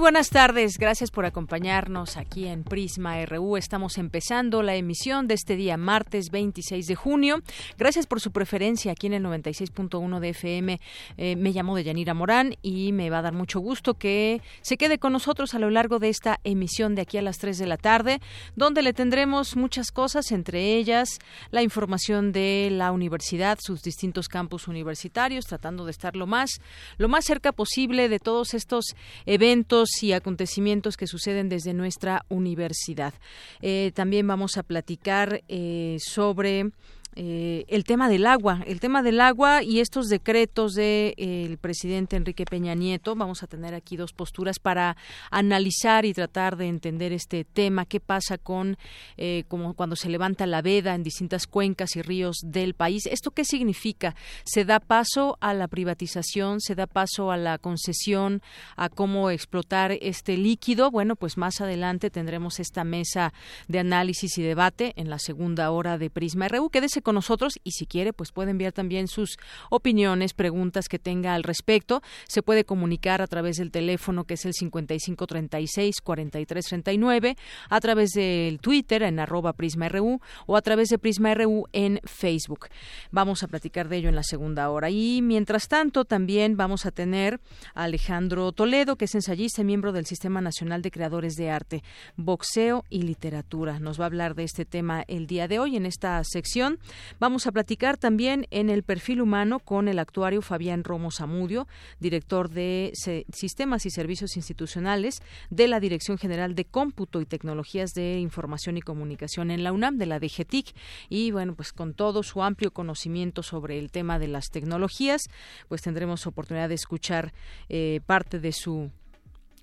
[0.00, 3.58] Buenas tardes, gracias por acompañarnos aquí en Prisma RU.
[3.58, 7.42] Estamos empezando la emisión de este día martes 26 de junio.
[7.76, 10.80] Gracias por su preferencia aquí en el 96.1 de FM.
[11.18, 14.98] Eh, me llamo Deyanira Morán y me va a dar mucho gusto que se quede
[14.98, 17.76] con nosotros a lo largo de esta emisión de aquí a las 3 de la
[17.76, 18.20] tarde,
[18.56, 21.18] donde le tendremos muchas cosas, entre ellas
[21.50, 26.62] la información de la universidad, sus distintos campus universitarios, tratando de estar lo más,
[26.96, 33.14] lo más cerca posible de todos estos eventos y acontecimientos que suceden desde nuestra universidad.
[33.60, 36.70] Eh, también vamos a platicar eh, sobre
[37.16, 41.58] eh, el tema del agua, el tema del agua y estos decretos del de, el
[41.58, 43.16] presidente Enrique Peña Nieto.
[43.16, 44.96] Vamos a tener aquí dos posturas para
[45.30, 48.78] analizar y tratar de entender este tema, qué pasa con
[49.16, 53.06] eh, como cuando se levanta la veda en distintas cuencas y ríos del país.
[53.06, 54.14] ¿Esto qué significa?
[54.44, 56.60] ¿Se da paso a la privatización?
[56.60, 58.40] ¿Se da paso a la concesión?
[58.76, 60.90] ¿A cómo explotar este líquido?
[60.90, 63.32] Bueno, pues más adelante tendremos esta mesa
[63.66, 66.70] de análisis y debate en la segunda hora de Prisma RU.
[66.70, 69.38] Quédese con nosotros y si quiere, pues puede enviar también sus
[69.70, 72.02] opiniones, preguntas que tenga al respecto.
[72.28, 77.36] Se puede comunicar a través del teléfono que es el 5536-4339,
[77.68, 82.68] a través del Twitter en arroba PrismaRU o a través de PrismaRU en Facebook.
[83.10, 84.90] Vamos a platicar de ello en la segunda hora.
[84.90, 87.40] Y mientras tanto, también vamos a tener
[87.74, 91.82] a Alejandro Toledo, que es ensayista y miembro del Sistema Nacional de Creadores de Arte,
[92.16, 93.78] Boxeo y Literatura.
[93.78, 96.78] Nos va a hablar de este tema el día de hoy en esta sección.
[97.18, 101.66] Vamos a platicar también en el perfil humano con el actuario Fabián Romo Zamudio,
[101.98, 102.92] director de
[103.32, 108.82] Sistemas y Servicios Institucionales de la Dirección General de Cómputo y Tecnologías de Información y
[108.82, 110.74] Comunicación en la UNAM, de la DGTIC.
[111.08, 115.22] Y bueno, pues con todo su amplio conocimiento sobre el tema de las tecnologías,
[115.68, 117.32] pues tendremos oportunidad de escuchar
[117.68, 118.90] eh, parte de su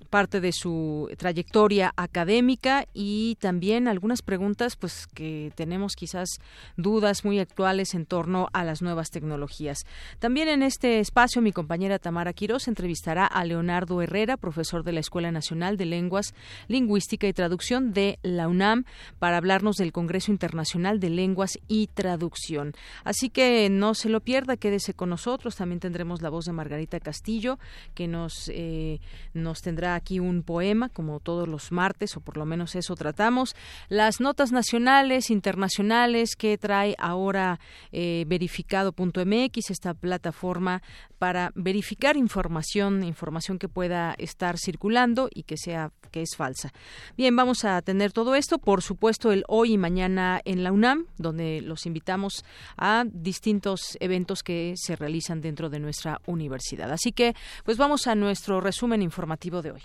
[0.07, 6.39] parte de su trayectoria académica y también algunas preguntas pues que tenemos quizás
[6.75, 9.85] dudas muy actuales en torno a las nuevas tecnologías.
[10.19, 14.99] También en este espacio mi compañera Tamara Quiroz entrevistará a Leonardo Herrera, profesor de la
[14.99, 16.33] Escuela Nacional de Lenguas,
[16.67, 18.85] Lingüística y Traducción de la UNAM
[19.19, 22.73] para hablarnos del Congreso Internacional de Lenguas y Traducción.
[23.03, 25.55] Así que no se lo pierda, quédese con nosotros.
[25.55, 27.59] También tendremos la voz de Margarita Castillo
[27.93, 28.99] que nos eh,
[29.33, 33.55] nos tendrá aquí un poema, como todos los martes, o por lo menos eso tratamos.
[33.89, 37.59] Las notas nacionales, internacionales que trae ahora
[37.91, 40.81] eh, verificado.mx, esta plataforma
[41.19, 46.71] para verificar información, información que pueda estar circulando y que sea que es falsa.
[47.17, 51.07] Bien, vamos a tener todo esto, por supuesto, el hoy y mañana en la UNAM,
[51.17, 52.45] donde los invitamos
[52.77, 56.91] a distintos eventos que se realizan dentro de nuestra universidad.
[56.91, 59.81] Así que, pues vamos a nuestro resumen informativo de hoy.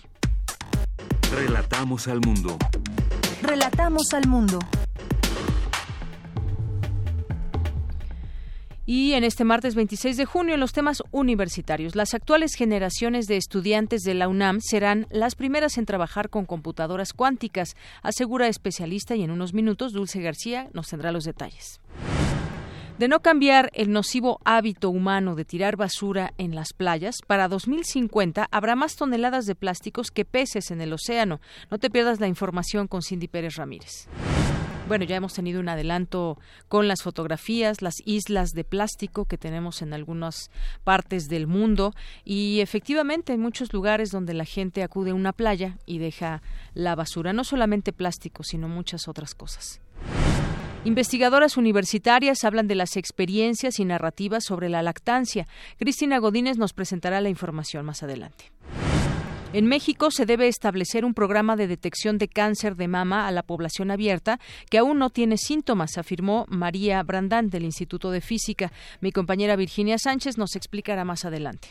[1.31, 2.57] Relatamos al mundo.
[3.41, 4.59] Relatamos al mundo.
[8.85, 13.37] Y en este martes 26 de junio, en los temas universitarios, las actuales generaciones de
[13.37, 19.23] estudiantes de la UNAM serán las primeras en trabajar con computadoras cuánticas, asegura especialista y
[19.23, 21.79] en unos minutos Dulce García nos tendrá los detalles.
[22.99, 28.47] De no cambiar el nocivo hábito humano de tirar basura en las playas, para 2050
[28.51, 31.41] habrá más toneladas de plásticos que peces en el océano.
[31.71, 34.07] No te pierdas la información con Cindy Pérez Ramírez.
[34.87, 39.81] Bueno, ya hemos tenido un adelanto con las fotografías, las islas de plástico que tenemos
[39.81, 40.51] en algunas
[40.83, 45.79] partes del mundo y efectivamente en muchos lugares donde la gente acude a una playa
[45.87, 46.43] y deja
[46.75, 49.81] la basura, no solamente plástico, sino muchas otras cosas.
[50.85, 55.47] Investigadoras universitarias hablan de las experiencias y narrativas sobre la lactancia.
[55.79, 58.51] Cristina Godínez nos presentará la información más adelante.
[59.53, 63.43] En México se debe establecer un programa de detección de cáncer de mama a la
[63.43, 68.73] población abierta que aún no tiene síntomas, afirmó María Brandán del Instituto de Física.
[68.99, 71.69] Mi compañera Virginia Sánchez nos explicará más adelante.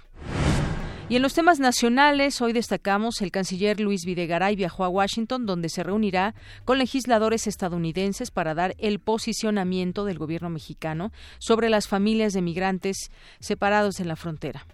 [1.13, 5.69] Y en los temas nacionales, hoy destacamos el canciller Luis Videgaray viajó a Washington, donde
[5.69, 12.33] se reunirá con legisladores estadounidenses para dar el posicionamiento del gobierno mexicano sobre las familias
[12.33, 13.11] de migrantes
[13.41, 14.65] separados en la frontera.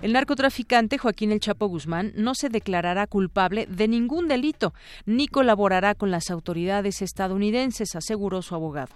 [0.00, 4.72] El narcotraficante Joaquín El Chapo Guzmán no se declarará culpable de ningún delito
[5.04, 8.94] ni colaborará con las autoridades estadounidenses, aseguró su abogado.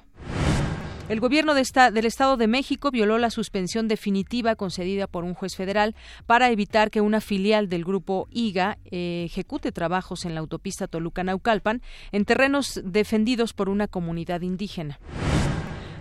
[1.09, 5.95] El gobierno del Estado de México violó la suspensión definitiva concedida por un juez federal
[6.27, 11.83] para evitar que una filial del grupo IGA eh, ejecute trabajos en la autopista Toluca-Naucalpan
[12.13, 15.01] en terrenos defendidos por una comunidad indígena.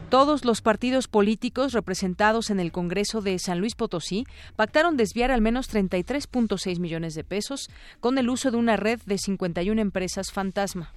[0.10, 4.26] Todos los partidos políticos representados en el Congreso de San Luis Potosí
[4.56, 7.70] pactaron desviar al menos 33.6 millones de pesos
[8.02, 10.94] con el uso de una red de 51 empresas fantasma.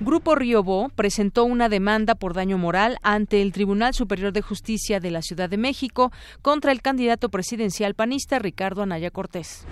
[0.00, 5.10] Grupo Riobó presentó una demanda por daño moral ante el Tribunal Superior de Justicia de
[5.10, 6.12] la Ciudad de México
[6.42, 9.64] contra el candidato presidencial panista Ricardo Anaya Cortés.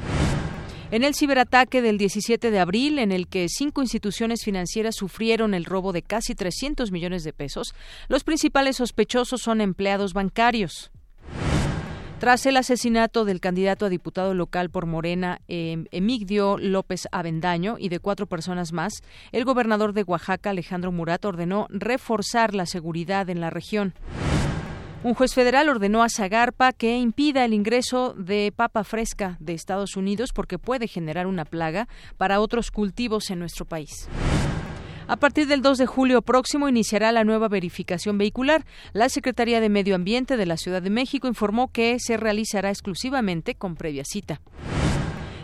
[0.90, 5.66] En el ciberataque del 17 de abril, en el que cinco instituciones financieras sufrieron el
[5.66, 7.74] robo de casi 300 millones de pesos,
[8.08, 10.90] los principales sospechosos son empleados bancarios.
[12.24, 17.90] Tras el asesinato del candidato a diputado local por Morena, em, Emigdio López Avendaño, y
[17.90, 23.42] de cuatro personas más, el gobernador de Oaxaca, Alejandro Murat, ordenó reforzar la seguridad en
[23.42, 23.92] la región.
[25.02, 29.94] Un juez federal ordenó a Zagarpa que impida el ingreso de papa fresca de Estados
[29.94, 34.08] Unidos porque puede generar una plaga para otros cultivos en nuestro país.
[35.06, 38.64] A partir del 2 de julio próximo iniciará la nueva verificación vehicular.
[38.94, 43.54] La Secretaría de Medio Ambiente de la Ciudad de México informó que se realizará exclusivamente
[43.54, 44.40] con previa cita.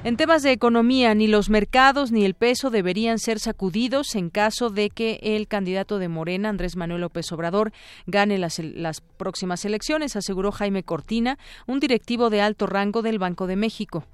[0.02, 4.70] En temas de economía, ni los mercados ni el peso deberían ser sacudidos en caso
[4.70, 7.72] de que el candidato de Morena, Andrés Manuel López Obrador,
[8.06, 13.46] gane las, las, próximas elecciones, aseguró Jaime Cortina, un directivo de alto rango del Banco
[13.46, 14.06] de México.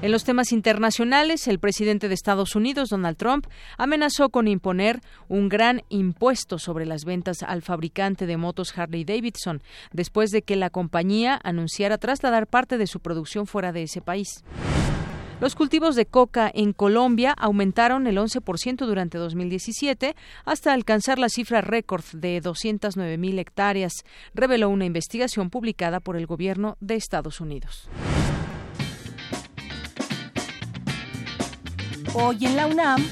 [0.00, 3.46] En los temas internacionales, el presidente de Estados Unidos, Donald Trump,
[3.78, 9.60] amenazó con imponer un gran impuesto sobre las ventas al fabricante de motos Harley Davidson,
[9.92, 14.44] después de que la compañía anunciara trasladar parte de su producción fuera de ese país.
[15.40, 21.60] Los cultivos de coca en Colombia aumentaron el 11% durante 2017 hasta alcanzar la cifra
[21.60, 27.88] récord de 209 mil hectáreas, reveló una investigación publicada por el gobierno de Estados Unidos.
[32.14, 33.04] Hoy en la UNAM,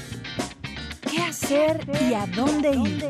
[1.09, 3.05] ¿qué hacer y a dónde ir?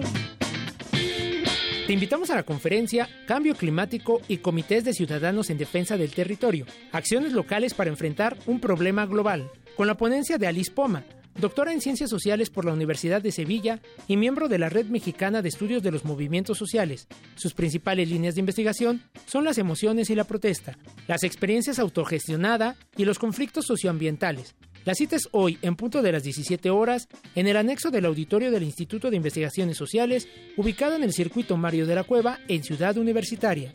[1.85, 6.65] Te invitamos a la conferencia Cambio Climático y Comités de Ciudadanos en Defensa del Territorio,
[6.91, 11.05] acciones locales para enfrentar un problema global, con la ponencia de Alice Poma,
[11.39, 15.41] doctora en Ciencias Sociales por la Universidad de Sevilla y miembro de la Red Mexicana
[15.41, 17.07] de Estudios de los Movimientos Sociales.
[17.35, 23.05] Sus principales líneas de investigación son las emociones y la protesta, las experiencias autogestionada y
[23.05, 24.55] los conflictos socioambientales,
[24.87, 28.51] la cita es hoy, en punto de las 17 horas, en el anexo del auditorio
[28.51, 32.95] del Instituto de Investigaciones Sociales, ubicado en el circuito Mario de la Cueva, en Ciudad
[32.97, 33.73] Universitaria.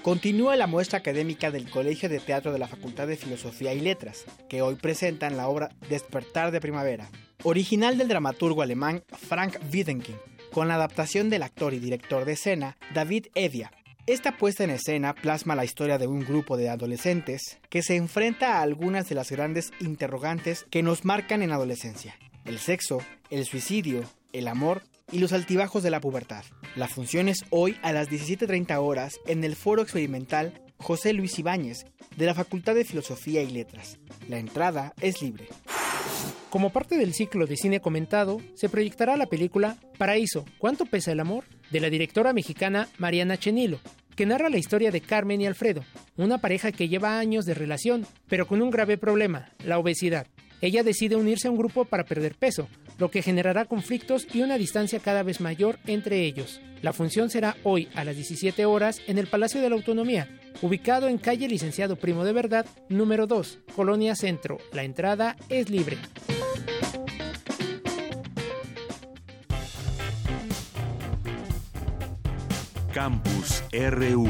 [0.00, 4.24] Continúa la muestra académica del Colegio de Teatro de la Facultad de Filosofía y Letras,
[4.48, 7.10] que hoy presentan la obra Despertar de Primavera,
[7.42, 10.16] original del dramaturgo alemán Frank Wiedenkind,
[10.50, 13.70] con la adaptación del actor y director de escena David Edia,
[14.06, 18.54] esta puesta en escena plasma la historia de un grupo de adolescentes que se enfrenta
[18.54, 22.16] a algunas de las grandes interrogantes que nos marcan en la adolescencia.
[22.44, 22.98] El sexo,
[23.30, 26.44] el suicidio, el amor y los altibajos de la pubertad.
[26.76, 31.86] La función es hoy a las 17.30 horas en el Foro Experimental José Luis Ibáñez
[32.16, 33.98] de la Facultad de Filosofía y Letras.
[34.28, 35.48] La entrada es libre.
[36.50, 41.20] Como parte del ciclo de cine comentado, se proyectará la película Paraíso, ¿cuánto pesa el
[41.20, 41.44] amor?
[41.70, 43.80] De la directora mexicana Mariana Chenilo,
[44.14, 45.84] que narra la historia de Carmen y Alfredo,
[46.16, 50.26] una pareja que lleva años de relación, pero con un grave problema, la obesidad.
[50.60, 52.68] Ella decide unirse a un grupo para perder peso,
[52.98, 56.60] lo que generará conflictos y una distancia cada vez mayor entre ellos.
[56.82, 60.28] La función será hoy a las 17 horas en el Palacio de la Autonomía,
[60.62, 64.58] ubicado en calle Licenciado Primo de Verdad, número 2, Colonia Centro.
[64.72, 65.98] La entrada es libre.
[72.96, 74.26] Campus RU.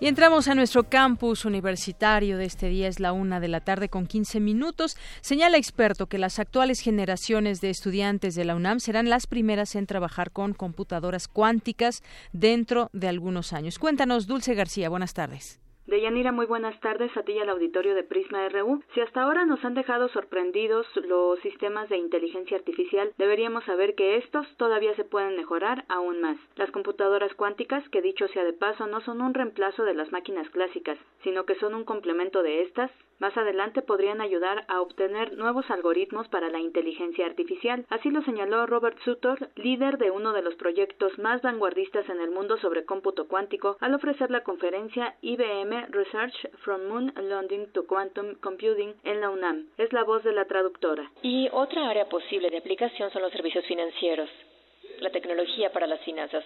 [0.00, 3.90] Y entramos a nuestro campus universitario de este día, es la una de la tarde
[3.90, 4.96] con 15 minutos.
[5.20, 9.84] Señala experto que las actuales generaciones de estudiantes de la UNAM serán las primeras en
[9.84, 12.02] trabajar con computadoras cuánticas
[12.32, 13.78] dentro de algunos años.
[13.78, 15.60] Cuéntanos, Dulce García, buenas tardes.
[15.86, 18.82] Deyanira, muy buenas tardes a ti y al auditorio de Prisma RU.
[18.94, 24.16] Si hasta ahora nos han dejado sorprendidos los sistemas de inteligencia artificial, deberíamos saber que
[24.16, 26.38] estos todavía se pueden mejorar aún más.
[26.56, 30.48] Las computadoras cuánticas, que dicho sea de paso, no son un reemplazo de las máquinas
[30.48, 35.70] clásicas, sino que son un complemento de estas, más adelante podrían ayudar a obtener nuevos
[35.70, 37.84] algoritmos para la inteligencia artificial.
[37.90, 42.30] Así lo señaló Robert Sutor, líder de uno de los proyectos más vanguardistas en el
[42.30, 48.34] mundo sobre cómputo cuántico, al ofrecer la conferencia IBM Research from Moon Landing to Quantum
[48.36, 49.68] Computing en la UNAM.
[49.78, 51.10] Es la voz de la traductora.
[51.22, 54.28] Y otra área posible de aplicación son los servicios financieros,
[55.00, 56.44] la tecnología para las finanzas.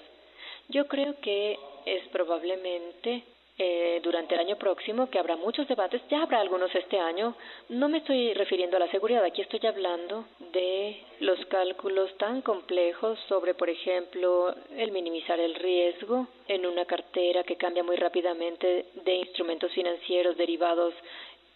[0.68, 3.24] Yo creo que es probablemente
[3.60, 7.34] eh, durante el año próximo, que habrá muchos debates, ya habrá algunos este año.
[7.68, 13.18] No me estoy refiriendo a la seguridad, aquí estoy hablando de los cálculos tan complejos
[13.28, 19.14] sobre, por ejemplo, el minimizar el riesgo en una cartera que cambia muy rápidamente de
[19.16, 20.94] instrumentos financieros derivados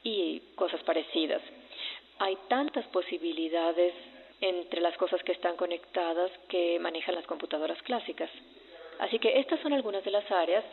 [0.03, 1.41] y cosas parecidas.
[2.19, 3.95] Hay tantas posibilidades
[4.41, 8.31] entre las cosas que están conectadas que manejan las computadoras clásicas.
[8.99, 10.65] Así que estas son algunas de las áreas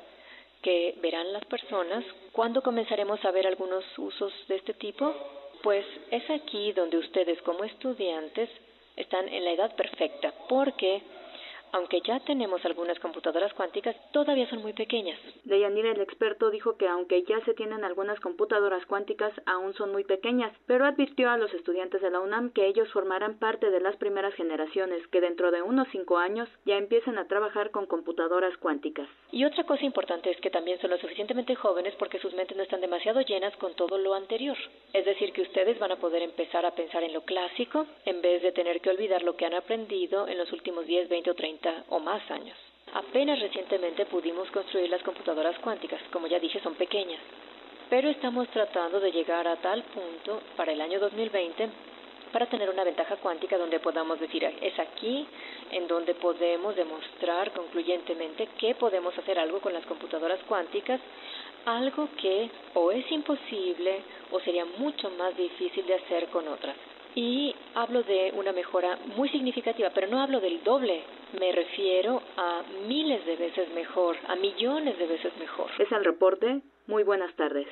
[0.61, 2.03] que verán las personas.
[2.31, 5.13] ¿Cuándo comenzaremos a ver algunos usos de este tipo?
[5.63, 8.49] Pues es aquí donde ustedes como estudiantes
[8.95, 11.01] están en la edad perfecta, porque
[11.71, 15.19] aunque ya tenemos algunas computadoras cuánticas, todavía son muy pequeñas.
[15.43, 20.03] Deyanira, el experto, dijo que aunque ya se tienen algunas computadoras cuánticas, aún son muy
[20.03, 23.95] pequeñas, pero advirtió a los estudiantes de la UNAM que ellos formarán parte de las
[23.97, 29.07] primeras generaciones, que dentro de unos cinco años ya empiecen a trabajar con computadoras cuánticas.
[29.31, 32.63] Y otra cosa importante es que también son lo suficientemente jóvenes porque sus mentes no
[32.63, 34.57] están demasiado llenas con todo lo anterior.
[34.93, 38.41] Es decir, que ustedes van a poder empezar a pensar en lo clásico en vez
[38.41, 41.58] de tener que olvidar lo que han aprendido en los últimos 10, 20 o 30
[41.89, 42.57] o más años.
[42.93, 47.19] Apenas recientemente pudimos construir las computadoras cuánticas, como ya dije, son pequeñas,
[47.89, 51.69] pero estamos tratando de llegar a tal punto para el año 2020
[52.31, 55.25] para tener una ventaja cuántica donde podamos decir, es aquí
[55.71, 60.99] en donde podemos demostrar concluyentemente que podemos hacer algo con las computadoras cuánticas,
[61.65, 64.01] algo que o es imposible
[64.31, 66.75] o sería mucho más difícil de hacer con otras
[67.19, 71.01] y hablo de una mejora muy significativa, pero no hablo del doble,
[71.37, 75.69] me refiero a miles de veces mejor, a millones de veces mejor.
[75.79, 76.61] Es el reporte.
[76.87, 77.67] Muy buenas tardes.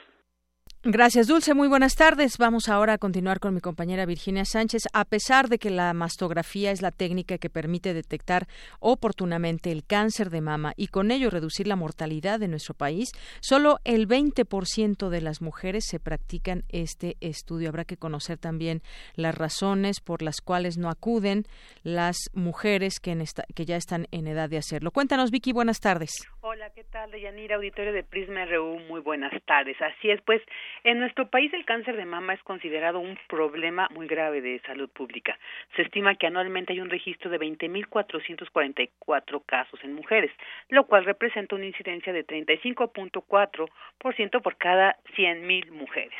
[0.83, 1.55] Gracias, Dulce.
[1.55, 2.37] Muy buenas tardes.
[2.37, 4.83] Vamos ahora a continuar con mi compañera Virginia Sánchez.
[4.93, 8.45] A pesar de que la mastografía es la técnica que permite detectar
[8.79, 13.09] oportunamente el cáncer de mama y con ello reducir la mortalidad de nuestro país,
[13.41, 17.69] solo el 20% de las mujeres se practican este estudio.
[17.69, 18.81] Habrá que conocer también
[19.15, 21.45] las razones por las cuales no acuden
[21.81, 23.17] las mujeres que,
[23.65, 24.91] ya están en edad de hacerlo.
[24.91, 25.53] Cuéntanos, Vicky.
[25.53, 26.11] Buenas tardes.
[26.41, 27.09] Hola, ¿qué tal?
[27.09, 28.79] Deyanira, auditorio de Prisma RU.
[28.87, 29.75] Muy buenas tardes.
[29.81, 30.41] Así es, pues
[30.83, 34.89] en nuestro país el cáncer de mama es considerado un problema muy grave de salud
[34.89, 35.37] pública.
[35.75, 40.31] Se estima que anualmente hay un registro de 20.444 casos en mujeres,
[40.69, 46.13] lo cual representa una incidencia de 35.4% por cada 100.000 mujeres.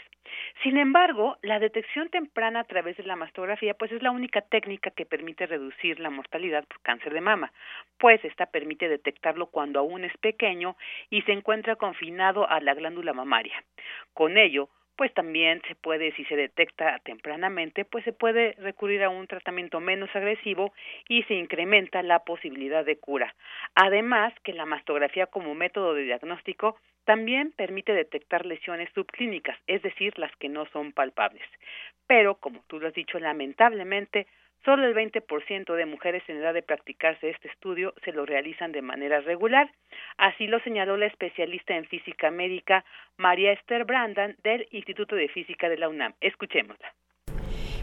[0.63, 4.91] Sin embargo, la detección temprana a través de la mastografía pues es la única técnica
[4.91, 7.51] que permite reducir la mortalidad por cáncer de mama,
[7.97, 10.75] pues esta permite detectarlo cuando aún es pequeño
[11.09, 13.63] y se encuentra confinado a la glándula mamaria.
[14.13, 19.09] Con ello, pues también se puede, si se detecta tempranamente, pues se puede recurrir a
[19.09, 20.73] un tratamiento menos agresivo
[21.07, 23.33] y se incrementa la posibilidad de cura.
[23.75, 30.17] Además, que la mastografía como método de diagnóstico también permite detectar lesiones subclínicas, es decir,
[30.17, 31.47] las que no son palpables.
[32.07, 34.27] Pero, como tú lo has dicho, lamentablemente,
[34.63, 38.81] solo el 20% de mujeres en edad de practicarse este estudio se lo realizan de
[38.81, 39.69] manera regular.
[40.17, 42.83] Así lo señaló la especialista en física médica
[43.17, 46.13] María Esther Brandan del Instituto de Física de la UNAM.
[46.21, 46.93] Escuchémosla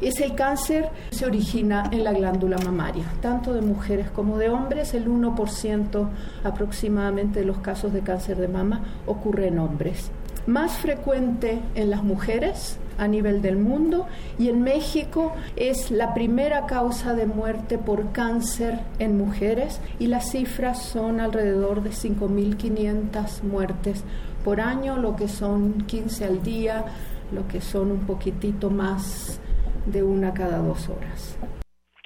[0.01, 4.93] es el cáncer se origina en la glándula mamaria, tanto de mujeres como de hombres.
[4.95, 6.11] El 1%
[6.45, 10.13] aproximadamente de los casos de cáncer de mama ocurre en hombres.
[10.47, 14.07] Más frecuente en las mujeres a nivel del mundo
[14.39, 20.31] y en México es la primera causa de muerte por cáncer en mujeres y las
[20.31, 24.05] cifras son alrededor de 5.500 muertes
[24.45, 26.85] por año, lo que son 15 al día,
[27.33, 29.41] lo que son un poquitito más
[29.87, 31.39] de una cada dos horas.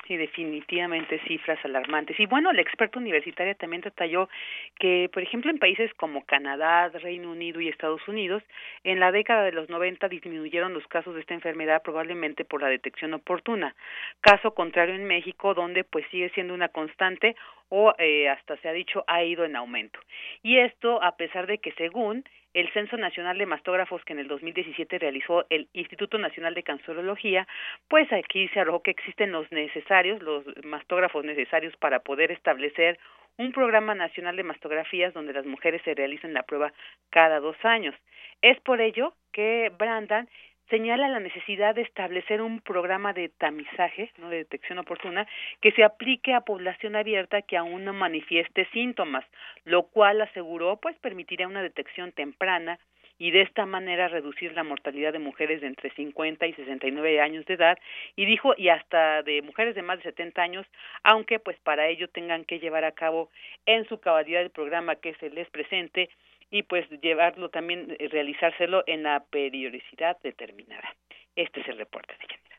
[0.09, 2.19] Sí, definitivamente cifras alarmantes.
[2.19, 4.31] Y bueno, la experta universitaria también detalló
[4.79, 8.43] que, por ejemplo, en países como Canadá, Reino Unido y Estados Unidos,
[8.85, 12.69] en la década de los 90 disminuyeron los casos de esta enfermedad probablemente por la
[12.69, 13.75] detección oportuna.
[14.23, 17.37] Caso contrario en México, donde pues sigue siendo una constante
[17.69, 20.01] o eh, hasta se ha dicho ha ido en aumento.
[20.43, 22.25] Y esto a pesar de que según
[22.61, 27.47] el Censo Nacional de Mastógrafos que en el 2017 realizó el Instituto Nacional de Cancerología,
[27.87, 32.99] pues aquí se arrojó que existen los necesarios, los mastógrafos necesarios para poder establecer
[33.37, 36.73] un programa nacional de mastografías donde las mujeres se realicen la prueba
[37.11, 37.95] cada dos años.
[38.43, 40.29] Es por ello que Brandan
[40.71, 45.27] señala la necesidad de establecer un programa de tamizaje, no de detección oportuna,
[45.61, 49.25] que se aplique a población abierta que aún no manifieste síntomas,
[49.65, 52.79] lo cual aseguró pues permitiría una detección temprana
[53.19, 57.45] y de esta manera reducir la mortalidad de mujeres de entre 50 y 69 años
[57.47, 57.79] de edad
[58.15, 60.67] y dijo y hasta de mujeres de más de 70 años,
[61.03, 63.29] aunque pues para ello tengan que llevar a cabo
[63.67, 66.11] en su cabalidad el programa que se les presente
[66.51, 70.95] y pues llevarlo también, eh, realizárselo en la periodicidad determinada.
[71.37, 72.58] Este es el reporte de Yanira.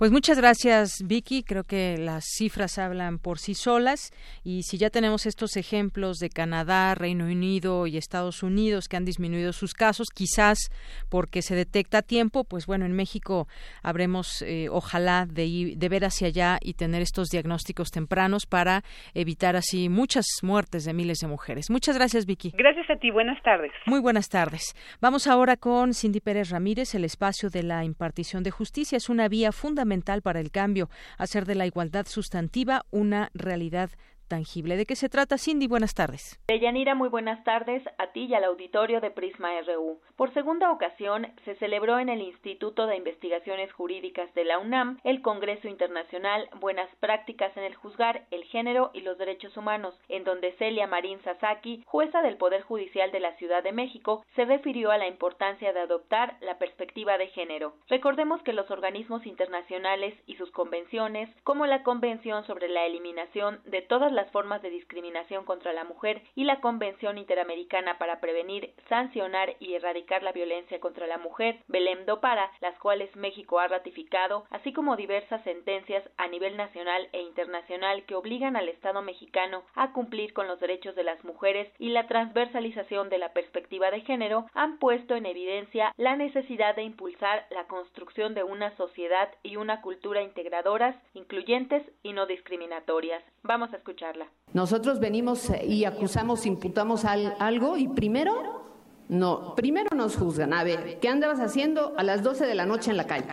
[0.00, 1.42] Pues muchas gracias, Vicky.
[1.42, 6.30] Creo que las cifras hablan por sí solas y si ya tenemos estos ejemplos de
[6.30, 10.70] Canadá, Reino Unido y Estados Unidos que han disminuido sus casos, quizás
[11.10, 13.46] porque se detecta a tiempo, pues bueno, en México
[13.82, 19.54] habremos, eh, ojalá, de, de ver hacia allá y tener estos diagnósticos tempranos para evitar
[19.54, 21.68] así muchas muertes de miles de mujeres.
[21.68, 22.54] Muchas gracias, Vicky.
[22.56, 23.10] Gracias a ti.
[23.10, 23.72] Buenas tardes.
[23.84, 24.74] Muy buenas tardes.
[25.02, 26.94] Vamos ahora con Cindy Pérez Ramírez.
[26.94, 29.89] El espacio de la impartición de justicia es una vía fundamental
[30.22, 33.90] para el cambio, hacer de la igualdad sustantiva una realidad
[34.30, 34.78] tangible.
[34.78, 35.66] ¿De qué se trata, Cindy?
[35.66, 36.40] Buenas tardes.
[36.48, 40.00] Deyanira, muy buenas tardes a ti y al auditorio de Prisma RU.
[40.16, 45.20] Por segunda ocasión se celebró en el Instituto de Investigaciones Jurídicas de la UNAM el
[45.20, 50.52] Congreso Internacional Buenas Prácticas en el Juzgar, el Género y los Derechos Humanos, en donde
[50.58, 54.98] Celia Marín Sasaki, jueza del Poder Judicial de la Ciudad de México, se refirió a
[54.98, 57.74] la importancia de adoptar la perspectiva de género.
[57.88, 63.82] Recordemos que los organismos internacionales y sus convenciones, como la Convención sobre la Eliminación de
[63.82, 68.74] todas las las formas de discriminación contra la mujer y la Convención Interamericana para prevenir,
[68.90, 73.68] sancionar y erradicar la violencia contra la mujer, Belém do Para, las cuales México ha
[73.68, 79.62] ratificado, así como diversas sentencias a nivel nacional e internacional que obligan al Estado mexicano
[79.74, 84.02] a cumplir con los derechos de las mujeres y la transversalización de la perspectiva de
[84.02, 89.56] género, han puesto en evidencia la necesidad de impulsar la construcción de una sociedad y
[89.56, 93.22] una cultura integradoras, incluyentes y no discriminatorias.
[93.42, 94.09] Vamos a escuchar.
[94.52, 98.64] Nosotros venimos y acusamos, imputamos algo y primero,
[99.08, 100.52] no, primero nos juzgan.
[100.52, 103.26] A ver, ¿qué andabas haciendo a las 12 de la noche en la calle?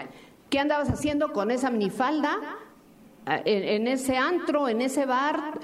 [0.50, 2.40] ¿Qué andabas haciendo con esa minifalda
[3.46, 5.60] en, ese antro, en ese bar,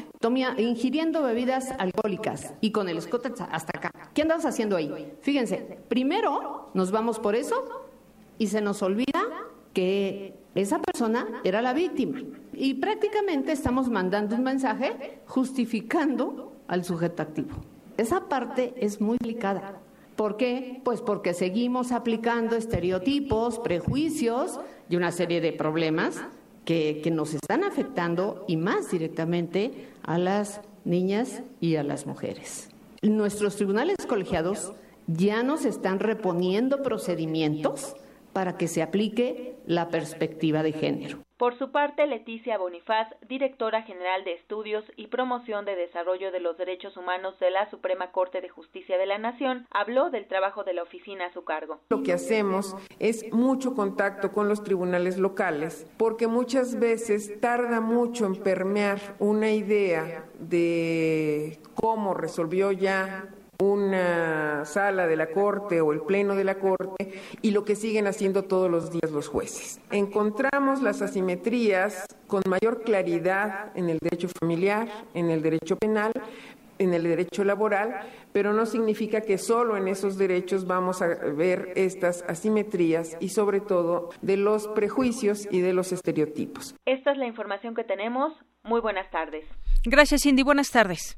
[0.58, 3.92] ingiriendo bebidas alcohólicas y con el escote hasta acá.
[4.14, 5.14] ¿Qué andabas haciendo ahí?
[5.22, 7.88] Fíjense, primero nos vamos por eso
[8.38, 9.24] y se nos olvida
[9.74, 12.22] que esa persona era la víctima.
[12.54, 17.56] Y prácticamente estamos mandando un mensaje justificando al sujeto activo.
[17.98, 19.80] Esa parte es muy delicada.
[20.16, 20.82] ¿Por qué?
[20.84, 26.22] Pues porque seguimos aplicando estereotipos, prejuicios y una serie de problemas
[26.66, 32.70] que, que nos están afectando y más directamente a las niñas y a las mujeres.
[33.02, 34.74] Nuestros tribunales colegiados
[35.08, 37.96] ya nos están reponiendo procedimientos
[38.34, 41.20] para que se aplique la perspectiva de género.
[41.38, 46.58] Por su parte, Leticia Bonifaz, directora general de Estudios y Promoción de Desarrollo de los
[46.58, 50.74] Derechos Humanos de la Suprema Corte de Justicia de la Nación, habló del trabajo de
[50.74, 51.80] la oficina a su cargo.
[51.90, 58.26] Lo que hacemos es mucho contacto con los tribunales locales, porque muchas veces tarda mucho
[58.26, 63.28] en permear una idea de cómo resolvió ya
[63.60, 68.08] una sala de la Corte o el Pleno de la Corte y lo que siguen
[68.08, 69.80] haciendo todos los días los jueces.
[69.92, 76.12] Encontramos las asimetrías con mayor claridad en el derecho familiar, en el derecho penal,
[76.80, 81.74] en el derecho laboral, pero no significa que solo en esos derechos vamos a ver
[81.76, 86.76] estas asimetrías y sobre todo de los prejuicios y de los estereotipos.
[86.86, 88.34] Esta es la información que tenemos.
[88.64, 89.46] Muy buenas tardes.
[89.86, 90.44] Gracias, Cindy.
[90.44, 91.18] Buenas tardes.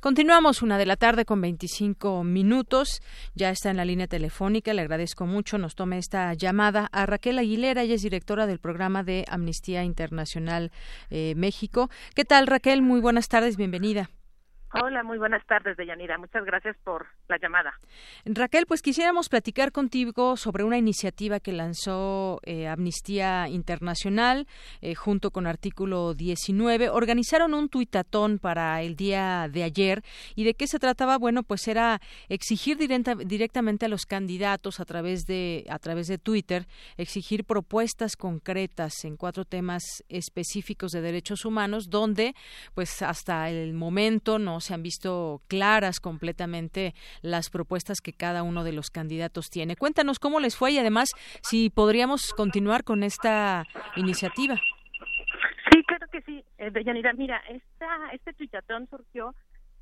[0.00, 3.02] Continuamos una de la tarde con 25 minutos.
[3.34, 4.72] Ya está en la línea telefónica.
[4.72, 5.58] Le agradezco mucho.
[5.58, 7.82] Nos tome esta llamada a Raquel Aguilera.
[7.82, 10.72] Ella es directora del programa de Amnistía Internacional
[11.10, 11.90] eh, México.
[12.14, 12.80] ¿Qué tal, Raquel?
[12.80, 13.58] Muy buenas tardes.
[13.58, 14.08] Bienvenida.
[14.72, 16.16] Hola, muy buenas tardes, Deyanira.
[16.16, 17.74] Muchas gracias por la llamada.
[18.24, 24.46] Raquel, pues quisiéramos platicar contigo sobre una iniciativa que lanzó eh, Amnistía Internacional
[24.80, 26.88] eh, junto con Artículo 19.
[26.88, 30.02] Organizaron un tuitatón para el día de ayer
[30.36, 31.18] y de qué se trataba.
[31.18, 36.66] Bueno, pues era exigir directamente a los candidatos a través de a través de Twitter
[36.96, 42.34] exigir propuestas concretas en cuatro temas específicos de derechos humanos, donde
[42.74, 48.64] pues hasta el momento no se han visto claras completamente las propuestas que cada uno
[48.64, 49.76] de los candidatos tiene.
[49.76, 51.10] Cuéntanos cómo les fue y además
[51.42, 53.64] si podríamos continuar con esta
[53.96, 54.56] iniciativa.
[55.72, 57.12] Sí, claro que sí, eh, Deyanira.
[57.12, 59.34] Mira, esta, este tuitatón surgió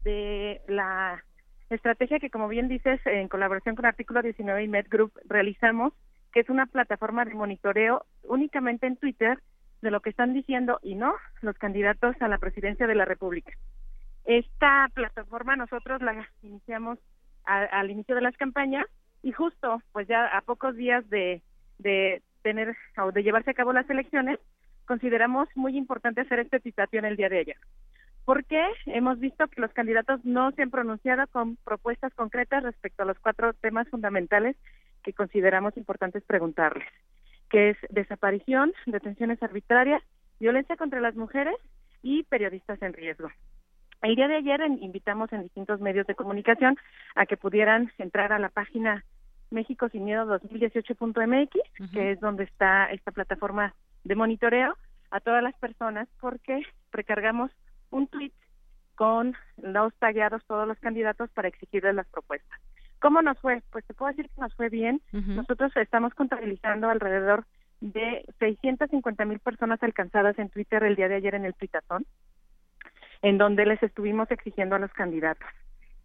[0.04, 1.22] de la
[1.70, 5.92] estrategia que, como bien dices, en colaboración con Artículo 19 y MedGroup realizamos,
[6.32, 9.38] que es una plataforma de monitoreo únicamente en Twitter
[9.82, 13.52] de lo que están diciendo y no los candidatos a la presidencia de la República.
[14.28, 16.98] Esta plataforma nosotros la iniciamos
[17.44, 18.84] al inicio de las campañas
[19.22, 21.40] y justo pues ya a pocos días de,
[21.78, 24.38] de tener o de llevarse a cabo las elecciones
[24.84, 27.56] consideramos muy importante hacer esta citación el día de ayer
[28.26, 33.06] porque hemos visto que los candidatos no se han pronunciado con propuestas concretas respecto a
[33.06, 34.54] los cuatro temas fundamentales
[35.02, 36.86] que consideramos importantes preguntarles,
[37.48, 40.02] que es desaparición, detenciones arbitrarias,
[40.38, 41.56] violencia contra las mujeres
[42.02, 43.30] y periodistas en riesgo.
[44.02, 46.76] El día de ayer invitamos en distintos medios de comunicación
[47.16, 49.04] a que pudieran entrar a la página
[49.50, 54.76] México sin miedo 2018.mx, que es donde está esta plataforma de monitoreo,
[55.10, 57.50] a todas las personas porque precargamos
[57.90, 58.32] un tweet
[58.94, 62.60] con los tagueados todos los candidatos para exigirles las propuestas.
[63.00, 63.62] ¿Cómo nos fue?
[63.70, 65.00] Pues te puedo decir que nos fue bien.
[65.12, 67.46] Nosotros estamos contabilizando alrededor
[67.80, 72.04] de 650 mil personas alcanzadas en Twitter el día de ayer en el Twitatón
[73.22, 75.48] en donde les estuvimos exigiendo a los candidatos.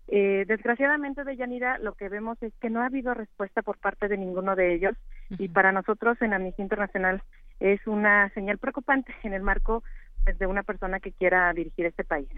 [0.08, 4.08] Eh, desgraciadamente, de Yanira, lo que vemos es que no ha habido respuesta por parte
[4.08, 4.96] de ninguno de ellos
[5.30, 7.24] y para nosotros en Amnistía Internacional
[7.60, 9.84] es una señal preocupante en el marco
[10.26, 12.30] pues, de una persona que quiera dirigir este país.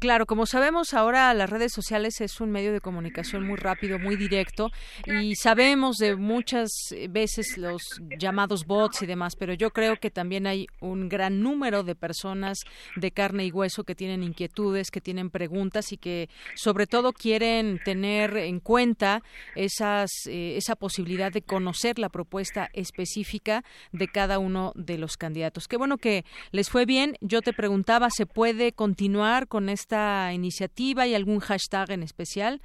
[0.00, 4.16] Claro, como sabemos ahora las redes sociales es un medio de comunicación muy rápido, muy
[4.16, 4.70] directo
[5.06, 6.70] y sabemos de muchas
[7.10, 7.82] veces los
[8.18, 12.58] llamados bots y demás, pero yo creo que también hay un gran número de personas
[12.96, 17.80] de carne y hueso que tienen inquietudes, que tienen preguntas y que sobre todo quieren
[17.84, 19.22] tener en cuenta
[19.56, 25.68] esas, eh, esa posibilidad de conocer la propuesta específica de cada uno de los candidatos.
[25.68, 27.16] Qué bueno que les fue bien.
[27.20, 32.60] Yo te preguntaba, ¿se puede continuar con esta iniciativa y algún hashtag en especial?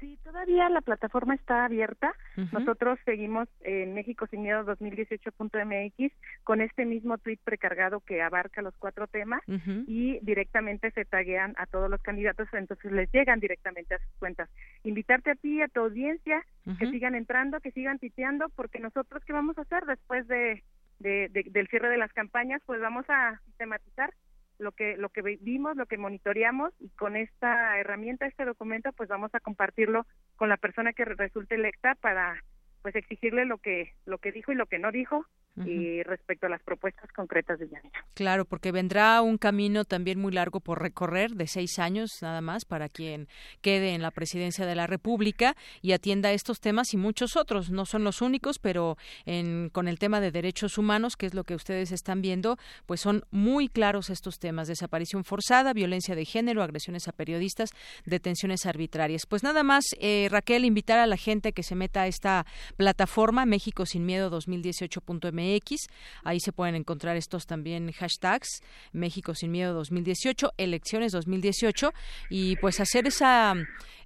[0.00, 2.14] Sí, todavía la plataforma está abierta.
[2.52, 6.12] Nosotros seguimos en México Sin Miedo 2018.mx
[6.44, 9.42] con este mismo tweet precargado que abarca los cuatro temas
[9.88, 14.48] y directamente se taguean a todos los candidatos, entonces les llegan directamente a sus cuentas.
[14.84, 16.44] Invitarte a ti, a tu audiencia,
[16.78, 20.62] que sigan entrando, que sigan titeando, porque nosotros, ¿qué vamos a hacer después de,
[21.00, 22.62] del cierre de las campañas?
[22.66, 24.14] Pues vamos a sistematizar
[24.58, 29.08] lo que lo que vimos, lo que monitoreamos y con esta herramienta, este documento, pues
[29.08, 32.42] vamos a compartirlo con la persona que resulte electa para
[32.82, 35.26] pues exigirle lo que lo que dijo y lo que no dijo
[35.66, 38.04] y respecto a las propuestas concretas de Yanira.
[38.14, 42.64] Claro, porque vendrá un camino también muy largo por recorrer de seis años nada más
[42.64, 43.28] para quien
[43.60, 47.70] quede en la presidencia de la República y atienda estos temas y muchos otros.
[47.70, 51.44] No son los únicos, pero en, con el tema de derechos humanos, que es lo
[51.44, 56.62] que ustedes están viendo, pues son muy claros estos temas: desaparición forzada, violencia de género,
[56.62, 57.70] agresiones a periodistas,
[58.04, 59.26] detenciones arbitrarias.
[59.26, 63.46] Pues nada más, eh, Raquel, invitar a la gente que se meta a esta plataforma
[63.46, 65.88] México sin miedo 2018.mx X.
[66.24, 71.92] Ahí se pueden encontrar estos también hashtags, México sin miedo 2018, elecciones 2018,
[72.30, 73.54] y pues hacer esa,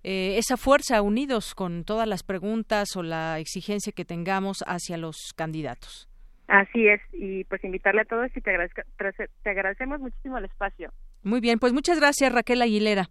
[0.02, 5.32] eh, esa fuerza unidos con todas las preguntas o la exigencia que tengamos hacia los
[5.36, 6.08] candidatos.
[6.48, 8.52] Así es, y pues invitarle a todos y te,
[9.42, 10.92] te agradecemos muchísimo el espacio.
[11.22, 13.08] Muy bien, pues muchas gracias Raquel Aguilera.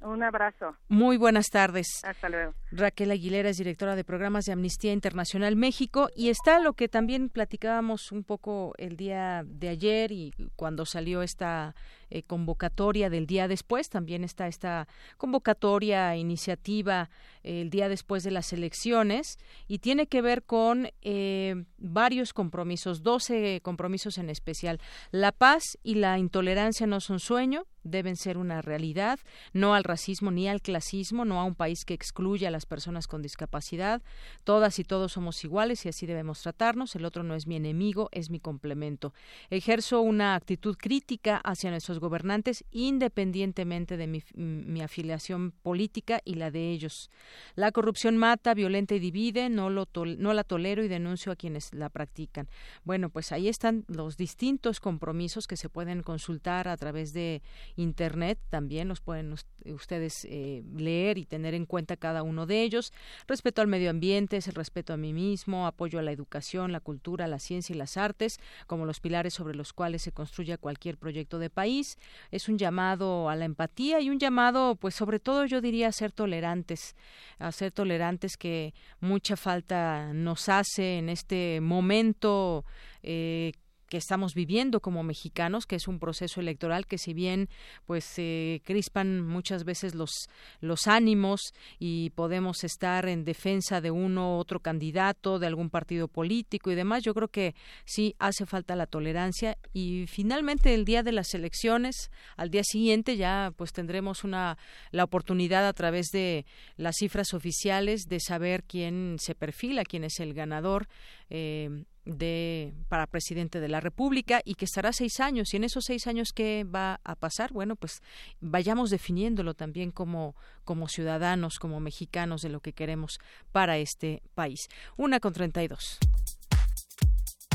[0.00, 0.76] Un abrazo.
[0.88, 1.86] Muy buenas tardes.
[2.04, 2.54] Hasta luego.
[2.70, 7.28] Raquel Aguilera es directora de programas de Amnistía Internacional México y está lo que también
[7.28, 11.74] platicábamos un poco el día de ayer y cuando salió esta
[12.10, 17.10] eh, convocatoria del día después, también está esta convocatoria, iniciativa
[17.42, 23.02] eh, el día después de las elecciones y tiene que ver con eh, varios compromisos,
[23.02, 24.80] 12 compromisos en especial.
[25.10, 29.18] La paz y la intolerancia no son sueño, deben ser una realidad,
[29.52, 33.06] no al racismo ni al clasismo, no a un país que excluya a las personas
[33.06, 34.02] con discapacidad.
[34.44, 36.94] Todas y todos somos iguales y así debemos tratarnos.
[36.94, 39.12] El otro no es mi enemigo, es mi complemento.
[39.50, 46.70] Ejerzo una actitud crítica hacia nuestros gobernantes independientemente de mi, afiliación política y la de
[46.70, 47.10] ellos.
[47.54, 51.74] La corrupción mata, violenta y divide, no, lo no la tolero y denuncio a quienes
[51.74, 52.48] la practican.
[52.84, 57.42] Bueno, pues ahí están los distintos compromisos que se pueden consultar a través de
[57.76, 59.34] Internet, también los pueden
[59.64, 62.92] ustedes eh, leer y tener en cuenta cada uno de ellos.
[63.26, 66.80] Respeto al medio ambiente, es el respeto a mí mismo, apoyo a la educación, la
[66.80, 70.96] cultura, la ciencia y las artes, como los pilares sobre los cuales se construya cualquier
[70.96, 71.87] proyecto de país.
[72.30, 75.92] Es un llamado a la empatía y un llamado, pues sobre todo yo diría a
[75.92, 76.96] ser tolerantes,
[77.38, 82.64] a ser tolerantes que mucha falta nos hace en este momento
[83.02, 83.52] eh,
[83.88, 87.48] que estamos viviendo como mexicanos, que es un proceso electoral que si bien
[87.86, 90.28] pues se crispan muchas veces los
[90.60, 96.08] los ánimos y podemos estar en defensa de uno u otro candidato, de algún partido
[96.08, 101.02] político y demás, yo creo que sí hace falta la tolerancia y finalmente el día
[101.02, 104.58] de las elecciones, al día siguiente ya pues tendremos una
[104.90, 106.44] la oportunidad a través de
[106.76, 110.88] las cifras oficiales de saber quién se perfila, quién es el ganador
[111.30, 115.52] eh, de para presidente de la República y que estará seis años.
[115.52, 117.52] Y en esos seis años, ¿qué va a pasar?
[117.52, 118.00] Bueno, pues
[118.40, 123.18] vayamos definiéndolo también como, como ciudadanos, como mexicanos de lo que queremos
[123.52, 124.68] para este país.
[124.96, 125.98] Una con treinta y dos.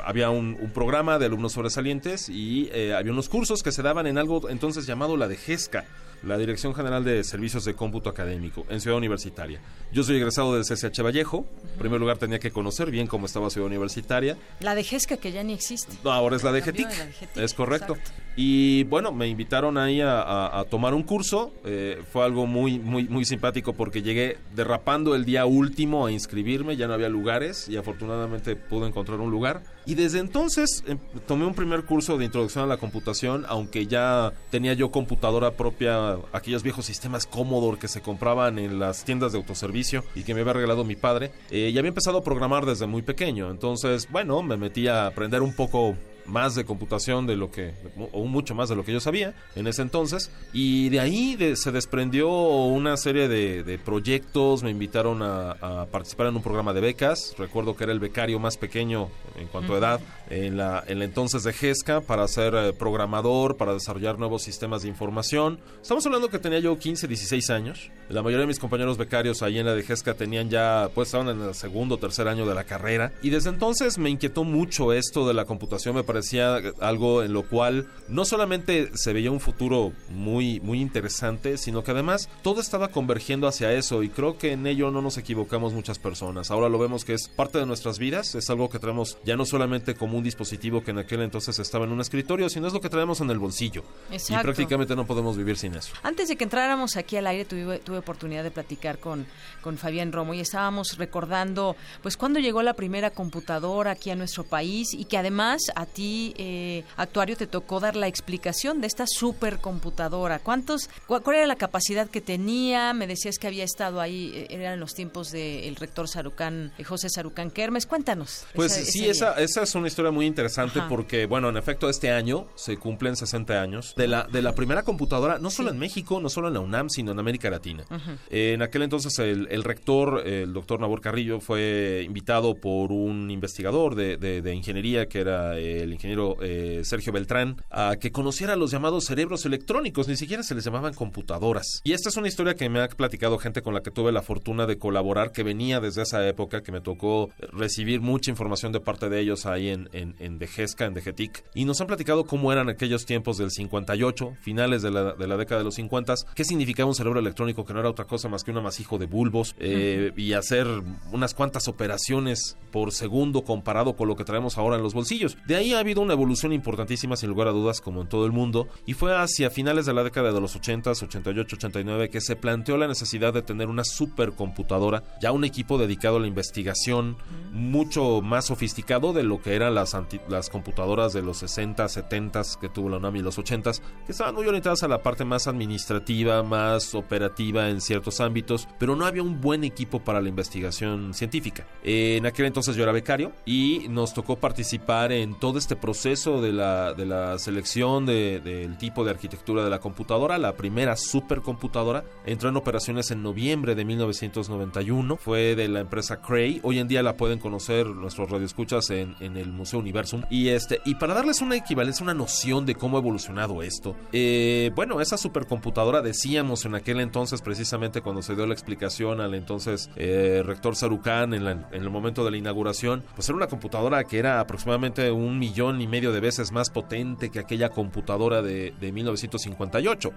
[0.03, 4.07] había un, un, programa de alumnos sobresalientes y eh, había unos cursos que se daban
[4.07, 5.85] en algo entonces llamado la de GESCA
[6.25, 9.59] la Dirección General de Servicios de Cómputo Académico en Ciudad Universitaria.
[9.91, 11.45] Yo soy egresado del CCH Vallejo.
[11.73, 14.38] En primer lugar tenía que conocer bien cómo estaba Ciudad Universitaria.
[14.59, 15.95] La de GESCA que ya ni existe.
[16.03, 16.88] Ahora es la de GETIC.
[17.35, 17.93] Es correcto.
[17.93, 18.25] Exacto.
[18.38, 21.53] Y bueno, me invitaron ahí a, a, a tomar un curso.
[21.63, 26.75] Eh, fue algo muy, muy, muy simpático porque llegué derrapando el día último a inscribirme.
[26.75, 29.63] Ya no había lugares y afortunadamente pude encontrar un lugar.
[29.85, 34.33] Y desde entonces eh, tomé un primer curso de introducción a la computación, aunque ya
[34.49, 39.38] tenía yo computadora propia, aquellos viejos sistemas Commodore que se compraban en las tiendas de
[39.38, 41.32] autoservicio y que me había regalado mi padre.
[41.51, 43.49] Eh, y había empezado a programar desde muy pequeño.
[43.51, 47.73] Entonces, bueno, me metí a aprender un poco más de computación de lo que,
[48.11, 50.31] o mucho más de lo que yo sabía en ese entonces.
[50.53, 55.85] Y de ahí de, se desprendió una serie de, de proyectos, me invitaron a, a,
[55.85, 59.75] participar en un programa de becas, recuerdo que era el becario más pequeño en cuanto
[59.75, 64.17] a edad, en la, en la entonces de GESCA, para ser eh, programador, para desarrollar
[64.17, 65.59] nuevos sistemas de información.
[65.81, 67.91] Estamos hablando que tenía yo 15, 16 años.
[68.09, 71.29] La mayoría de mis compañeros becarios ahí en la de GESCA tenían ya, pues estaban
[71.29, 73.13] en el segundo o tercer año de la carrera.
[73.21, 77.43] Y desde entonces me inquietó mucho esto de la computación, me parecía algo en lo
[77.43, 82.88] cual no solamente se veía un futuro muy, muy interesante, sino que además todo estaba
[82.88, 86.51] convergiendo hacia eso y creo que en ello no nos equivocamos muchas personas.
[86.51, 89.45] Ahora lo vemos que es parte de nuestras vidas, es algo que traemos ya no
[89.45, 92.80] solamente como un dispositivo que en aquel entonces estaba en un escritorio, sino es lo
[92.80, 93.84] que traemos en el bolsillo.
[94.10, 94.36] Exacto.
[94.39, 95.95] Y prácticamente no podemos vivir sin eso.
[96.01, 99.25] Antes de que entráramos aquí al aire, tuve, tuve oportunidad de platicar con,
[99.62, 104.45] con Fabián Romo y estábamos recordando, pues, cuándo llegó la primera computadora aquí a nuestro
[104.45, 108.87] país y que además a ti ti, eh, actuario, te tocó dar la explicación de
[108.87, 110.39] esta supercomputadora.
[110.39, 112.93] ¿Cuántos, cuál, era la capacidad que tenía?
[112.93, 117.09] Me decías que había estado ahí, eh, eran los tiempos del rector Sarucán, eh, José
[117.09, 117.87] Sarucán Kermes.
[117.87, 118.45] Cuéntanos.
[118.53, 122.47] Pues sí, esa, esa es una historia muy interesante porque, bueno, en efecto, este año
[122.55, 126.29] se cumplen 60 años de la, de la primera computadora, no solo en México, no
[126.29, 127.83] solo en la UNAM, sino en América Latina.
[128.29, 133.95] en aquel entonces el, el, rector, el doctor Nabor Carrillo, fue invitado por un investigador
[133.95, 139.05] de, de, ingeniería, que era el ingeniero eh, Sergio Beltrán, a que conociera los llamados
[139.05, 141.81] cerebros electrónicos, ni siquiera se les llamaban computadoras.
[141.84, 144.21] Y esta es una historia que me ha platicado gente con la que tuve la
[144.21, 148.79] fortuna de colaborar, que venía desde esa época, que me tocó recibir mucha información de
[148.79, 152.51] parte de ellos ahí en, en, en Dejesca, en Dejetic, y nos han platicado cómo
[152.51, 156.43] eran aquellos tiempos del 58, finales de la, de la década de los 50, qué
[156.43, 159.55] significaba un cerebro electrónico que no era otra cosa más que un amasijo de bulbos
[159.60, 160.67] eh, y hacer
[161.12, 165.38] unas cuantas operaciones por segundo comparado con lo que traemos ahora en los bolsillos.
[165.47, 168.31] De ahí ha habido una evolución importantísima sin lugar a dudas como en todo el
[168.31, 172.35] mundo y fue hacia finales de la década de los 80, 88, 89 que se
[172.35, 177.17] planteó la necesidad de tener una supercomputadora, ya un equipo dedicado a la investigación
[177.51, 179.95] mucho más sofisticado de lo que eran las,
[180.27, 183.71] las computadoras de los 60, 70 que tuvo la UNAM y los 80
[184.05, 188.95] que estaban muy orientadas a la parte más administrativa, más operativa en ciertos ámbitos, pero
[188.95, 191.67] no había un buen equipo para la investigación científica.
[191.83, 196.53] en aquel entonces yo era becario y nos tocó participar en todo este proceso de
[196.53, 200.38] la, de la selección del tipo de arquitectura de la computadora.
[200.38, 205.17] La primera supercomputadora entró en operaciones en noviembre de 1991.
[205.17, 206.59] Fue de la empresa Cray.
[206.63, 210.23] Hoy en día la pueden conocer nuestros radioescuchas en, en el Museo Universum.
[210.29, 214.71] Y, este, y para darles una equivalencia, una noción de cómo ha evolucionado esto, eh,
[214.75, 219.89] bueno, esa supercomputadora decíamos en aquel entonces, precisamente cuando se dio la explicación al entonces
[219.95, 224.19] eh, rector Sarucán en, en, el momento de la inauguración, pues era una computadora que
[224.19, 228.91] era aproximadamente un millón y medio de veces más potente que aquella computadora de, de
[228.91, 230.13] 1958,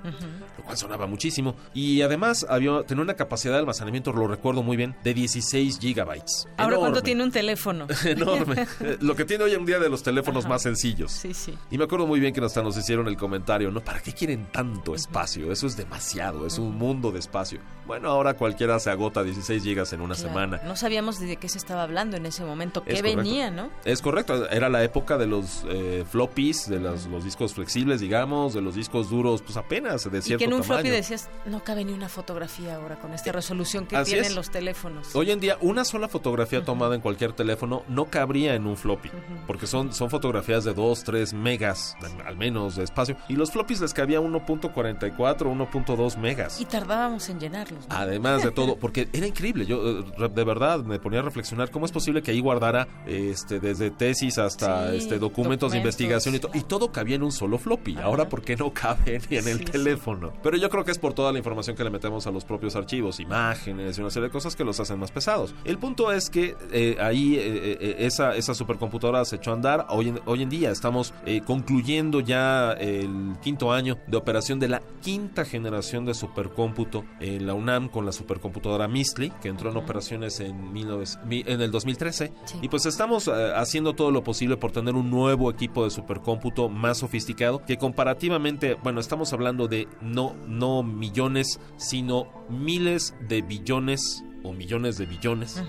[0.59, 1.55] lo cual sonaba muchísimo.
[1.75, 6.49] Y además había, tenía una capacidad de almacenamiento, lo recuerdo muy bien, de 16 gigabytes.
[6.57, 7.87] Ahora, ¿cuánto tiene un teléfono?
[8.05, 8.67] Enorme.
[9.01, 11.13] lo que tiene hoy en día de los teléfonos más sencillos.
[11.13, 11.55] Sí, sí.
[11.71, 13.81] Y me acuerdo muy bien que hasta nos hicieron el comentario, ¿no?
[13.81, 15.53] ¿Para qué quieren tanto espacio?
[15.53, 17.61] Eso es demasiado, es un mundo de espacio.
[17.87, 20.61] Bueno, ahora cualquiera se agota 16 gigas en una semana.
[20.65, 23.71] No sabíamos de qué se estaba hablando en ese momento, qué venía, ¿no?
[23.85, 28.55] Es correcto, era la época de los eh, floppies, de los, los, discos flexibles, digamos,
[28.55, 30.81] de los discos duros, pues apenas de cierto Y que en un tamaño.
[30.81, 34.37] floppy decías, no cabe ni una fotografía ahora con esta resolución que Así tienen es.
[34.37, 35.15] los teléfonos.
[35.15, 39.11] Hoy en día, una sola fotografía tomada en cualquier teléfono no cabría en un floppy,
[39.47, 43.17] porque son, son fotografías de 2, 3 megas, al menos, de espacio.
[43.29, 46.61] Y los floppies les cabía 1.44, 1.2 megas.
[46.61, 47.89] Y tardábamos en llenarlos.
[47.89, 47.95] ¿no?
[47.95, 49.67] Además de todo, porque era increíble.
[49.67, 53.61] Yo eh, de verdad me ponía a reflexionar cómo es posible que ahí guardara este
[53.61, 57.33] desde tesis hasta Sí, este documentos, de investigación y, to- y todo cabía en un
[57.33, 57.97] solo floppy.
[57.99, 59.73] Ahora, ¿por qué no cabe ni en el Sí, sí.
[59.73, 60.33] teléfono?
[60.43, 62.77] Pero yo creo que es por toda la información que le metemos a los propios
[62.77, 65.55] archivos, imágenes y una serie de cosas que los hacen más pesados.
[65.65, 69.87] El punto es que eh, ahí eh, eh, esa, esa supercomputadora se echó a andar.
[69.91, 74.69] Hoy en, hoy en día estamos eh, concluyendo ya el quinto año de operación de
[74.69, 79.77] la quinta generación de supercómputo en la UNAM con la supercomputadora Mistly, que entró en
[79.77, 82.33] operaciones en, 19 mi- en el 2013.
[82.63, 86.99] Y pues estamos haciendo todo lo posible por tener un nuevo equipo de supercómputo más
[86.99, 94.53] sofisticado, que comparativamente, bueno, estamos hablando de no, no millones, sino miles de billones o
[94.53, 95.63] millones de billones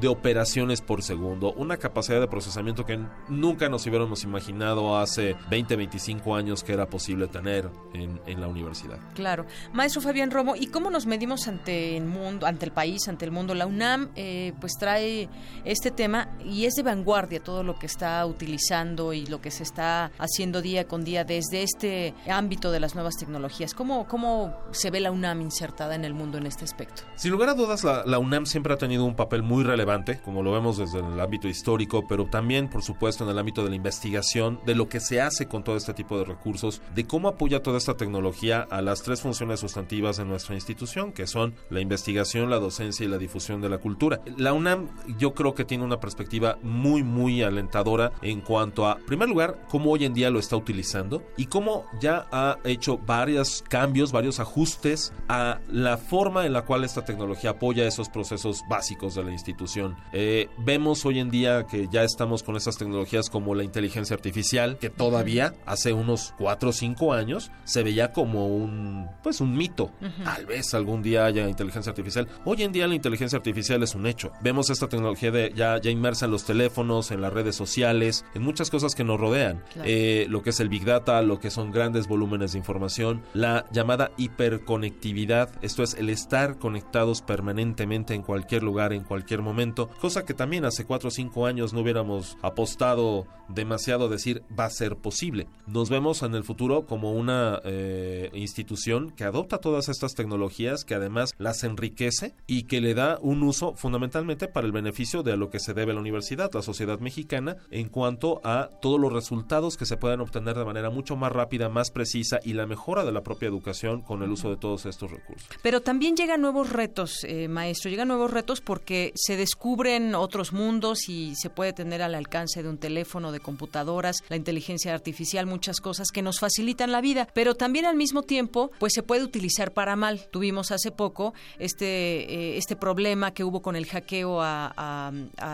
[0.00, 5.76] de operaciones por segundo, una capacidad de procesamiento que nunca nos hubiéramos imaginado hace 20,
[5.76, 8.98] 25 años que era posible tener en, en la universidad.
[9.14, 9.46] Claro.
[9.72, 13.30] Maestro Fabián Romo, ¿y cómo nos medimos ante el mundo, ante el país, ante el
[13.30, 13.54] mundo?
[13.54, 15.28] La UNAM eh, pues trae
[15.64, 19.62] este tema y es de vanguardia todo lo que está utilizando y lo que se
[19.62, 23.74] está haciendo día con día desde este ámbito de las nuevas tecnologías.
[23.74, 27.02] ¿Cómo, cómo se ve la UNAM insertada en el mundo en este aspecto?
[27.16, 29.83] Sin lugar a dudas, la, la UNAM siempre ha tenido un papel muy relevante,
[30.22, 33.70] como lo vemos desde el ámbito histórico, pero también, por supuesto, en el ámbito de
[33.70, 37.28] la investigación, de lo que se hace con todo este tipo de recursos, de cómo
[37.28, 41.80] apoya toda esta tecnología a las tres funciones sustantivas de nuestra institución, que son la
[41.80, 44.20] investigación, la docencia y la difusión de la cultura.
[44.38, 49.06] La UNAM yo creo que tiene una perspectiva muy, muy alentadora en cuanto a, en
[49.06, 53.62] primer lugar, cómo hoy en día lo está utilizando y cómo ya ha hecho varios
[53.68, 59.14] cambios, varios ajustes a la forma en la cual esta tecnología apoya esos procesos básicos
[59.14, 59.73] de la institución.
[60.12, 64.78] Eh, vemos hoy en día que ya estamos con esas tecnologías como la inteligencia artificial,
[64.78, 69.90] que todavía hace unos 4 o 5 años se veía como un, pues un mito.
[70.24, 72.28] Tal vez algún día haya inteligencia artificial.
[72.44, 74.30] Hoy en día la inteligencia artificial es un hecho.
[74.42, 78.42] Vemos esta tecnología de, ya, ya inmersa en los teléfonos, en las redes sociales, en
[78.42, 79.62] muchas cosas que nos rodean.
[79.84, 83.66] Eh, lo que es el Big Data, lo que son grandes volúmenes de información, la
[83.70, 90.24] llamada hiperconectividad, esto es el estar conectados permanentemente en cualquier lugar, en cualquier momento, cosa
[90.24, 94.70] que también hace 4 o 5 años no hubiéramos apostado demasiado a decir va a
[94.70, 95.46] ser posible.
[95.66, 100.94] Nos vemos en el futuro como una eh, institución que adopta todas estas tecnologías, que
[100.94, 105.36] además las enriquece y que le da un uso fundamentalmente para el beneficio de a
[105.36, 109.76] lo que se debe la universidad, la sociedad mexicana, en cuanto a todos los resultados
[109.76, 113.12] que se puedan obtener de manera mucho más rápida, más precisa y la mejora de
[113.12, 115.48] la propia educación con el uso de todos estos recursos.
[115.62, 121.08] Pero también llegan nuevos retos, eh, maestro, llegan nuevos retos porque se descubren otros mundos
[121.08, 125.80] y se puede tener al alcance de un teléfono, de computadoras, la inteligencia artificial, muchas
[125.80, 129.70] cosas que nos facilitan la vida, pero también al mismo tiempo, pues se puede utilizar
[129.70, 130.26] para mal.
[130.32, 135.12] Tuvimos hace poco este, eh, este problema que hubo con el hackeo a,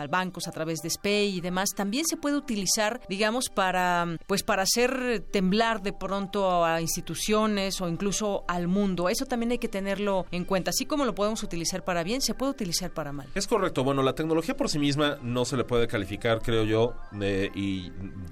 [0.09, 1.69] bancos a través de SPEI y demás.
[1.75, 7.87] También se puede utilizar, digamos, para, pues para hacer temblar de pronto a instituciones o
[7.87, 9.09] incluso al mundo.
[9.09, 10.71] Eso también hay que tenerlo en cuenta.
[10.71, 13.29] Así como lo podemos utilizar para bien, se puede utilizar para mal.
[13.35, 13.90] Es correcto.
[13.91, 17.91] Bueno, la tecnología por sí misma no se le puede calificar, creo yo, de, y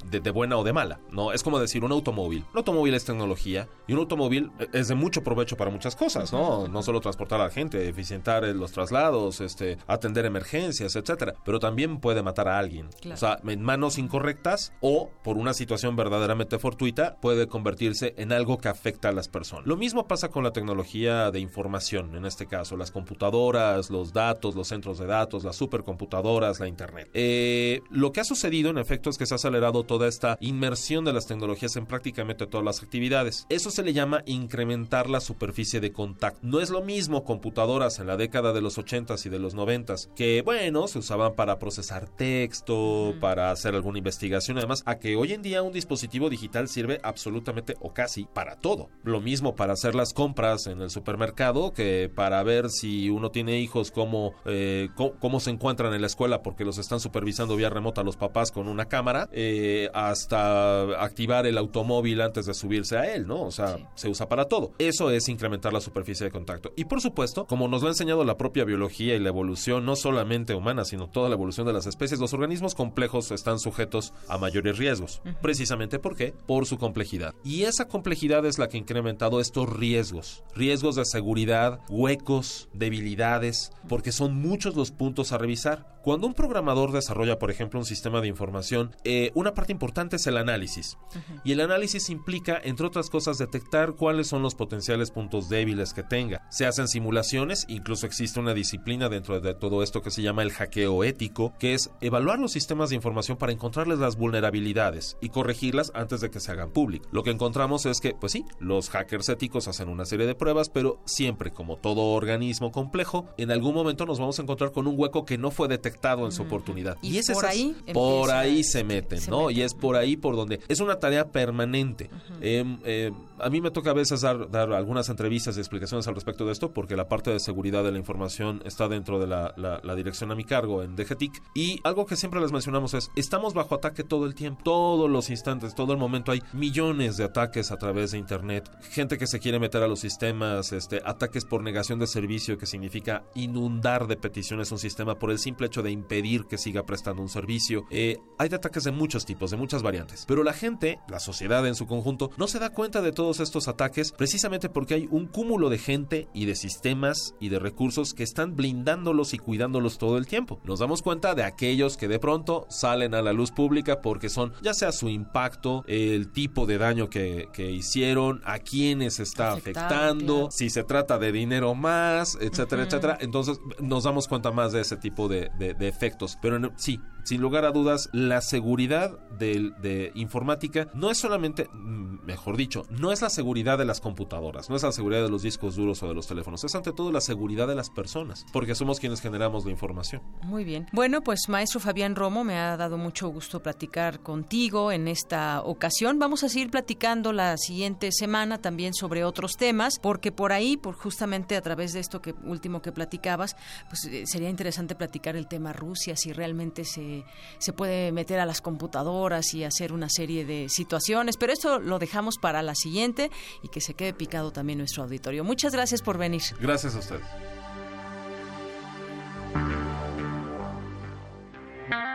[0.10, 1.02] de, buena o de mala.
[1.12, 2.46] No, es como decir un automóvil.
[2.54, 6.70] Un automóvil es tecnología y un automóvil es de mucho provecho para muchas cosas, ¿no?
[6.70, 12.00] No solo transportar a la gente, eficientar los traslados, este, atender emergencias, etcétera, pero también
[12.00, 12.88] puede matar a alguien.
[13.12, 18.60] O sea, en manos incorrectas o por una situación verdaderamente fortuita puede convertirse en algo
[18.60, 19.68] que afecta a las personas.
[19.68, 24.56] Lo mismo pasa con la tecnología de información, en este caso, las computadoras, los datos,
[24.56, 27.10] los centros de datos, las supercomputadoras, la internet.
[27.14, 31.06] Eh, lo que ha sucedido en efecto es que se ha acelerado toda esta inmersión
[31.06, 33.48] de las tecnologías en prácticamente todas las actividades.
[33.50, 36.40] Eso se le llama incrementar la superficie de contacto.
[36.44, 40.14] No es lo mismo computadoras en la década de los 80s y de los 90s
[40.14, 45.34] que, bueno, se usaban para procesar texto, para hacer alguna investigación, además, a que hoy
[45.34, 48.90] en día un dispositivo digital sirve absolutamente o casi para todo.
[49.04, 53.60] Lo mismo para hacer las compras en el supermercado que para ver si uno tiene
[53.60, 58.04] hijos, cómo, eh, cómo, se encuentran en la escuela porque los están supervisando vía remota
[58.04, 63.28] los papás con una cámara, eh, hasta activar el automóvil antes de subirse a él,
[63.28, 63.44] ¿no?
[63.44, 64.72] O sea, se usa para todo.
[64.80, 66.72] Eso es incrementar la superficie de contacto.
[66.76, 69.96] Y por supuesto, como nos lo ha enseñado la propia biología y la evolución, no
[69.96, 74.38] solamente humana, sino toda la evolución de las especies, los organismos complejos están sujetos a
[74.38, 75.22] mayores riesgos.
[75.42, 76.34] Precisamente ¿por qué?
[76.48, 77.34] Por su complejidad.
[77.44, 80.44] Y esa complejidad es la que ha incrementado estos riesgos.
[80.56, 86.00] Riesgos de seguridad, huecos, debilidades, porque son muchos los puntos a revisar.
[86.02, 90.26] Cuando un programador desarrolla, por ejemplo, un sistema de información, eh, una parte importante es
[90.28, 90.98] el análisis.
[91.44, 96.04] Y el análisis implica, entre otras cosas, detectar cuáles son los potenciales puntos débiles que
[96.04, 96.48] tenga.
[96.50, 100.52] Se hacen simulaciones, incluso existe una disciplina dentro de todo esto que se llama el
[100.52, 105.92] hackeo ético, que es evaluar los sistemas de información para encontrarles las vulnerabilidades y corregirlas
[105.94, 107.10] antes de que se hagan públicas.
[107.12, 110.70] Lo que encontramos es que, pues sí, los hackers éticos hacen una serie de pruebas,
[110.70, 114.96] pero siempre, como todo organismo complejo, en algún momento nos vamos a encontrar con un
[114.98, 116.98] hueco que no fue detectado en su oportunidad.
[117.02, 119.50] Y, es por ahí por ahí se meten, ¿no?
[119.50, 122.10] Y es por ahí por donde es una tarea permanente.
[122.42, 126.16] Em, em, a mí me toca a veces dar, dar, algunas entrevistas y explicaciones al
[126.16, 129.54] respecto de esto, porque la parte de seguridad de la información está dentro de la,
[129.58, 131.42] la, dirección a mi cargo en DGTIC.
[131.56, 135.30] Y algo que siempre les mencionamos es, estamos bajo ataque todo el tiempo, todos los
[135.30, 139.40] instantes, todo el momento hay millones de ataques a través de Internet, gente que se
[139.40, 144.18] quiere meter a los sistemas, este, ataques por negación de servicio, que significa inundar de
[144.18, 147.86] peticiones un sistema por el simple hecho de impedir que siga prestando un servicio.
[147.90, 150.26] Eh, hay ataques de muchos tipos, de muchas variantes.
[150.28, 153.68] Pero la gente, la sociedad en su conjunto, no se da cuenta de todos estos
[153.68, 158.24] ataques precisamente porque hay un cúmulo de gente y de sistemas y de recursos que
[158.24, 160.60] están blindándolos y cuidándolos todo el tiempo.
[160.64, 164.54] Nos damos cuenta de aquellos que de pronto salen a la luz pública porque son
[164.62, 170.70] ya sea su impacto, el tipo de daño que, hicieron, a quienes está afectando, si
[170.70, 173.18] se trata de dinero más, etcétera, etcétera.
[173.22, 176.38] Entonces nos damos cuenta más de ese tipo de, efectos.
[176.42, 182.58] Pero sí, sin lugar a dudas, la seguridad de, informática no es solamente, mm, mejor
[182.58, 185.76] dicho, no es la seguridad de las computadoras, no es la seguridad de los discos
[185.76, 189.00] duros o de los teléfonos, es ante todo la seguridad de las personas, porque somos
[189.00, 190.24] quienes generamos la información.
[190.42, 190.88] Muy bien.
[190.92, 196.18] Bueno, pues maestro Fabián Romo, me ha dado mucho gusto platicar contigo en esta ocasión.
[196.18, 200.96] Vamos a seguir platicando la siguiente semana también sobre otros temas, porque por ahí, por
[200.96, 203.56] justamente a través de esto que último que platicabas,
[203.88, 207.19] pues eh, sería interesante platicar el tema Rusia, si realmente se,
[207.58, 212.00] se puede meter a las computadoras y hacer una serie de situaciones, pero esto lo
[212.00, 213.32] dejamos para la siguiente
[213.64, 215.44] y que se quede picado también nuestro auditorio.
[215.44, 216.42] Muchas gracias por venir.
[216.60, 217.26] Gracias a ustedes.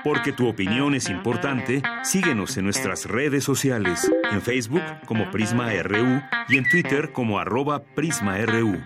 [0.05, 6.21] Porque tu opinión es importante, síguenos en nuestras redes sociales, en Facebook como Prisma RU
[6.49, 8.83] y en Twitter como arroba PrismaRU.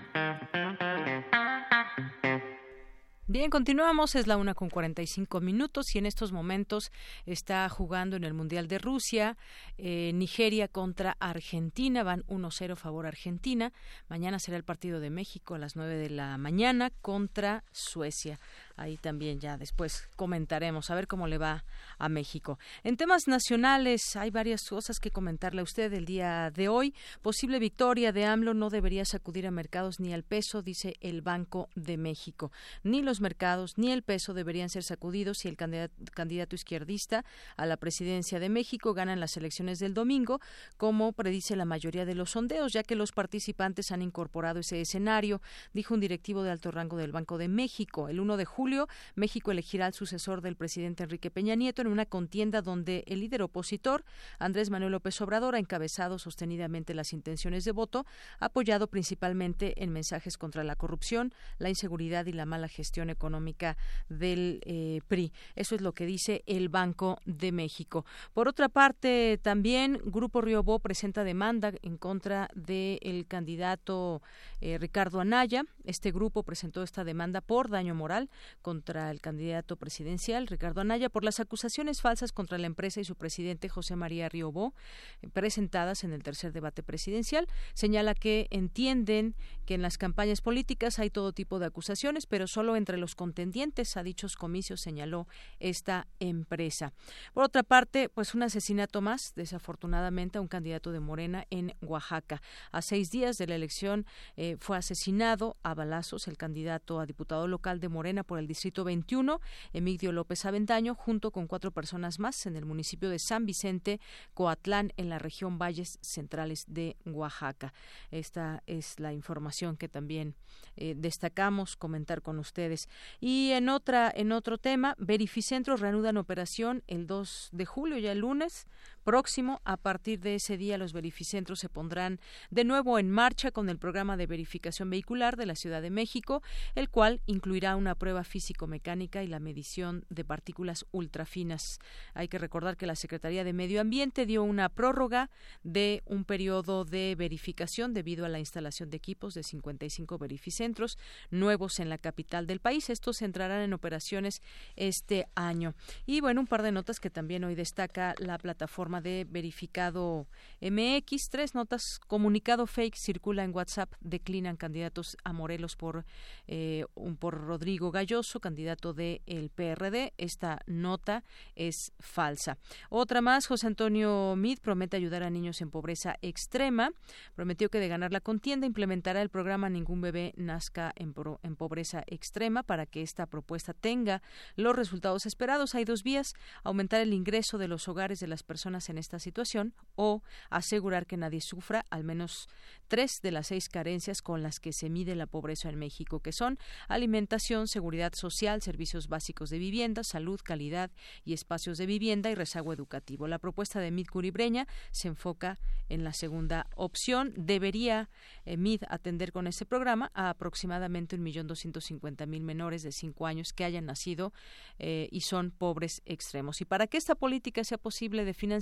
[3.31, 6.91] Bien, continuamos, es la una con 45 minutos y en estos momentos
[7.27, 9.37] está jugando en el Mundial de Rusia,
[9.77, 13.71] eh, Nigeria contra Argentina, van 1-0 favor Argentina.
[14.07, 18.39] Mañana será el partido de México a las 9 de la mañana contra Suecia
[18.79, 21.65] ahí también ya después comentaremos a ver cómo le va
[21.97, 22.57] a México.
[22.83, 26.93] En temas nacionales hay varias cosas que comentarle a usted el día de hoy.
[27.21, 31.69] Posible victoria de AMLO no debería sacudir a mercados ni al peso, dice el Banco
[31.75, 32.51] de México.
[32.83, 37.25] Ni los mercados ni el peso deberían ser sacudidos si el candidato, izquierdista
[37.57, 40.39] a la presidencia de México gana en las elecciones del domingo,
[40.77, 45.41] como predice la mayoría de los sondeos, ya que los participantes han incorporado ese escenario,
[45.73, 48.07] dijo un directivo de alto rango del Banco de México.
[48.07, 48.68] El 1 de julio
[49.15, 53.41] México elegirá al sucesor del presidente Enrique Peña Nieto en una contienda donde el líder
[53.41, 54.03] opositor,
[54.37, 58.05] Andrés Manuel López Obrador, ha encabezado sostenidamente las intenciones de voto,
[58.39, 63.77] apoyado principalmente en mensajes contra la corrupción, la inseguridad y la mala gestión económica
[64.09, 65.31] del eh, PRI.
[65.55, 68.05] Eso es lo que dice el Banco de México.
[68.33, 74.21] Por otra parte, también Grupo Riobó presenta demanda en contra del candidato
[74.61, 75.63] eh, Ricardo Anaya.
[75.83, 78.29] Este grupo presentó esta demanda por daño moral
[78.61, 83.15] contra el candidato presidencial Ricardo Anaya por las acusaciones falsas contra la empresa y su
[83.15, 84.73] presidente José María Riobó
[85.21, 87.47] eh, presentadas en el tercer debate presidencial.
[87.73, 89.35] Señala que entienden
[89.65, 93.97] que en las campañas políticas hay todo tipo de acusaciones, pero solo entre los contendientes
[93.97, 95.27] a dichos comicios señaló
[95.59, 96.93] esta empresa.
[97.33, 102.41] Por otra parte, pues un asesinato más, desafortunadamente, a un candidato de Morena en Oaxaca.
[102.71, 104.05] A seis días de la elección
[104.35, 108.83] eh, fue asesinado a balazos el candidato a diputado local de Morena por el Distrito
[108.83, 109.39] 21,
[109.73, 114.01] Emilio López Aventaño, junto con cuatro personas más en el municipio de San Vicente,
[114.33, 117.73] Coatlán, en la región Valles Centrales de Oaxaca.
[118.09, 120.33] Esta es la información que también
[120.75, 122.89] eh, destacamos comentar con ustedes.
[123.19, 128.19] Y en otra, en otro tema, Verificentros reanudan operación el 2 de julio, ya el
[128.19, 128.65] lunes,
[128.99, 129.61] próximo.
[129.65, 132.19] A partir de ese día, los verificentros se pondrán
[132.49, 136.41] de nuevo en marcha con el programa de verificación vehicular de la Ciudad de México,
[136.75, 141.79] el cual incluirá una prueba físico-mecánica y la medición de partículas ultrafinas.
[142.13, 145.29] Hay que recordar que la Secretaría de Medio Ambiente dio una prórroga
[145.63, 150.97] de un periodo de verificación debido a la instalación de equipos de 55 verificentros
[151.29, 152.89] nuevos en la capital del país.
[152.89, 154.41] Estos entrarán en operaciones
[154.75, 155.73] este año.
[156.05, 160.27] Y bueno, un par de notas que también hoy destaca la plataforma de verificado
[160.61, 161.29] MX.
[161.29, 161.99] Tres notas.
[162.07, 163.93] Comunicado fake circula en WhatsApp.
[163.99, 166.05] Declinan candidatos a Morelos por,
[166.47, 170.13] eh, un, por Rodrigo Galloso, candidato del el PRD.
[170.17, 171.23] Esta nota
[171.55, 172.57] es falsa.
[172.89, 173.47] Otra más.
[173.47, 176.91] José Antonio Mid promete ayudar a niños en pobreza extrema.
[177.35, 181.13] Prometió que de ganar la contienda implementará el programa Ningún bebé nazca en
[181.55, 184.21] pobreza extrema para que esta propuesta tenga
[184.55, 185.75] los resultados esperados.
[185.75, 186.33] Hay dos vías.
[186.63, 191.17] Aumentar el ingreso de los hogares de las personas en esta situación o asegurar que
[191.17, 192.47] nadie sufra al menos
[192.87, 196.31] tres de las seis carencias con las que se mide la pobreza en México, que
[196.31, 196.57] son
[196.87, 200.91] alimentación, seguridad social, servicios básicos de vivienda, salud, calidad
[201.25, 203.27] y espacios de vivienda y rezago educativo.
[203.27, 205.59] La propuesta de MID Curibreña se enfoca
[205.89, 207.33] en la segunda opción.
[207.35, 208.09] Debería
[208.45, 212.91] eh, MID atender con ese programa a aproximadamente un millón doscientos cincuenta mil menores de
[212.91, 214.33] cinco años que hayan nacido
[214.77, 216.61] eh, y son pobres extremos.
[216.61, 218.59] Y para que esta política sea posible de financiar,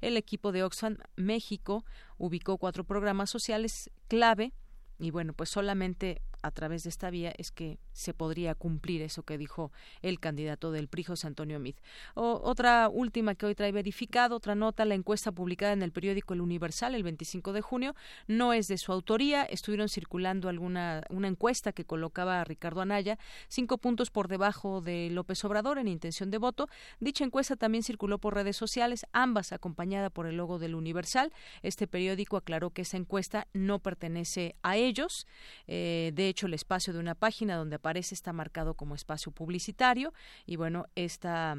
[0.00, 1.84] el equipo de Oxfam México
[2.18, 4.52] ubicó cuatro programas sociales clave
[4.98, 9.22] y bueno, pues solamente a través de esta vía es que se podría cumplir eso
[9.22, 9.72] que dijo
[10.02, 11.76] el candidato del PRI, José Antonio Mid.
[12.14, 16.42] otra última que hoy trae verificado, otra nota, la encuesta publicada en el periódico El
[16.42, 17.94] Universal el 25 de junio,
[18.26, 23.18] no es de su autoría, estuvieron circulando alguna una encuesta que colocaba a Ricardo Anaya
[23.48, 26.68] cinco puntos por debajo de López Obrador en intención de voto.
[27.00, 31.32] Dicha encuesta también circuló por redes sociales, ambas acompañada por el logo del Universal.
[31.62, 35.26] Este periódico aclaró que esa encuesta no pertenece a ellos.
[35.66, 40.12] Eh, de hecho, el espacio de una página donde aparece está marcado como espacio publicitario
[40.44, 41.56] y bueno, esta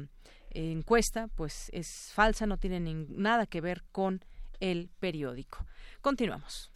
[0.50, 4.22] eh, encuesta pues es falsa, no tiene nada que ver con
[4.60, 5.64] el periódico.
[6.02, 6.70] Continuamos.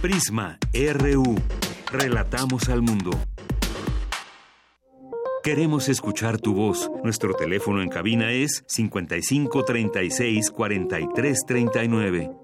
[0.00, 1.34] Prisma RU.
[1.90, 3.10] Relatamos al mundo.
[5.42, 6.88] Queremos escuchar tu voz.
[7.02, 12.43] Nuestro teléfono en cabina es 55 36 43 39.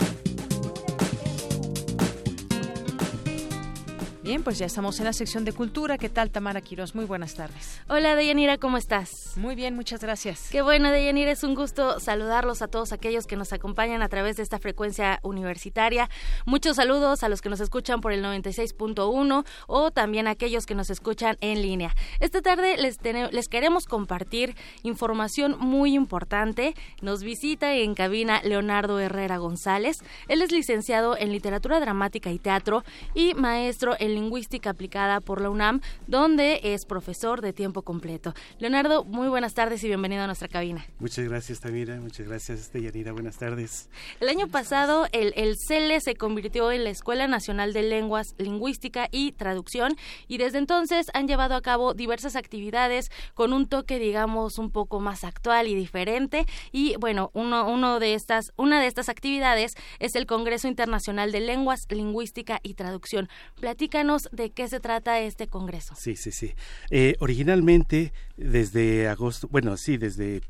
[4.41, 5.99] Bien, pues ya estamos en la sección de cultura.
[5.99, 6.95] ¿Qué tal, Tamara Quiroz?
[6.95, 7.79] Muy buenas tardes.
[7.87, 9.33] Hola, Deyanira, ¿cómo estás?
[9.35, 10.49] Muy bien, muchas gracias.
[10.49, 14.37] Qué bueno, Deyanira, es un gusto saludarlos a todos aquellos que nos acompañan a través
[14.37, 16.09] de esta frecuencia universitaria.
[16.47, 20.73] Muchos saludos a los que nos escuchan por el 96.1 o también a aquellos que
[20.73, 21.95] nos escuchan en línea.
[22.19, 26.73] Esta tarde les, les queremos compartir información muy importante.
[27.03, 29.99] Nos visita en cabina Leonardo Herrera González.
[30.27, 32.83] Él es licenciado en literatura dramática y teatro
[33.13, 34.30] y maestro en Lingüística
[34.63, 38.33] Aplicada por la UNAM, donde es profesor de tiempo completo.
[38.59, 40.85] Leonardo, muy buenas tardes y bienvenido a nuestra cabina.
[40.99, 41.99] Muchas gracias, Tamira.
[41.99, 43.11] Muchas gracias, Deyanira.
[43.11, 43.89] Buenas tardes.
[44.21, 49.09] El año pasado, el, el CELE se convirtió en la Escuela Nacional de Lenguas, Lingüística
[49.11, 49.97] y Traducción,
[50.29, 55.01] y desde entonces han llevado a cabo diversas actividades con un toque, digamos, un poco
[55.01, 56.45] más actual y diferente.
[56.71, 61.41] Y bueno, uno, uno de estas, una de estas actividades es el Congreso Internacional de
[61.41, 63.27] Lenguas, Lingüística y Traducción.
[63.59, 65.95] Platícanos de qué se trata este congreso.
[65.97, 66.53] Sí, sí, sí.
[66.89, 70.41] Eh, originalmente, desde agosto, bueno, sí, desde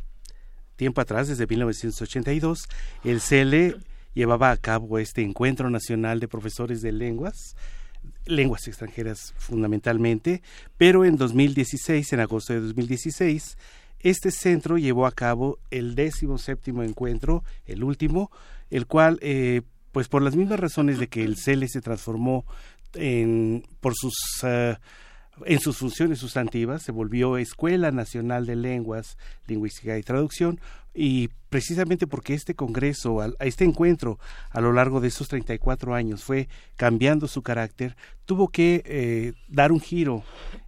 [0.76, 2.68] tiempo atrás, desde 1982,
[3.04, 3.76] el CELE
[4.14, 7.56] llevaba a cabo este encuentro nacional de profesores de lenguas
[8.26, 10.42] lenguas extranjeras fundamentalmente,
[10.78, 13.58] pero en 2016, en agosto de 2016,
[14.00, 18.32] este centro llevó a cabo el décimo séptimo encuentro, el último,
[18.70, 19.62] el cual, eh,
[19.92, 22.46] pues por las mismas razones de que el CELE se transformó
[22.94, 24.76] en, por sus, eh,
[25.46, 29.18] en sus funciones sustantivas, se volvió Escuela Nacional de Lenguas,
[29.48, 30.60] Lingüística y Traducción,
[30.94, 34.20] y precisamente porque este congreso, este encuentro
[34.50, 39.72] a lo largo de esos 34 años fue cambiando su carácter, tuvo que eh, dar
[39.72, 40.24] un giro,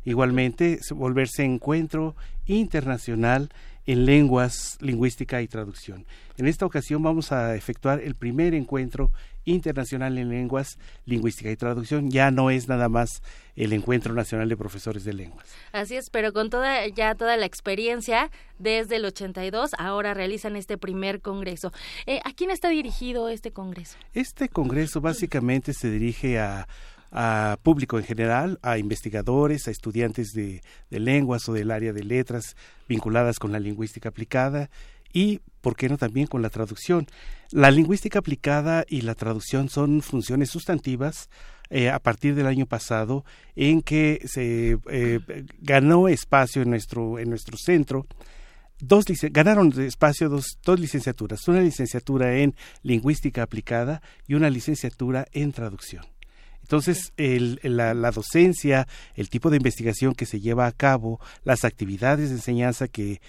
[0.06, 2.16] igualmente volverse encuentro
[2.46, 3.50] internacional
[3.86, 6.06] en lenguas, lingüística y traducción.
[6.38, 9.12] En esta ocasión vamos a efectuar el primer encuentro
[9.46, 12.10] internacional en lenguas, lingüística y traducción.
[12.10, 13.22] Ya no es nada más
[13.56, 15.46] el Encuentro Nacional de Profesores de Lenguas.
[15.74, 20.78] Así es, pero con toda ya toda la experiencia desde el 82, ahora realizan este
[20.78, 21.72] primer congreso.
[22.06, 23.98] Eh, ¿A quién está dirigido este congreso?
[24.14, 26.68] Este congreso básicamente se dirige a
[27.16, 32.56] a público en general, a investigadores, a estudiantes de, lenguas o del área de letras
[32.90, 34.72] vinculadas con la lingüística aplicada
[35.14, 37.06] y, ¿por qué no también con la traducción?
[37.52, 41.30] La lingüística aplicada y la traducción son funciones sustantivas
[41.70, 43.24] eh, a partir del año pasado
[43.56, 45.20] en que se eh,
[45.60, 48.08] ganó espacio en nuestro, en nuestro centro.
[48.80, 55.52] Dos, ganaron espacio dos, dos licenciaturas, una licenciatura en lingüística aplicada y una licenciatura en
[55.52, 56.13] traducción.
[56.64, 61.64] Entonces, el, la, la, docencia, el tipo de investigación que se lleva a cabo, las
[61.64, 63.22] actividades de enseñanza que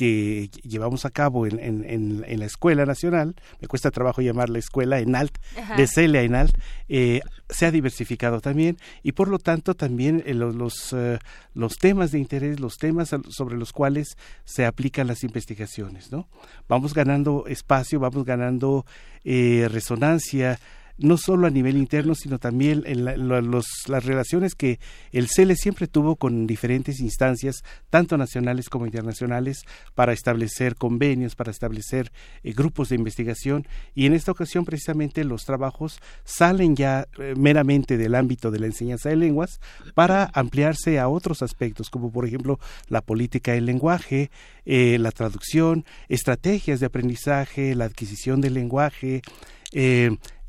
[0.00, 4.58] que llevamos a cabo en, en, en, la Escuela Nacional, me cuesta trabajo llamar la
[4.58, 5.36] escuela en alt,
[5.76, 6.56] de Celia en alt,
[6.88, 7.20] eh,
[7.50, 11.18] se ha diversificado también y por lo tanto también eh, los, los, eh,
[11.52, 14.16] los, temas de interés, los temas sobre los cuales
[14.46, 16.30] se aplican las investigaciones, ¿no?
[16.66, 18.86] Vamos ganando espacio, vamos ganando
[19.22, 20.58] resonancia,
[21.00, 24.78] no solo a nivel interno, sino también en las relaciones que
[25.12, 29.62] el CELE siempre tuvo con diferentes instancias, tanto nacionales como internacionales,
[29.94, 33.66] para establecer convenios, para establecer eh, grupos de investigación.
[33.94, 38.66] Y en esta ocasión, precisamente, los trabajos salen ya eh, meramente del ámbito de la
[38.66, 39.60] enseñanza de lenguas
[39.94, 44.30] para ampliarse a otros aspectos, como por ejemplo la política del lenguaje,
[44.64, 49.22] eh, la traducción, estrategias de aprendizaje, la adquisición del lenguaje,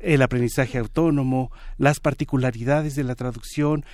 [0.02, 3.84] el aprendizaje autónomo, las particularidades de la traducción,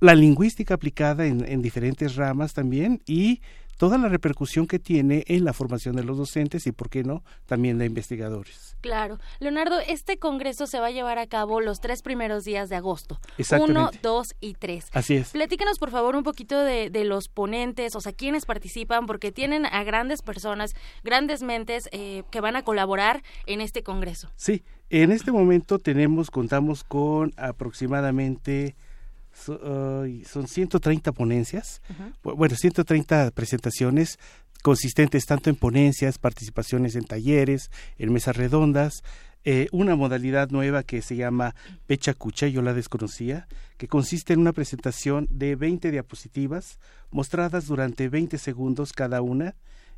[0.00, 3.40] la lingüística aplicada en, en diferentes ramas también y
[3.76, 7.22] toda la repercusión que tiene en la formación de los docentes y, por qué no,
[7.46, 8.76] también de investigadores.
[8.80, 9.18] Claro.
[9.40, 13.18] Leonardo, este congreso se va a llevar a cabo los tres primeros días de agosto.
[13.38, 13.80] Exactamente.
[13.80, 14.88] Uno, dos y tres.
[14.92, 15.30] Así es.
[15.30, 19.66] Platícanos, por favor, un poquito de, de los ponentes, o sea, quiénes participan, porque tienen
[19.66, 24.30] a grandes personas, grandes mentes eh, que van a colaborar en este congreso.
[24.36, 28.76] Sí, en este momento tenemos, contamos con aproximadamente
[29.34, 31.82] son 130 ponencias,
[32.22, 34.18] bueno, 130 presentaciones
[34.62, 39.02] consistentes tanto en ponencias, participaciones en talleres, en mesas redondas,
[39.44, 41.54] eh, una modalidad nueva que se llama
[41.86, 46.78] Pecha Cucha, yo la desconocía, que consiste en una presentación de 20 diapositivas
[47.10, 49.54] mostradas durante 20 segundos cada una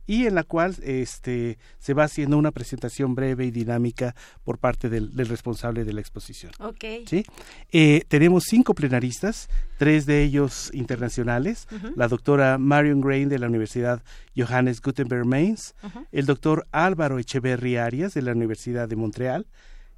[0.07, 4.89] y en la cual este, se va haciendo una presentación breve y dinámica por parte
[4.89, 6.53] del, responsable de la exposición.
[6.59, 7.05] Okay.
[7.07, 7.25] ¿sí?
[7.73, 9.49] Eh, tenemos cinco plenaristas,
[9.79, 14.03] tres de ellos internacionales, la doctora Marion Grain de la Universidad
[14.37, 15.75] Johannes Gutenberg Mainz,
[16.13, 19.47] el doctor Álvaro Echeverry Arias de la Universidad de Montreal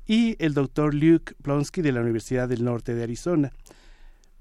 [0.06, 3.52] y el doctor Luke Plonsky de la Universidad del Norte de Arizona.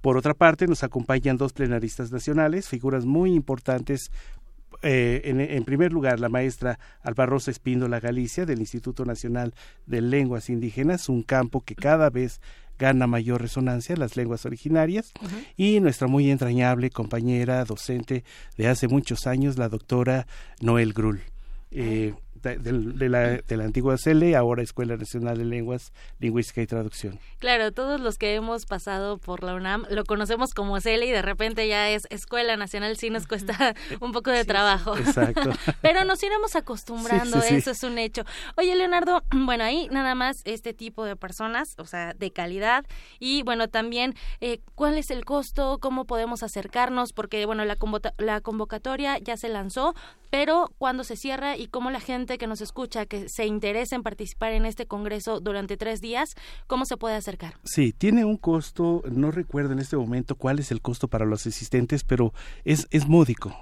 [0.02, 4.12] Por otra parte, nos acompañan dos plenaristas nacionales, figuras muy importantes
[4.82, 9.54] eh, en, primer lugar, la maestra Albarrosa Espíndola Galicia del Instituto Nacional
[9.86, 12.42] de Lenguas Indígenas, un campo que cada vez
[12.80, 15.12] gana mayor resonancia, las lenguas originarias,
[15.56, 18.24] y nuestra muy entrañable compañera docente
[18.56, 20.28] de hace muchos años, la doctora
[20.62, 21.22] Noel Grull.
[21.72, 27.20] Eh, de, la, de la antigua CELE, ahora Escuela Nacional de Lenguas, Lingüística y Traducción.
[27.40, 31.22] Claro, todos los que hemos pasado por la UNAM lo conocemos como CELE y de
[31.22, 34.98] repente ya es Escuela Nacional, sí nos cuesta un poco de trabajo.
[34.98, 35.52] Exacto.
[35.82, 38.24] Pero nos iremos acostumbrando, eso es un hecho.
[38.56, 42.86] Oye, Leonardo, bueno, ahí nada más este tipo de personas, o sea, de calidad
[43.20, 47.78] y bueno, también eh, cuál es el costo, cómo podemos acercarnos, porque bueno, la,
[48.18, 49.96] la convocatoria ya se lanzó,
[50.30, 54.04] pero cuándo se cierra y cómo la gente que nos escucha, que se interesa en
[54.04, 56.36] participar en este congreso durante tres días,
[56.68, 57.56] ¿cómo se puede acercar?
[57.64, 61.46] Sí, tiene un costo, no recuerdo en este momento cuál es el costo para los
[61.46, 63.56] asistentes, pero es, es módico,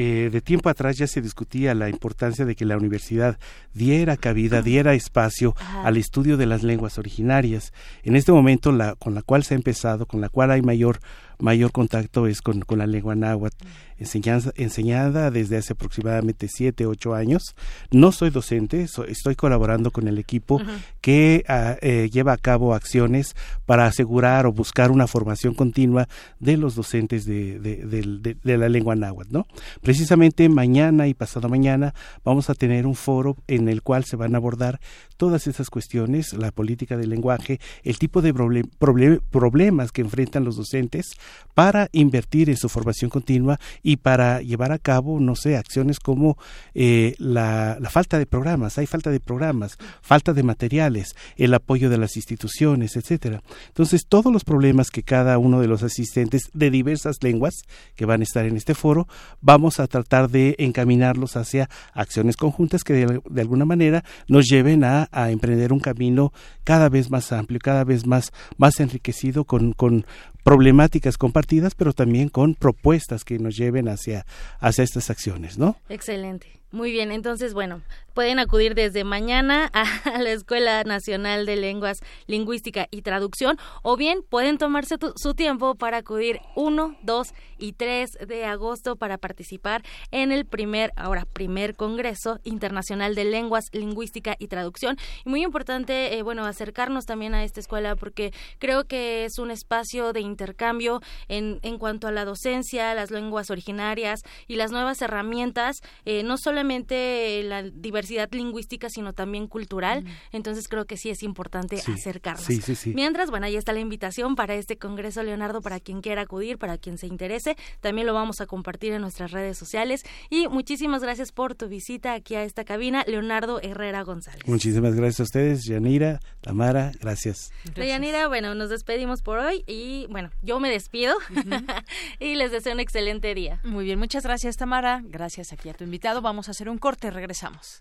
[0.00, 3.36] Eh, de tiempo atrás ya se discutía la importancia de que la universidad
[3.74, 7.72] diera cabida, diera espacio al estudio de las lenguas originarias.
[8.04, 11.00] En este momento, la, con la cual se ha empezado, con la cual hay mayor
[11.38, 13.56] mayor contacto es con, con la lengua náhuatl,
[13.98, 17.54] enseñanza, enseñada desde hace aproximadamente siete, ocho años.
[17.90, 20.60] No soy docente, estoy colaborando con el equipo
[21.00, 23.34] que ah, eh, lleva a cabo acciones
[23.66, 26.08] para asegurar o buscar una formación continua
[26.38, 29.32] de los docentes de, de, de, la lengua náhuatl.
[29.32, 29.46] ¿no?
[29.82, 34.34] Precisamente mañana y pasado mañana vamos a tener un foro en el cual se van
[34.34, 34.80] a abordar
[35.16, 41.16] todas esas cuestiones, la política del lenguaje, el tipo de problemas que enfrentan los docentes
[41.58, 46.38] para invertir en su formación continua y para llevar a cabo, no sé, acciones como
[46.72, 51.98] eh, la, falta de programas, hay falta de programas, falta de materiales, el apoyo de
[51.98, 53.42] las instituciones, etcétera.
[53.66, 57.54] Entonces, todos los problemas que cada uno de los asistentes de diversas lenguas
[57.96, 59.08] que van a estar en este foro,
[59.40, 64.84] vamos a tratar de encaminarlos hacia acciones conjuntas que de, de alguna manera nos lleven
[64.84, 69.72] a, a, emprender un camino cada vez más amplio, cada vez más, más enriquecido con,
[69.72, 70.06] con,
[70.48, 74.24] problemáticas compartidas, pero también con propuestas que nos lleven hacia,
[74.60, 75.76] hacia estas acciones, ¿no?
[75.90, 76.46] Excelente.
[76.72, 77.82] Muy bien, entonces, bueno,
[78.18, 84.24] pueden acudir desde mañana a la Escuela Nacional de Lenguas, Lingüística y Traducción, o bien
[84.28, 90.32] pueden tomarse su tiempo para acudir 1, 2 y 3 de agosto para participar en
[90.32, 94.96] el primer, ahora primer Congreso Internacional de Lenguas, Lingüística y Traducción.
[95.24, 99.52] Y muy importante, eh, bueno, acercarnos también a esta escuela porque creo que es un
[99.52, 105.00] espacio de intercambio en, en cuanto a la docencia, las lenguas originarias y las nuevas
[105.02, 110.04] herramientas, eh, no solamente la diversidad lingüística, sino también cultural.
[110.32, 112.46] Entonces creo que sí es importante acercarnos.
[112.86, 116.78] Mientras, bueno, ahí está la invitación para este Congreso, Leonardo, para quien quiera acudir, para
[116.78, 117.56] quien se interese.
[117.80, 120.04] También lo vamos a compartir en nuestras redes sociales.
[120.30, 124.46] Y muchísimas gracias por tu visita aquí a esta cabina, Leonardo Herrera González.
[124.46, 127.50] Muchísimas gracias a ustedes, Yanira, Tamara, gracias.
[127.76, 131.16] Yanira, bueno, nos despedimos por hoy y bueno, yo me despido
[132.20, 133.60] y les deseo un excelente día.
[133.64, 135.02] Muy bien, muchas gracias, Tamara.
[135.04, 136.20] Gracias aquí a tu invitado.
[136.22, 137.78] Vamos a hacer un corte, regresamos.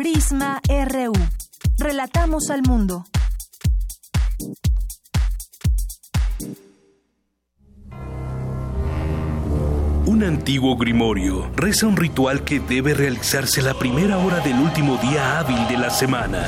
[0.00, 1.12] Prisma RU.
[1.76, 3.04] Relatamos al mundo.
[10.06, 15.38] Un antiguo grimorio reza un ritual que debe realizarse la primera hora del último día
[15.38, 16.46] hábil de la semana.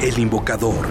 [0.00, 0.88] El invocador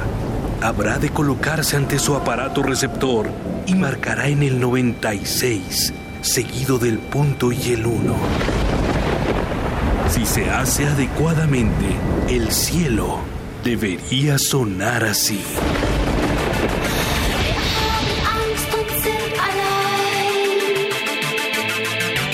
[0.61, 3.31] habrá de colocarse ante su aparato receptor
[3.67, 8.15] y marcará en el 96, seguido del punto y el 1.
[10.09, 11.85] Si se hace adecuadamente,
[12.29, 13.19] el cielo
[13.63, 15.41] debería sonar así.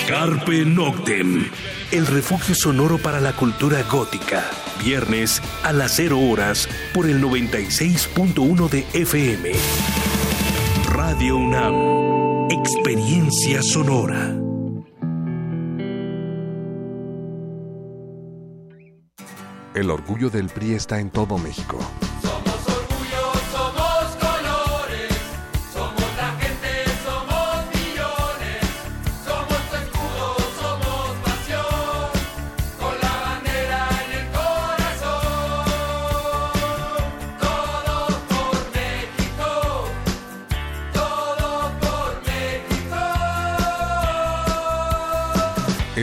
[0.08, 1.50] Carpe Noctem,
[1.90, 4.44] el refugio sonoro para la cultura gótica
[4.82, 10.11] viernes a las 0 horas por el 96.1 de FM.
[11.22, 12.48] Radio.
[12.50, 14.36] Experiencia sonora.
[19.72, 21.78] El orgullo del PRI está en todo México.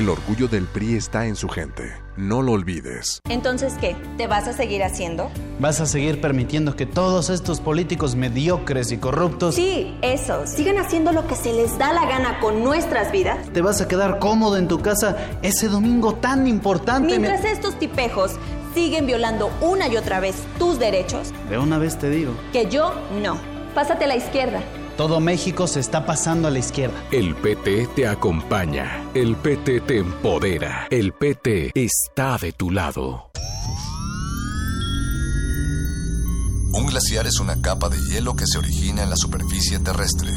[0.09, 1.93] El orgullo del PRI está en su gente.
[2.17, 3.21] No lo olvides.
[3.29, 3.95] Entonces, ¿qué?
[4.17, 5.29] ¿Te vas a seguir haciendo?
[5.59, 9.53] ¿Vas a seguir permitiendo que todos estos políticos mediocres y corruptos...
[9.53, 10.49] Sí, esos.
[10.49, 13.37] Sigan haciendo lo que se les da la gana con nuestras vidas.
[13.53, 17.19] ¿Te vas a quedar cómodo en tu casa ese domingo tan importante?
[17.19, 18.31] Mientras estos tipejos
[18.73, 21.31] siguen violando una y otra vez tus derechos.
[21.51, 22.33] De una vez te digo.
[22.51, 23.37] Que yo no.
[23.75, 24.63] Pásate a la izquierda.
[24.99, 27.01] Todo México se está pasando a la izquierda.
[27.09, 29.09] El PT te acompaña.
[29.13, 30.87] El PT te empodera.
[30.91, 33.31] El PT está de tu lado.
[36.73, 40.33] Un glaciar es una capa de hielo que se origina en la superficie terrestre.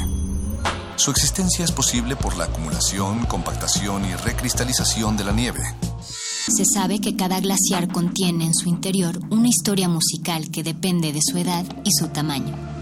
[0.94, 5.62] Su existencia es posible por la acumulación, compactación y recristalización de la nieve.
[5.98, 11.20] Se sabe que cada glaciar contiene en su interior una historia musical que depende de
[11.20, 12.81] su edad y su tamaño.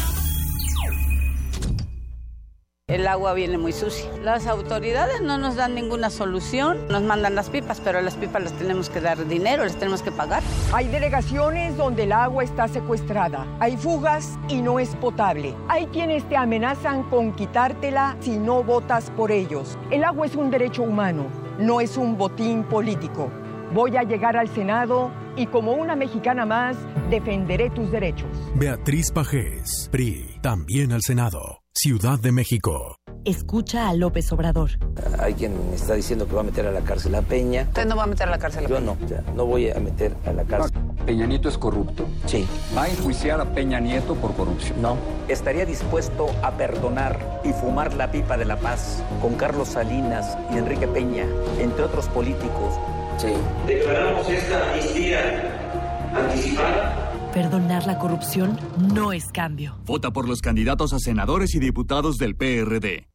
[2.91, 4.11] El agua viene muy sucia.
[4.21, 6.77] Las autoridades no nos dan ninguna solución.
[6.89, 10.11] Nos mandan las pipas, pero las pipas las tenemos que dar dinero, las tenemos que
[10.11, 10.43] pagar.
[10.73, 13.47] Hay delegaciones donde el agua está secuestrada.
[13.61, 15.55] Hay fugas y no es potable.
[15.69, 19.77] Hay quienes te amenazan con quitártela si no votas por ellos.
[19.89, 21.27] El agua es un derecho humano,
[21.59, 23.31] no es un botín político.
[23.73, 26.75] Voy a llegar al Senado y como una mexicana más,
[27.09, 28.27] defenderé tus derechos.
[28.55, 31.60] Beatriz Pajés, PRI, también al Senado.
[31.73, 32.97] Ciudad de México.
[33.23, 34.71] Escucha a López Obrador.
[35.19, 37.63] Hay quien está diciendo que va a meter a la cárcel a Peña.
[37.63, 38.79] Usted no va a meter a la cárcel a Peña.
[38.81, 40.77] Yo no, no voy a meter a la cárcel.
[41.05, 42.09] Peña Nieto es corrupto.
[42.25, 42.45] Sí.
[42.75, 44.81] ¿Va a enjuiciar a Peña Nieto por corrupción?
[44.81, 44.97] No.
[45.29, 50.57] ¿Estaría dispuesto a perdonar y fumar la pipa de la paz con Carlos Salinas y
[50.57, 51.25] Enrique Peña,
[51.57, 52.75] entre otros políticos?
[53.17, 53.31] Sí.
[53.65, 58.59] Declaramos esta amnistía anticipada Perdonar la corrupción
[58.93, 59.77] no es cambio.
[59.85, 63.07] Vota por los candidatos a senadores y diputados del PRD.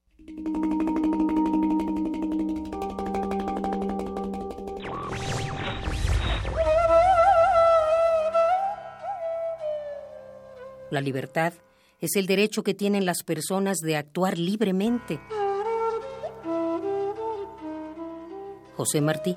[10.91, 11.53] La libertad
[12.01, 15.21] es el derecho que tienen las personas de actuar libremente.
[18.77, 19.37] José Martí.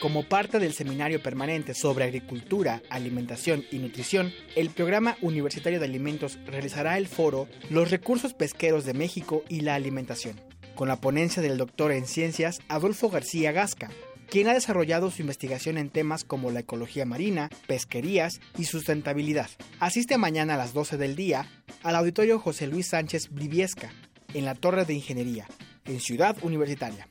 [0.00, 6.38] Como parte del seminario permanente sobre agricultura, alimentación y nutrición, el Programa Universitario de Alimentos
[6.46, 10.40] realizará el foro Los recursos pesqueros de México y la alimentación,
[10.76, 13.90] con la ponencia del doctor en ciencias Adolfo García Gasca,
[14.30, 19.50] quien ha desarrollado su investigación en temas como la ecología marina, pesquerías y sustentabilidad.
[19.80, 21.50] Asiste mañana a las 12 del día
[21.82, 23.90] al auditorio José Luis Sánchez Briviesca,
[24.32, 25.48] en la Torre de Ingeniería,
[25.86, 27.07] en Ciudad Universitaria.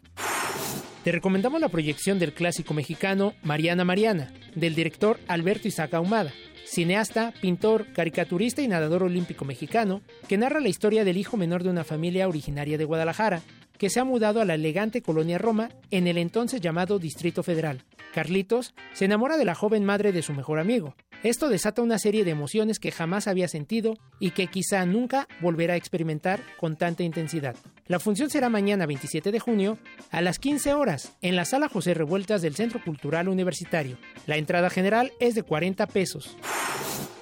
[1.08, 6.34] Te recomendamos la proyección del clásico mexicano Mariana Mariana, del director Alberto Isaac Ahumada,
[6.66, 11.70] cineasta, pintor, caricaturista y nadador olímpico mexicano, que narra la historia del hijo menor de
[11.70, 13.42] una familia originaria de Guadalajara,
[13.78, 17.84] que se ha mudado a la elegante colonia Roma en el entonces llamado Distrito Federal.
[18.14, 20.96] Carlitos se enamora de la joven madre de su mejor amigo.
[21.24, 25.74] Esto desata una serie de emociones que jamás había sentido y que quizá nunca volverá
[25.74, 27.56] a experimentar con tanta intensidad.
[27.88, 29.78] La función será mañana 27 de junio
[30.12, 33.98] a las 15 horas en la sala José Revueltas del Centro Cultural Universitario.
[34.26, 36.38] La entrada general es de 40 pesos.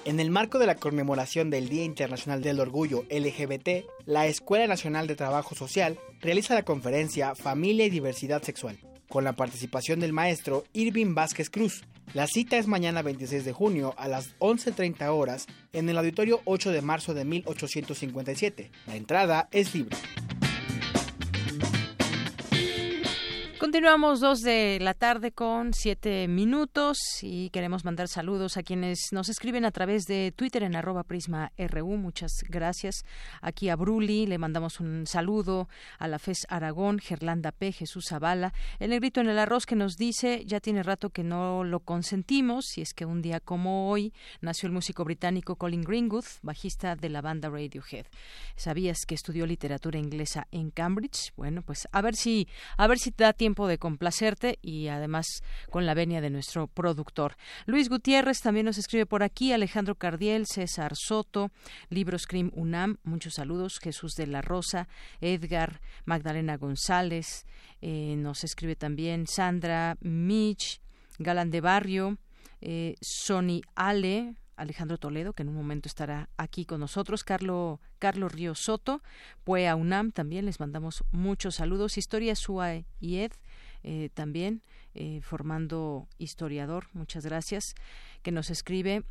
[0.06, 5.08] En el marco de la conmemoración del Día Internacional del Orgullo LGBT, la Escuela Nacional
[5.08, 8.78] de Trabajo Social realiza la conferencia Familia y Diversidad Sexual,
[9.08, 11.82] con la participación del maestro Irving Vázquez Cruz.
[12.14, 16.70] La cita es mañana 26 de junio a las 11.30 horas en el auditorio 8
[16.70, 18.70] de marzo de 1857.
[18.86, 19.96] La entrada es libre.
[23.66, 29.28] Continuamos dos de la tarde con siete minutos y queremos mandar saludos a quienes nos
[29.28, 31.96] escriben a través de Twitter en arroba prisma RU.
[31.96, 33.04] Muchas gracias.
[33.40, 38.54] Aquí a Bruli le mandamos un saludo a la FES Aragón, Gerlanda P, Jesús Zavala.
[38.78, 42.78] El negrito en el arroz que nos dice ya tiene rato que no lo consentimos
[42.78, 47.08] y es que un día como hoy nació el músico británico Colin Greenwood, bajista de
[47.08, 48.06] la banda Radiohead.
[48.54, 51.32] ¿Sabías que estudió literatura inglesa en Cambridge?
[51.36, 52.46] Bueno, pues a ver si
[52.76, 57.36] a ver si da tiempo de complacerte y además con la venia de nuestro productor.
[57.66, 61.50] Luis Gutiérrez también nos escribe por aquí, Alejandro Cardiel, César Soto,
[61.88, 64.88] Libros Crim UNAM, muchos saludos, Jesús de la Rosa,
[65.20, 67.46] Edgar, Magdalena González,
[67.80, 70.80] eh, nos escribe también Sandra Mich,
[71.18, 72.18] Galán de Barrio,
[72.60, 78.32] eh, Sony Ale, Alejandro Toledo, que en un momento estará aquí con nosotros, Carlos Carlos
[78.32, 79.02] Río Soto,
[79.44, 83.32] Puea UNAM, también les mandamos muchos saludos, Historia SUA y Ed,
[83.82, 84.62] eh, también
[84.94, 87.74] eh, formando historiador, muchas gracias,
[88.22, 89.04] que nos escribe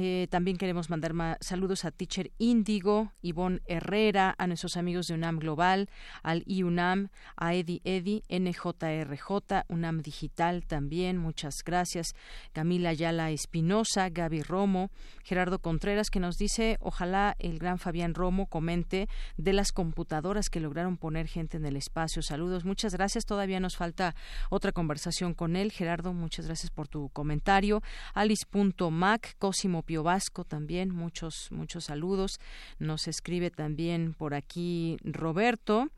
[0.00, 5.38] eh, también queremos mandar saludos a Teacher Índigo, Ivonne Herrera, a nuestros amigos de UNAM
[5.38, 5.88] Global,
[6.22, 12.14] al IUNAM, a Edi Edi, NJRJ, UNAM Digital también, muchas gracias.
[12.52, 14.90] Camila Ayala Espinosa, Gaby Romo,
[15.22, 20.60] Gerardo Contreras, que nos dice, ojalá el gran Fabián Romo comente de las computadoras que
[20.60, 22.22] lograron poner gente en el espacio.
[22.22, 23.26] Saludos, muchas gracias.
[23.26, 24.16] Todavía nos falta
[24.50, 25.70] otra conversación con él.
[25.70, 27.82] Gerardo, muchas gracias por tu comentario.
[28.14, 32.40] Alice.mac, Cosimo Pio Vasco también, muchos, muchos saludos.
[32.78, 35.88] Nos escribe también por aquí Roberto.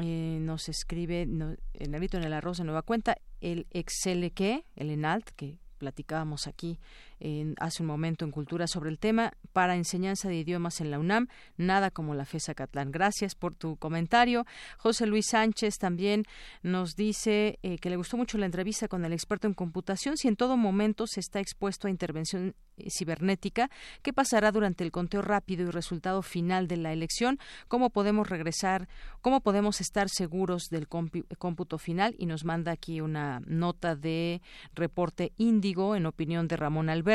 [0.00, 4.90] Eh, nos escribe el negrito en el arroz de nueva cuenta, el Excel que, el
[4.90, 6.78] Enalt, que platicábamos aquí
[7.22, 10.98] en, hace un momento en Cultura sobre el tema para enseñanza de idiomas en la
[10.98, 12.90] UNAM, nada como la FESA Catlán.
[12.90, 14.44] Gracias por tu comentario.
[14.76, 16.24] José Luis Sánchez también
[16.62, 20.16] nos dice eh, que le gustó mucho la entrevista con el experto en computación.
[20.16, 23.70] Si en todo momento se está expuesto a intervención eh, cibernética,
[24.02, 27.38] ¿qué pasará durante el conteo rápido y resultado final de la elección?
[27.68, 28.88] ¿Cómo podemos regresar?
[29.20, 32.16] ¿Cómo podemos estar seguros del cómputo final?
[32.18, 34.42] Y nos manda aquí una nota de
[34.74, 37.11] reporte índigo en opinión de Ramón Alberto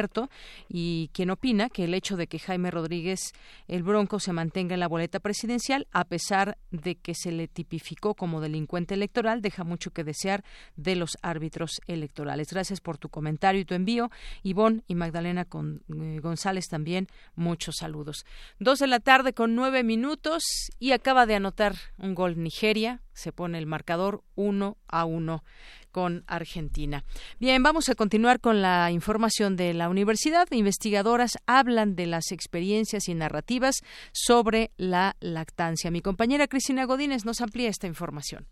[0.69, 3.33] Y quien opina que el hecho de que Jaime Rodríguez
[3.67, 8.13] el Bronco se mantenga en la boleta presidencial, a pesar de que se le tipificó
[8.13, 10.43] como delincuente electoral, deja mucho que desear
[10.75, 12.47] de los árbitros electorales.
[12.49, 14.09] Gracias por tu comentario y tu envío.
[14.43, 18.25] Ivonne y Magdalena con, eh, González también, muchos saludos.
[18.59, 20.43] Dos de la tarde con nueve minutos
[20.79, 23.01] y acaba de anotar un gol Nigeria.
[23.17, 25.43] Se pone el marcador uno a uno
[25.91, 27.03] con Argentina.
[27.39, 30.47] Bien, vamos a continuar con la información de la universidad.
[30.51, 33.81] Investigadoras hablan de las experiencias y narrativas
[34.13, 35.89] sobre la lactancia.
[35.89, 38.45] Mi compañera Cristina Godínez nos amplía esta información.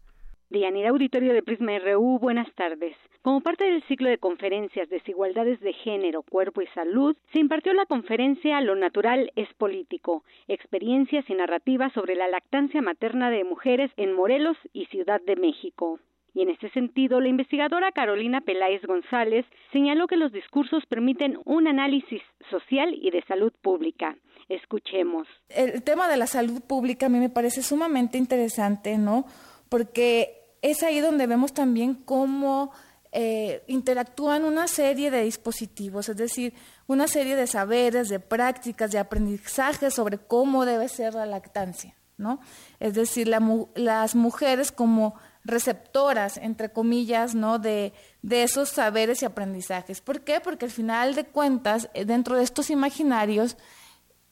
[0.88, 2.95] Auditorio de Prisma RU, buenas tardes.
[3.26, 7.88] Como parte del ciclo de conferencias Desigualdades de Género, Cuerpo y Salud, se impartió la
[7.88, 14.13] conferencia Lo Natural es Político, experiencias y narrativas sobre la lactancia materna de mujeres en
[14.13, 15.99] Morelos y Ciudad de México.
[16.36, 21.67] Y en este sentido, la investigadora Carolina Peláez González señaló que los discursos permiten un
[21.67, 22.21] análisis
[22.51, 24.15] social y de salud pública.
[24.49, 25.28] Escuchemos.
[25.49, 29.26] El tema de la salud pública a mí me parece sumamente interesante, ¿no?
[29.67, 30.30] Porque
[30.61, 32.71] es ahí donde vemos también cómo
[33.18, 36.53] eh, interactúan una serie de dispositivos, es decir,
[36.86, 42.41] una serie de saberes, de prácticas, de aprendizajes sobre cómo debe ser la lactancia, ¿no?
[42.82, 47.57] Es decir, las mujeres como receptoras, entre comillas, ¿no?
[47.57, 50.01] De, de esos saberes y aprendizajes.
[50.01, 50.41] ¿Por qué?
[50.41, 53.55] Porque al final de cuentas, eh, dentro de estos imaginarios,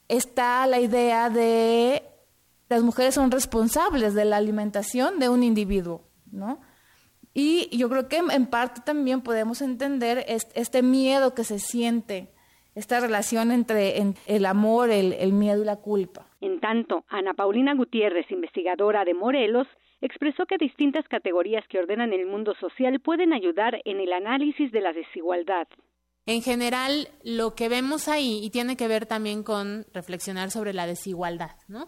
[0.08, 2.02] está la idea de
[2.68, 6.60] las mujeres son responsables de la alimentación de un individuo, ¿no?
[7.34, 12.28] Y yo creo que en parte también podemos entender este miedo que se siente,
[12.76, 16.28] esta relación entre el amor, el, miedo y la culpa.
[16.40, 19.66] En tanto, Ana Paulina Gutiérrez, investigadora de Morelos,
[20.00, 24.80] expresó que distintas categorías que ordenan el mundo social pueden ayudar en el análisis de
[24.80, 25.66] la desigualdad.
[26.26, 30.86] En general, lo que vemos ahí, y tiene que ver también con reflexionar sobre la
[30.86, 31.86] desigualdad, ¿no?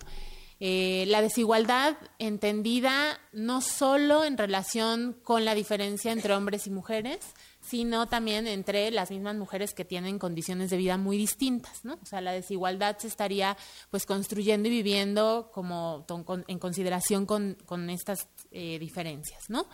[0.59, 7.19] Eh, la desigualdad entendida no solo en relación con la diferencia entre hombres y mujeres,
[7.61, 11.99] sino también entre las mismas mujeres que tienen condiciones de vida muy distintas, ¿no?
[12.03, 13.57] O sea, la desigualdad se estaría
[13.91, 16.07] pues construyendo y viviendo como
[16.47, 17.57] en consideración con,
[17.91, 19.67] estas eh, diferencias, ¿no?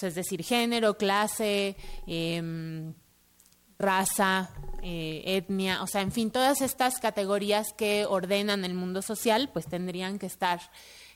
[0.00, 1.76] Es decir, género, clase,
[2.06, 2.92] eh,
[3.82, 4.48] raza,
[4.82, 9.66] eh, etnia, o sea, en fin, todas estas categorías que ordenan el mundo social, pues
[9.68, 10.58] tendrían que estar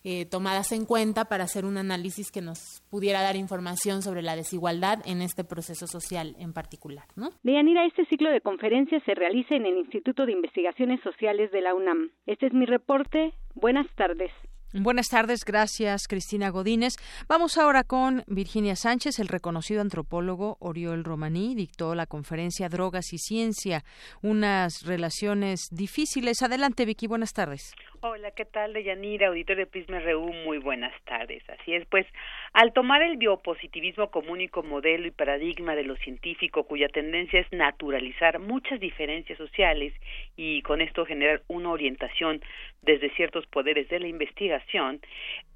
[0.05, 4.37] eh, tomadas en cuenta para hacer un análisis que nos pudiera dar información sobre la
[4.37, 7.07] desigualdad en este proceso social en particular.
[7.17, 7.31] ¿no?
[7.43, 11.75] Deyanira, este ciclo de conferencias se realiza en el Instituto de Investigaciones Sociales de la
[11.75, 12.11] UNAM.
[12.27, 13.33] Este es mi reporte.
[13.57, 14.31] Buenas tardes.
[14.73, 16.97] Buenas tardes, gracias Cristina Godínez.
[17.29, 23.19] Vamos ahora con Virginia Sánchez, el reconocido antropólogo Oriol Romaní, dictó la conferencia Drogas y
[23.19, 23.85] Ciencia,
[24.23, 26.43] unas relaciones difíciles.
[26.43, 27.73] Adelante Vicky, buenas tardes.
[28.09, 30.33] Hola, ¿qué tal, Deyanira, auditor de Prisma RU?
[30.33, 31.43] Muy buenas tardes.
[31.51, 32.07] Así es, pues,
[32.53, 37.51] al tomar el biopositivismo como único modelo y paradigma de lo científico, cuya tendencia es
[37.51, 39.93] naturalizar muchas diferencias sociales
[40.37, 42.41] y con esto generar una orientación
[42.81, 45.01] desde ciertos poderes de la investigación,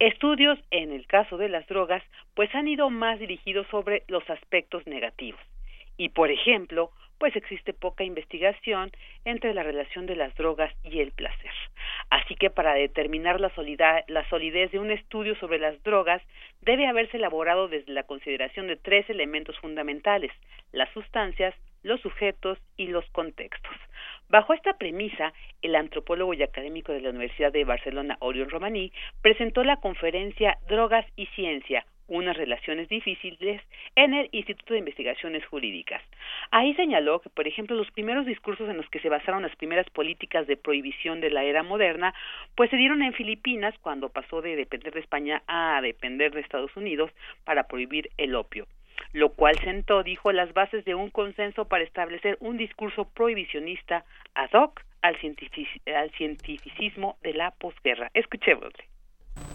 [0.01, 2.03] estudios en el caso de las drogas,
[2.35, 5.41] pues han ido más dirigidos sobre los aspectos negativos.
[5.97, 6.91] Y, por ejemplo,
[7.21, 8.91] pues existe poca investigación
[9.27, 11.53] entre la relación de las drogas y el placer.
[12.09, 13.53] Así que para determinar la,
[14.31, 16.23] solidez de un estudio sobre las drogas
[16.63, 20.33] debe haberse elaborado desde la consideración de tres elementos fundamentales,
[20.73, 23.77] las sustancias, los sujetos y los contextos.
[24.31, 29.63] Bajo esta premisa, el antropólogo y académico de la Universidad de Barcelona, Oriol Romaní, presentó
[29.63, 33.63] la conferencia Drogas y Ciencia, unas relaciones difíciles
[33.97, 36.03] en el Instituto de Investigaciones Jurídicas.
[36.51, 39.89] Ahí señaló que, por ejemplo, los primeros discursos en los que se basaron las primeras
[39.91, 42.13] políticas de prohibición de la era moderna,
[42.57, 46.77] pues se dieron en Filipinas cuando pasó de depender de España a depender de Estados
[46.77, 47.11] Unidos
[47.45, 48.67] para prohibir el opio
[49.13, 54.05] lo cual sentó, dijo, las bases de un consenso para establecer un discurso prohibicionista
[54.35, 55.17] ad hoc al,
[56.17, 58.11] cientificismo de la posguerra.
[58.15, 58.85] Escuchémosle.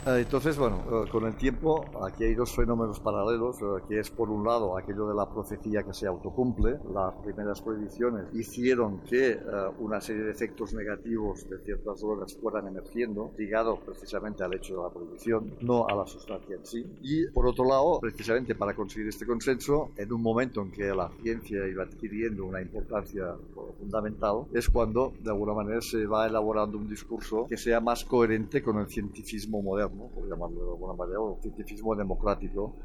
[0.08, 4.12] Eh, entonces, bueno, eh, con el tiempo aquí hay dos fenómenos paralelos, eh, que es
[4.12, 6.78] por un lado aquello de la profecía que se autocumple.
[6.94, 9.40] Las primeras prohibiciones hicieron que
[9.80, 14.84] una serie de efectos negativos de ciertas drogas fueran emergiendo, ligado precisamente al hecho de
[14.84, 16.86] la prohibición, no a la sustancia en sí.
[17.02, 21.10] Y por otro lado, precisamente para conseguir este consenso, en un momento en que la
[21.22, 23.36] ciencia iba adquiriendo una importancia
[23.80, 28.62] fundamental, es cuando de alguna manera se va elaborando un discurso que sea más coherente
[28.62, 32.76] con el cientificismo moderno por llamarlo de alguna manera, o cientifismo democrático,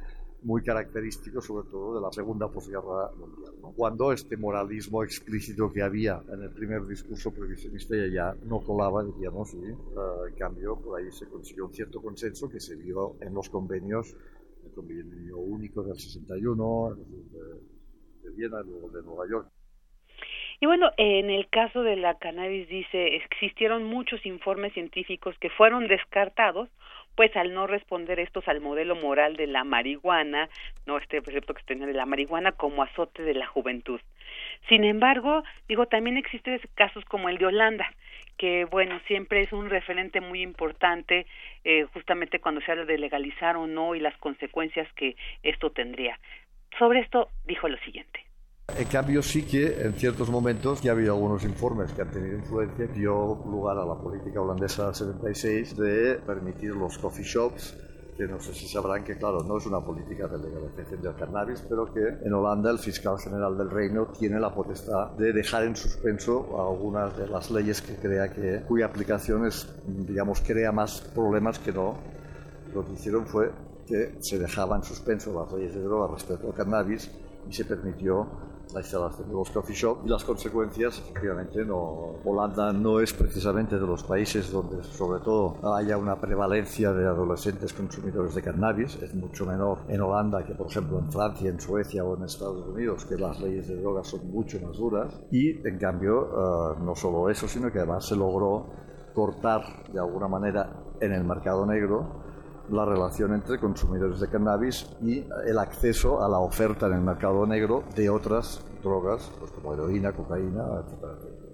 [0.43, 6.23] muy característico sobre todo de la segunda posguerra mundial, cuando este moralismo explícito que había
[6.33, 9.75] en el primer discurso prohibicionista ya no colaba, digamos, y eh,
[10.29, 14.17] en cambio por ahí se consiguió un cierto consenso que se vio en los convenios,
[14.65, 19.49] el convenio único del 61, de, de Viena, luego de Nueva York.
[20.63, 25.89] Y bueno, en el caso de la cannabis dice, existieron muchos informes científicos que fueron
[25.89, 26.69] descartados
[27.15, 30.49] pues al no responder estos al modelo moral de la marihuana,
[30.87, 34.01] no este precepto que se tenía de la marihuana como azote de la juventud.
[34.69, 37.93] Sin embargo, digo, también existen casos como el de Holanda,
[38.39, 41.27] que bueno, siempre es un referente muy importante
[41.65, 46.19] eh, justamente cuando se habla de legalizar o no y las consecuencias que esto tendría.
[46.78, 48.30] Sobre esto dijo lo siguiente.
[48.78, 52.36] En cambio, sí que en ciertos momentos ya ha habido algunos informes que han tenido
[52.36, 57.76] influencia, dio lugar a la política holandesa del 76 de permitir los coffee shops
[58.20, 61.64] que no sé si sabrán que, claro, no es una política de legalización del cannabis,
[61.66, 65.74] pero que en Holanda el fiscal general del reino tiene la potestad de dejar en
[65.74, 71.59] suspenso algunas de las leyes que crea que, cuya aplicación es, digamos, crea más problemas
[71.59, 71.94] que no.
[72.74, 73.52] Lo que hicieron fue
[73.86, 77.10] que se dejaban en suspenso las leyes de droga respecto al cannabis
[77.48, 78.28] y se permitió
[78.72, 83.78] la instalación de los coffee shop y las consecuencias, efectivamente, no, Holanda no es precisamente
[83.78, 89.14] de los países donde sobre todo haya una prevalencia de adolescentes consumidores de cannabis, es
[89.14, 93.05] mucho menor en Holanda que por ejemplo en Francia, en Suecia o en Estados Unidos,
[93.05, 95.20] que las leyes de drogas son mucho más duras.
[95.30, 98.66] Y en cambio eh, no solo eso, sino que además se logró
[99.14, 100.70] cortar de alguna manera
[101.01, 102.19] en el mercado negro
[102.70, 107.47] la relación entre consumidores de cannabis y el acceso a la oferta en el mercado
[107.47, 111.51] negro de otras drogas, pues como heroína, cocaína, etc.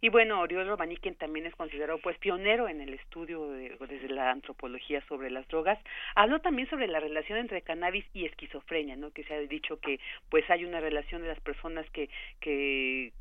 [0.00, 4.30] Y bueno, Oriol Romani, quien también es considerado pues pionero en el estudio desde la
[4.30, 5.78] antropología sobre las drogas,
[6.14, 9.10] habló también sobre la relación entre cannabis y esquizofrenia, ¿no?
[9.10, 9.98] Que se ha dicho que
[10.30, 12.08] pues hay una relación de las personas que
[12.40, 13.12] que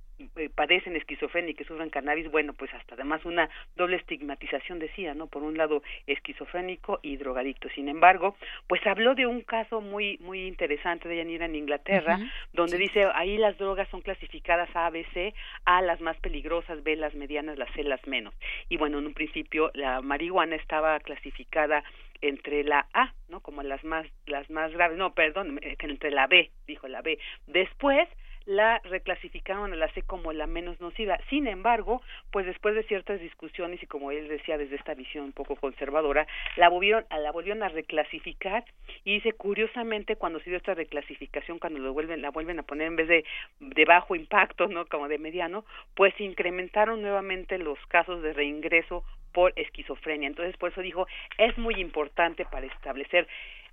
[0.55, 5.27] padecen esquizofrenia y que sufren cannabis, bueno, pues hasta además una doble estigmatización decía, ¿no?
[5.27, 7.69] Por un lado esquizofrénico y drogadicto.
[7.69, 8.35] Sin embargo,
[8.67, 12.19] pues habló de un caso muy muy interesante de Yanira en Inglaterra,
[12.53, 15.33] donde dice ahí las drogas son clasificadas A, B, C,
[15.65, 18.33] A las más peligrosas, B las medianas, las C las menos.
[18.69, 21.83] Y bueno, en un principio la marihuana estaba clasificada
[22.21, 23.41] entre la A, ¿no?
[23.41, 27.19] Como las más las más graves, no, perdón, eh, entre la B, dijo la B.
[27.45, 28.07] Después
[28.47, 31.19] la reclasificaron a la C como la menos nociva.
[31.29, 32.01] Sin embargo,
[32.31, 36.25] pues después de ciertas discusiones y como él decía desde esta visión un poco conservadora,
[36.55, 38.63] la volvieron, la volvieron a reclasificar
[39.03, 42.87] y dice curiosamente cuando se dio esta reclasificación, cuando lo vuelven, la vuelven a poner
[42.87, 43.25] en vez de
[43.59, 49.03] de bajo impacto, no como de mediano, pues incrementaron nuevamente los casos de reingreso
[49.33, 50.27] por esquizofrenia.
[50.27, 51.05] Entonces, por eso dijo,
[51.37, 53.27] es muy importante para establecer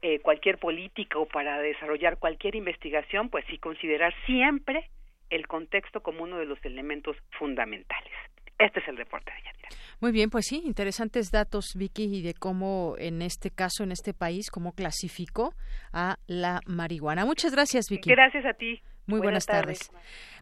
[0.06, 4.90] eh, cualquier política o para desarrollar cualquier investigación, pues sí considerar siempre
[5.30, 8.12] el contexto como uno de los elementos fundamentales.
[8.58, 9.68] Este es el reporte de Yanira.
[10.02, 14.12] Muy bien, pues sí, interesantes datos, Vicky, y de cómo en este caso, en este
[14.12, 15.54] país, cómo clasificó
[15.94, 17.24] a la marihuana.
[17.24, 18.10] Muchas gracias, Vicky.
[18.10, 18.82] Gracias a ti.
[19.06, 19.90] Muy buenas, tardes.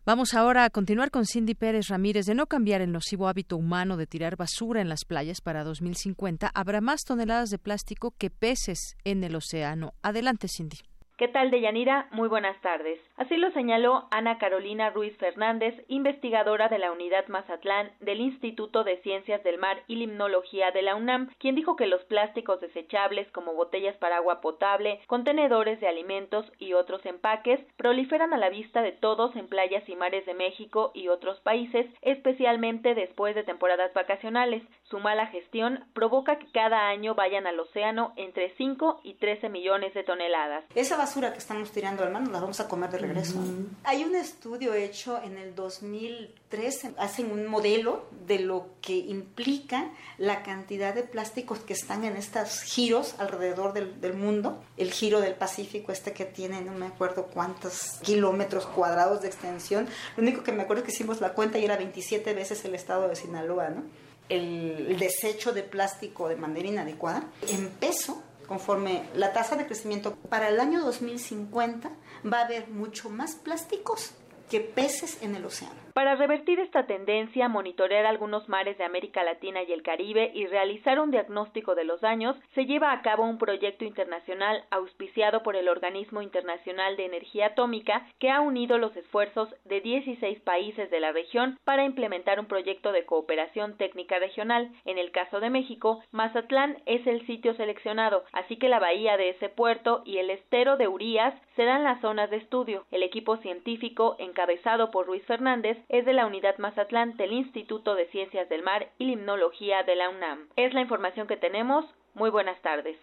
[0.05, 2.27] Vamos ahora a continuar con Cindy Pérez Ramírez.
[2.27, 6.51] De no cambiar el nocivo hábito humano de tirar basura en las playas para 2050,
[6.53, 9.95] habrá más toneladas de plástico que peces en el océano.
[10.03, 10.79] Adelante, Cindy.
[11.19, 12.09] ¿Qué tal, Deyanira?
[12.11, 12.99] Muy buenas tardes.
[13.17, 18.97] Así lo señaló Ana Carolina Ruiz Fernández, investigadora de la Unidad Mazatlán del Instituto de
[19.03, 23.53] Ciencias del Mar y Limnología de la UNAM, quien dijo que los plásticos desechables como
[23.55, 28.93] botellas para agua potable, contenedores de alimentos y otros empaques proliferan a la vista de
[28.93, 34.63] todos en playas y mares de México y otros países, especialmente después de temporadas vacacionales.
[34.85, 39.93] Su mala gestión provoca que cada año vayan al océano entre 5 y 13 millones
[39.95, 40.65] de toneladas
[41.03, 43.35] basura que estamos tirando al mar nos la vamos a comer de regreso.
[43.83, 50.45] Hay un estudio hecho en el 2003, hacen un modelo de lo que implica la
[50.45, 54.63] cantidad de plásticos que están en estos giros alrededor del, del mundo.
[54.77, 59.89] El giro del Pacífico, este que tiene no me acuerdo cuántos kilómetros cuadrados de extensión.
[60.17, 62.77] Lo único que me acuerdo es que hicimos la cuenta y era 27 veces el
[62.77, 63.83] estado de Sinaloa, ¿no?
[64.29, 67.25] El desecho de plástico de manera inadecuada.
[67.49, 71.91] En peso, conforme la tasa de crecimiento para el año 2050
[72.31, 74.13] va a haber mucho más plásticos
[74.51, 75.81] que peces en el océano.
[75.95, 80.99] Para revertir esta tendencia, monitorear algunos mares de América Latina y el Caribe y realizar
[80.99, 85.69] un diagnóstico de los daños, se lleva a cabo un proyecto internacional auspiciado por el
[85.69, 91.13] Organismo Internacional de Energía Atómica que ha unido los esfuerzos de 16 países de la
[91.13, 94.71] región para implementar un proyecto de cooperación técnica regional.
[94.87, 99.29] En el caso de México, Mazatlán es el sitio seleccionado, así que la bahía de
[99.31, 102.87] ese puerto y el estero de Urias serán las zonas de estudio.
[102.91, 108.07] El equipo científico, encabezado por Ruiz Fernández, es de la Unidad Mazatlán del Instituto de
[108.09, 110.49] Ciencias del Mar y Limnología de la UNAM.
[110.57, 111.85] Es la información que tenemos.
[112.15, 112.97] Muy buenas tardes.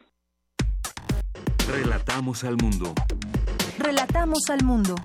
[1.68, 2.94] Relatamos al mundo.
[3.78, 4.96] Relatamos al mundo.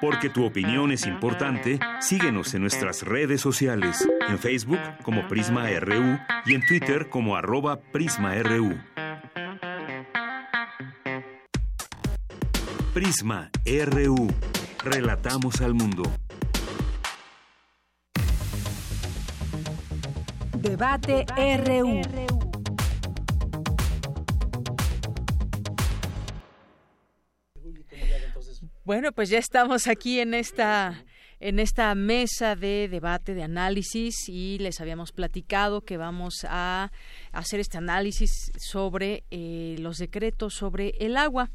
[0.00, 6.18] Porque tu opinión es importante, síguenos en nuestras redes sociales, en Facebook como Prisma RU
[6.46, 8.78] y en Twitter como arroba PrismaRU.
[12.94, 14.28] Prisma RU.
[14.90, 16.02] Relatamos al mundo.
[20.56, 21.26] Debate
[21.66, 22.00] RU.
[28.84, 31.04] Bueno, pues ya estamos aquí en esta
[31.40, 36.90] en esta mesa de debate, de análisis, y les habíamos platicado que vamos a
[37.38, 41.50] hacer este análisis sobre eh, los decretos sobre el agua.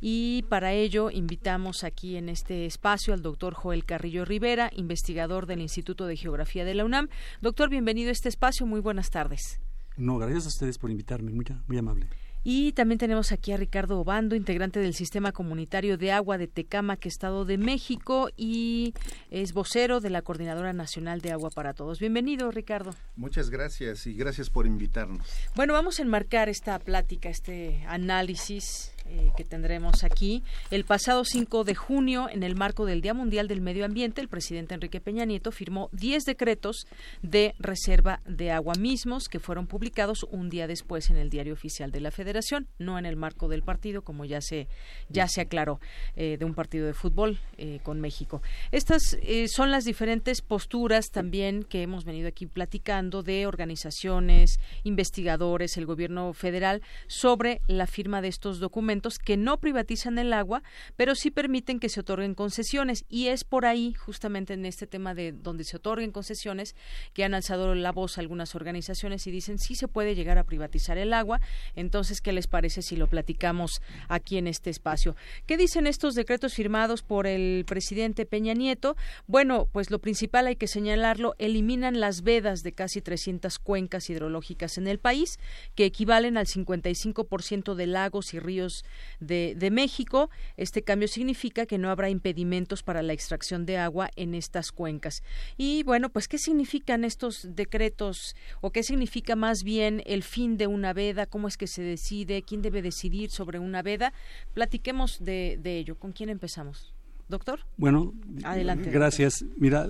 [0.00, 5.60] Y para ello invitamos aquí en este espacio al doctor Joel Carrillo Rivera, investigador del
[5.60, 7.08] Instituto de Geografía de la UNAM.
[7.40, 8.66] Doctor, bienvenido a este espacio.
[8.66, 9.60] Muy buenas tardes.
[9.96, 11.32] No, gracias a ustedes por invitarme.
[11.32, 12.08] Muy, muy amable.
[12.48, 17.04] Y también tenemos aquí a Ricardo Obando, integrante del Sistema Comunitario de Agua de Tecamac,
[17.04, 18.94] Estado de México, y
[19.32, 21.98] es vocero de la Coordinadora Nacional de Agua para Todos.
[21.98, 22.94] Bienvenido, Ricardo.
[23.16, 25.26] Muchas gracias y gracias por invitarnos.
[25.56, 30.42] Bueno, vamos a enmarcar esta plática, este análisis eh, que tendremos aquí.
[30.70, 34.28] El pasado 5 de junio, en el marco del Día Mundial del Medio Ambiente, el
[34.28, 36.86] presidente Enrique Peña Nieto firmó 10 decretos
[37.22, 41.92] de reserva de agua mismos que fueron publicados un día después en el Diario Oficial
[41.92, 44.68] de la Federación, no en el marco del partido, como ya se,
[45.08, 45.80] ya se aclaró,
[46.16, 48.42] eh, de un partido de fútbol eh, con México.
[48.72, 49.16] Estas
[49.48, 56.32] son las diferentes posturas también que hemos venido aquí platicando de organizaciones, investigadores, el gobierno
[56.32, 60.62] federal sobre la firma de estos documentos que no privatizan el agua,
[60.96, 63.04] pero sí permiten que se otorguen concesiones.
[63.08, 66.74] Y es por ahí, justamente en este tema de donde se otorguen concesiones,
[67.12, 70.98] que han alzado la voz algunas organizaciones y dicen sí se puede llegar a privatizar
[70.98, 71.40] el agua.
[71.74, 75.16] Entonces, ¿qué les parece si lo platicamos aquí en este espacio?
[75.46, 78.96] ¿Qué dicen estos decretos firmados por el presidente Peña Nieto?
[79.26, 84.78] Bueno, pues lo principal hay que señalarlo, eliminan las vedas de casi 300 cuencas hidrológicas
[84.78, 85.38] en el país,
[85.74, 88.84] que equivalen al 55% de lagos y ríos
[89.20, 90.30] de, México.
[90.56, 95.22] Este cambio significa que no habrá impedimentos para la extracción de agua en estas cuencas.
[95.56, 100.66] Y bueno, pues ¿qué significan estos decretos o qué significa más bien el fin de
[100.66, 101.26] una veda?
[101.26, 102.42] ¿Cómo es que se decide?
[102.42, 104.12] ¿Quién debe decidir sobre una veda?
[104.54, 105.98] Platiquemos de, ello.
[105.98, 106.94] ¿Con quién empezamos?
[107.28, 107.60] Doctor.
[107.76, 108.14] Bueno,
[108.44, 108.90] adelante.
[108.90, 109.44] Gracias.
[109.56, 109.86] Mira,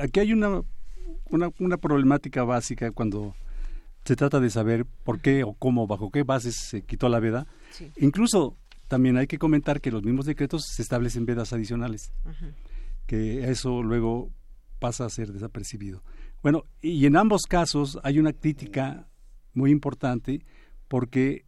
[0.00, 0.62] aquí hay una,
[1.30, 3.34] una, una problemática básica cuando
[4.10, 7.46] se trata de saber por qué o cómo, bajo qué bases se quitó la veda.
[7.96, 8.56] Incluso
[8.88, 12.10] también hay que comentar que los mismos decretos se establecen vedas adicionales,
[13.06, 14.32] que eso luego
[14.80, 16.02] pasa a ser desapercibido.
[16.42, 19.06] Bueno, y en ambos casos hay una crítica
[19.54, 20.44] muy importante
[20.88, 21.44] porque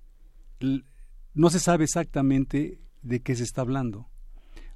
[1.34, 4.06] no se sabe exactamente de qué se está hablando.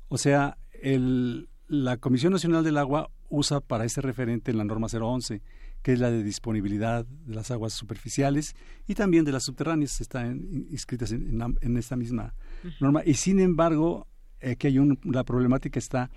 [0.08, 5.40] O sea, el, la Comisión Nacional del Agua usa para ese referente la norma 011
[5.86, 8.56] que es la de disponibilidad de las aguas superficiales
[8.88, 12.34] y también de las subterráneas, están inscritas en, esta misma
[12.80, 13.02] norma.
[13.06, 14.08] Y sin embargo,
[14.42, 16.10] aquí hay un, la problemática está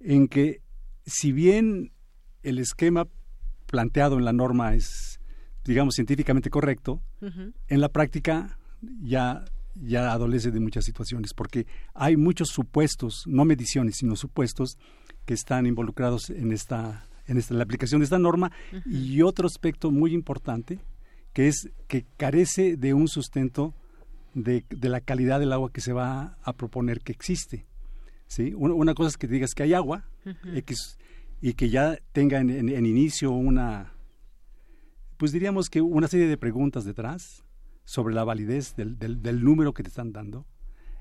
[0.00, 0.60] en que
[1.04, 1.92] si bien
[2.42, 3.06] el esquema
[3.66, 5.20] planteado en la norma es,
[5.64, 8.58] digamos, científicamente correcto, en la práctica
[9.00, 9.44] ya
[9.76, 14.78] ya adolece de muchas situaciones, porque hay muchos supuestos, no mediciones, sino supuestos
[15.24, 18.52] que están involucrados en esta en esta, la aplicación de esta norma
[18.84, 20.80] y otro aspecto muy importante
[21.32, 23.74] que es que carece de un sustento
[24.32, 27.66] de, de, la calidad del agua que se va a proponer que existe.
[28.26, 28.54] ¿sí?
[28.54, 30.08] Una, cosa es que digas que hay agua
[30.54, 30.98] X,
[31.40, 33.92] y que ya tenga en, en, inicio una,
[35.16, 37.44] pues diríamos que una serie de preguntas detrás
[37.84, 40.46] sobre la validez del, del, del número que te están dando.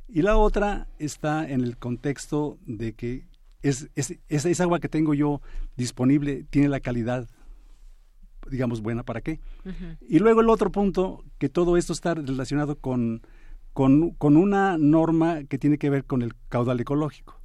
[0.08, 3.28] Y la otra está en el contexto de que
[3.70, 5.42] es, es, esa agua que tengo yo
[5.76, 7.28] disponible tiene la calidad
[8.50, 9.40] digamos buena para qué
[10.08, 13.22] y luego el otro punto que todo esto está relacionado con,
[13.74, 17.42] con, con una norma que tiene que ver con el caudal ecológico.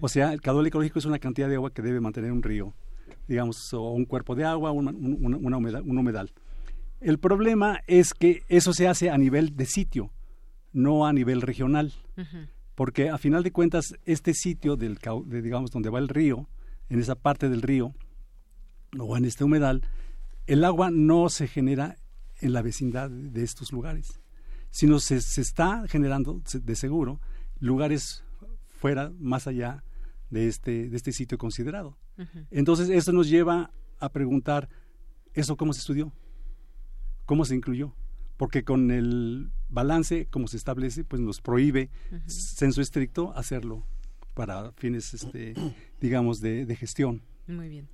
[0.00, 2.74] O sea, el caudal ecológico es una cantidad de agua que debe mantener un río,
[3.26, 4.86] digamos, o un cuerpo de agua, un,
[5.42, 6.30] una humedal, un humedal.
[7.00, 10.12] El problema es que eso se hace a nivel de sitio,
[10.72, 11.94] no a nivel regional,
[12.80, 14.96] porque a final de cuentas este sitio del
[15.26, 16.48] de, digamos donde va el río,
[16.88, 17.92] en esa parte del río
[18.98, 19.82] o en este humedal,
[20.46, 21.98] el agua no se genera
[22.40, 24.18] en la vecindad de estos lugares,
[24.70, 27.20] sino se, se está generando de seguro
[27.58, 28.24] lugares
[28.66, 29.84] fuera, más allá
[30.30, 31.98] de este, de este sitio considerado.
[32.50, 34.70] Entonces, eso nos lleva a preguntar,
[35.34, 36.14] ¿eso cómo se estudió?
[37.26, 37.92] ¿Cómo se incluyó?
[38.38, 41.90] Porque con el balance, como se establece, pues nos prohíbe,
[42.26, 43.84] censo estricto, hacerlo
[44.34, 45.54] para fines, este,
[46.00, 47.22] digamos, de, de gestión.
[47.50, 47.88] Muy bien.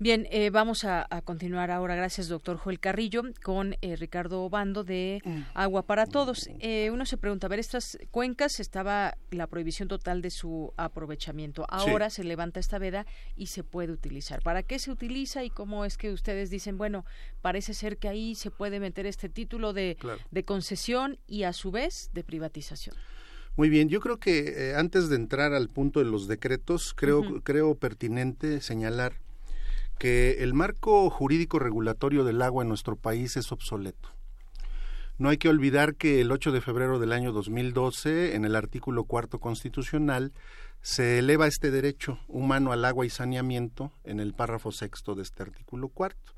[0.00, 5.20] Bien, eh, vamos a, continuar ahora, gracias doctor Joel Carrillo, con eh, Ricardo Obando de
[5.24, 5.40] mm.
[5.54, 6.48] Agua para Todos.
[6.60, 11.66] Eh, uno se pregunta, a ver, estas cuencas estaba la prohibición total de su aprovechamiento.
[11.68, 14.40] Ahora se levanta esta veda y se puede utilizar.
[14.42, 17.04] ¿Para qué se utiliza y cómo es que ustedes dicen, bueno,
[17.42, 19.96] parece ser que ahí se puede meter este título de,
[20.30, 22.94] de concesión y a su vez de privatización?
[23.58, 27.74] Muy bien, yo creo que antes de entrar al punto de los decretos, creo, creo
[27.74, 29.14] pertinente señalar
[29.98, 34.10] que el marco jurídico regulatorio del agua en nuestro país es obsoleto.
[35.18, 39.02] No hay que olvidar que el 8 de febrero del año 2012, en el artículo
[39.02, 40.32] cuarto constitucional,
[40.80, 45.42] se eleva este derecho humano al agua y saneamiento en el párrafo sexto de este
[45.42, 46.37] artículo cuarto.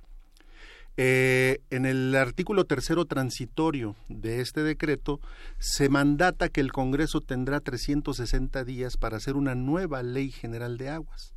[0.96, 5.20] Eh, en el artículo tercero transitorio de este decreto
[5.58, 10.90] se mandata que el Congreso tendrá 360 días para hacer una nueva ley general de
[10.90, 11.32] aguas,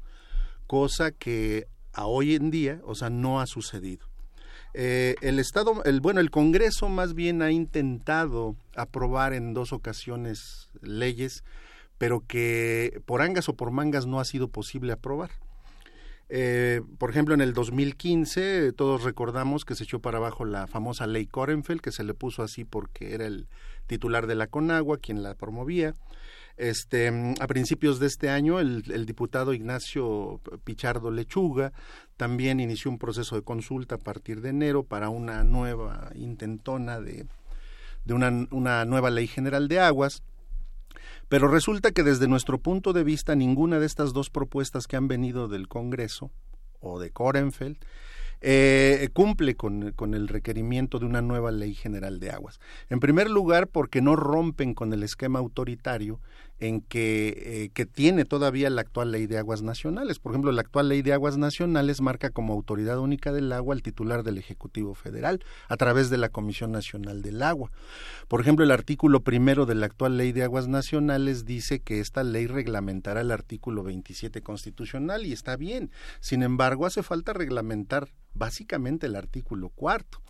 [0.67, 4.07] cosa que a hoy en día, o sea, no ha sucedido.
[4.73, 10.69] Eh, el Estado, el, bueno, el Congreso más bien ha intentado aprobar en dos ocasiones
[10.81, 11.43] leyes,
[11.99, 15.29] pero que por angas o por mangas no ha sido posible aprobar.
[16.35, 21.05] Eh, por ejemplo, en el 2015 todos recordamos que se echó para abajo la famosa
[21.05, 23.47] ley Korenfeld, que se le puso así porque era el
[23.85, 25.93] titular de la Conagua quien la promovía.
[26.57, 31.71] Este, a principios de este año, el, diputado Ignacio Pichardo Lechuga
[32.17, 37.27] también inició un proceso de consulta a partir de enero para una nueva intentona de,
[38.07, 40.23] una nueva ley general de aguas.
[41.29, 45.07] Pero resulta que desde nuestro punto de vista ninguna de estas dos propuestas que han
[45.07, 46.31] venido del Congreso
[46.79, 47.77] o de Korenfeld
[48.45, 52.59] eh, cumple con, con, el requerimiento de una nueva ley general de aguas.
[52.89, 56.19] En primer lugar, porque no rompen con el esquema autoritario
[56.63, 60.19] en que, eh, que tiene todavía la actual ley de aguas nacionales.
[60.19, 63.81] Por ejemplo, la actual ley de aguas nacionales marca como autoridad única del agua al
[63.81, 67.69] titular del Ejecutivo Federal a través de la Comisión Nacional del Agua.
[68.29, 72.23] Por ejemplo, el artículo primero de la actual ley de aguas nacionales dice que esta
[72.23, 75.91] ley reglamentará el artículo 27 constitucional y está bien.
[76.21, 80.21] Sin embargo, hace falta reglamentar básicamente el artículo cuarto.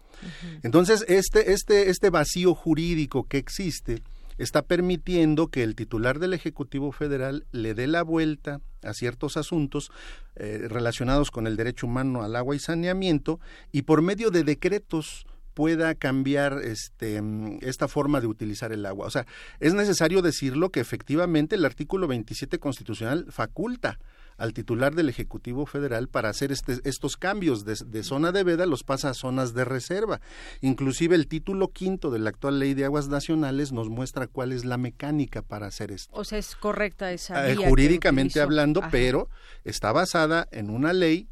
[0.64, 4.02] Entonces, este, este, este vacío jurídico que existe,
[4.38, 9.92] está permitiendo que el titular del Ejecutivo Federal le dé la vuelta a ciertos asuntos
[10.36, 13.40] eh, relacionados con el derecho humano al agua y saneamiento
[13.72, 17.22] y por medio de decretos pueda cambiar este,
[17.62, 19.08] esta forma de utilizar el agua.
[19.08, 19.26] O sea,
[19.60, 24.00] es necesario decirlo que efectivamente el artículo 27 constitucional faculta
[24.38, 28.84] al titular del Ejecutivo Federal para hacer este, estos cambios de, zona de veda, los
[28.84, 30.22] pasa a zonas de reserva.
[30.62, 34.66] Inclusive el título quinto de la actual Ley de Aguas Nacionales nos muestra cuál es
[34.66, 36.16] la mecánica para hacer esto.
[36.16, 37.50] O sea, es correcta esa.
[37.50, 39.30] Eh, jurídicamente hablando, pero
[39.64, 41.28] está basada en una ley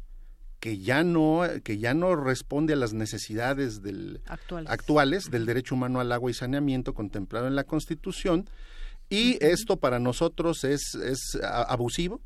[0.60, 5.28] que ya no que ya no responde a las necesidades del, actuales.
[5.28, 8.48] del derecho humano al agua y saneamiento contemplado en la Constitución
[9.10, 12.20] y esto para nosotros es, es abusivo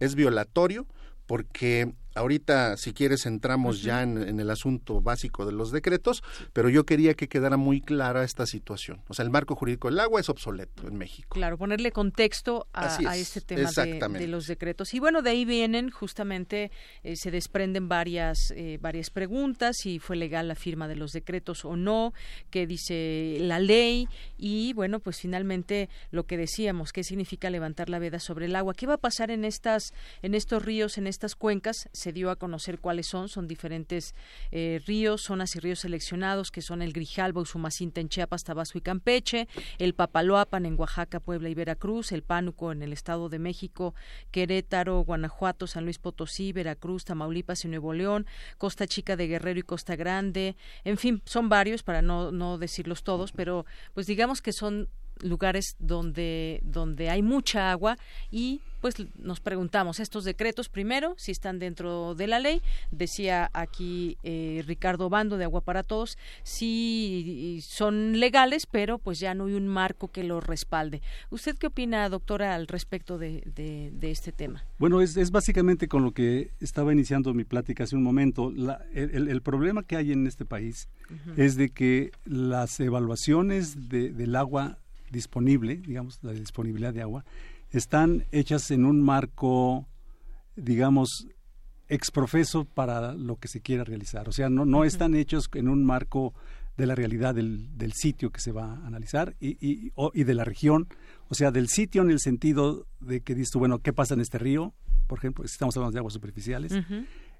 [0.00, 0.86] es violatorio
[1.26, 6.22] porque ahorita, si quieres, entramos ya en, el asunto básico de los decretos,
[6.52, 9.00] pero yo quería que quedara muy clara esta situación.
[9.08, 11.28] O sea, el marco jurídico del agua es obsoleto en México.
[11.30, 13.70] Claro, ponerle contexto a, este tema
[14.18, 14.94] de, los decretos.
[14.94, 16.70] Y bueno, de ahí vienen, justamente,
[17.02, 21.64] eh, se desprenden varias, eh, varias preguntas, si fue legal la firma de los decretos
[21.64, 22.12] o no,
[22.50, 24.08] qué dice la ley,
[24.38, 28.74] y bueno, pues finalmente lo que decíamos, qué significa levantar la veda sobre el agua.
[28.74, 29.92] ¿Qué va a pasar en, estas,
[30.22, 31.88] en estos ríos, en estas cuencas?
[32.04, 34.14] Se dio a conocer cuáles son, son diferentes
[34.50, 38.82] eh, ríos, zonas y ríos seleccionados, que son el Grijalbo, Usumacinta en Chiapas, Tabasco y
[38.82, 39.48] Campeche,
[39.78, 43.94] el Papaloapan en Oaxaca, Puebla y Veracruz, el Pánuco en el Estado de México,
[44.30, 48.26] Querétaro, Guanajuato, San Luis Potosí, Veracruz, Tamaulipas y Nuevo León,
[48.58, 53.02] Costa Chica de Guerrero y Costa Grande, en fin, son varios para no, no decirlos
[53.02, 53.64] todos, pero
[53.94, 54.90] pues digamos que son
[55.22, 57.96] lugares donde, donde hay mucha agua
[58.30, 60.68] y pues nos preguntamos estos decretos.
[60.68, 62.60] Primero si están dentro de la ley
[62.90, 69.34] decía aquí eh, Ricardo Bando de Agua para Todos si son legales pero pues ya
[69.34, 71.00] no hay un marco que los respalde.
[71.30, 76.04] Usted qué opina doctora al respecto de, de, este tema bueno es, es, básicamente con
[76.04, 78.52] lo que estaba iniciando mi plática hace un momento.
[78.92, 80.88] El, el, problema que hay en este país
[81.36, 84.78] es de que las evaluaciones de, del agua
[85.14, 87.24] disponible digamos la disponibilidad de agua
[87.76, 89.88] están hechas en un marco,
[90.56, 91.26] digamos,
[91.88, 94.28] exprofeso para lo que se quiera realizar.
[94.28, 96.34] O sea, no, no están hechos en un marco
[96.76, 100.34] de la realidad del, del sitio que se va a analizar y, y, y, de
[100.34, 100.88] la región,
[101.28, 104.38] o sea, del sitio en el sentido de que dices bueno, ¿qué pasa en este
[104.38, 104.72] río?
[105.06, 106.72] Por ejemplo, estamos hablando de aguas superficiales.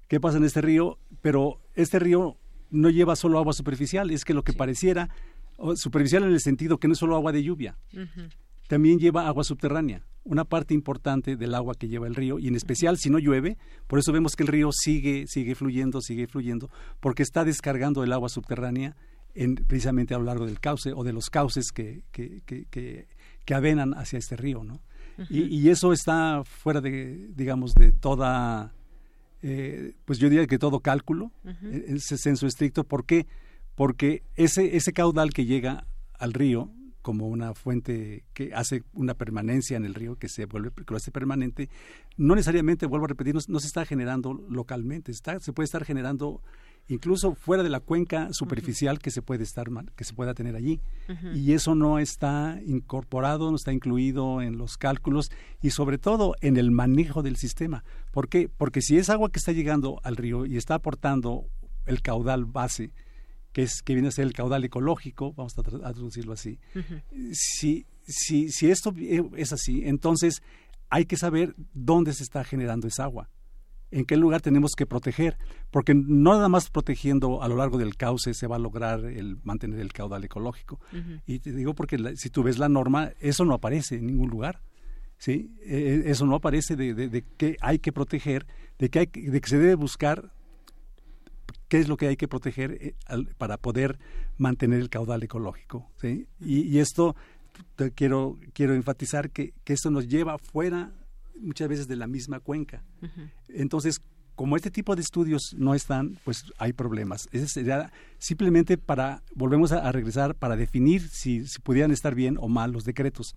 [0.07, 0.99] ¿Qué pasa en este río?
[1.21, 2.37] Pero este río
[2.69, 5.09] no lleva solo agua superficial, es que lo que pareciera
[5.75, 7.77] superficial en el sentido que no es solo agua de lluvia,
[8.67, 12.55] también lleva agua subterránea una parte importante del agua que lleva el río y en
[12.55, 13.57] especial si no llueve,
[13.87, 16.69] por eso vemos que el río sigue, sigue fluyendo, sigue fluyendo,
[16.99, 18.95] porque está descargando el agua subterránea
[19.35, 22.65] en, precisamente a lo largo del cauce o de los cauces que, que, que,
[23.45, 24.81] que, avenan hacia este río, ¿no?
[25.29, 28.73] y, y, eso está fuera de, digamos, de toda,
[29.43, 33.27] eh, pues yo diría que todo cálculo, en ese senso estricto, ¿por qué?
[33.75, 36.71] Porque ese, ese caudal que llega al río
[37.05, 40.97] como una fuente que hace una permanencia en el río, que se vuelve que lo
[40.97, 41.69] hace permanente,
[42.17, 46.41] no necesariamente, vuelvo a repetir, no, se está generando localmente, está, se puede estar generando
[46.87, 50.81] incluso fuera de la cuenca superficial que se puede estar que se pueda tener allí.
[51.35, 55.29] Y eso no está incorporado no está incluido en los cálculos
[55.61, 57.83] y sobre todo en el manejo del sistema.
[58.11, 58.49] ¿por qué?
[58.49, 61.45] porque si es agua que está llegando al río y está aportando
[61.85, 62.91] el caudal base
[63.55, 66.59] que, es, que viene a ser el caudal ecológico, vamos a, traducirlo así.
[67.31, 68.93] si, si, si esto
[69.37, 70.43] es así, entonces
[70.89, 73.29] hay que saber dónde se está generando esa agua,
[73.91, 75.37] en qué lugar tenemos que proteger,
[75.71, 79.37] porque no nada más protegiendo a lo largo del cauce se va a lograr el
[79.45, 80.81] mantener el caudal ecológico.
[81.25, 84.59] Y te digo porque si tú ves la norma, eso no aparece en ningún lugar.
[85.17, 85.55] ¿sí?
[85.63, 88.47] E, e, eso no aparece de, de, de, que hay que proteger,
[88.79, 90.33] de que, hay, de que se debe buscar
[91.67, 92.95] qué es lo que hay que proteger eh,
[93.37, 93.99] para poder
[94.37, 95.89] mantener el caudal ecológico.
[95.99, 96.27] ¿sí?
[96.39, 97.15] Y, esto
[97.95, 100.91] quiero, quiero enfatizar que, que esto nos lleva fuera
[101.39, 102.83] muchas veces de la misma cuenca.
[103.49, 103.99] Entonces,
[104.35, 107.27] como este tipo de estudios no están, pues hay problemas.
[107.31, 112.47] Ese sería simplemente para, volvemos a, regresar, para definir si, si, pudieran estar bien o
[112.47, 113.35] mal los decretos.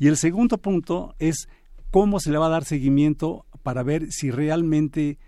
[0.00, 1.48] Y el segundo punto es
[1.90, 5.18] cómo se le va a dar seguimiento para ver si realmente,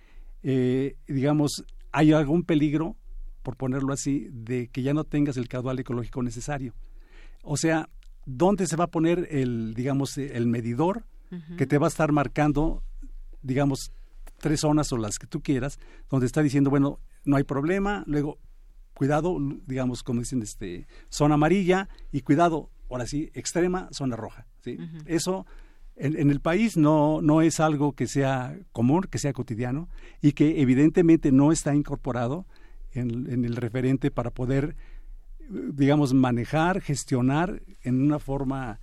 [0.43, 2.97] eh, digamos, hay algún peligro,
[3.43, 6.75] por ponerlo así, de que ya no tengas el caudal ecológico necesario.
[7.43, 7.89] O sea,
[8.25, 11.05] ¿dónde se va a poner el, digamos, el medidor
[11.57, 12.83] que te va a estar marcando,
[13.41, 13.91] digamos,
[14.39, 15.79] tres zonas o las que tú quieras,
[16.11, 18.39] donde está diciendo, bueno, no hay problema, luego,
[18.93, 24.47] cuidado, digamos, como dicen, este, zona amarilla y cuidado, ahora sí, extrema, zona roja.
[24.61, 24.79] ¿sí?
[25.07, 25.47] Eso
[26.03, 29.89] en, el país no, no es algo que sea común, que sea cotidiano
[30.21, 32.45] y que evidentemente no está incorporado
[32.93, 34.75] en, en el referente para poder,
[35.49, 38.81] digamos, manejar, gestionar en una forma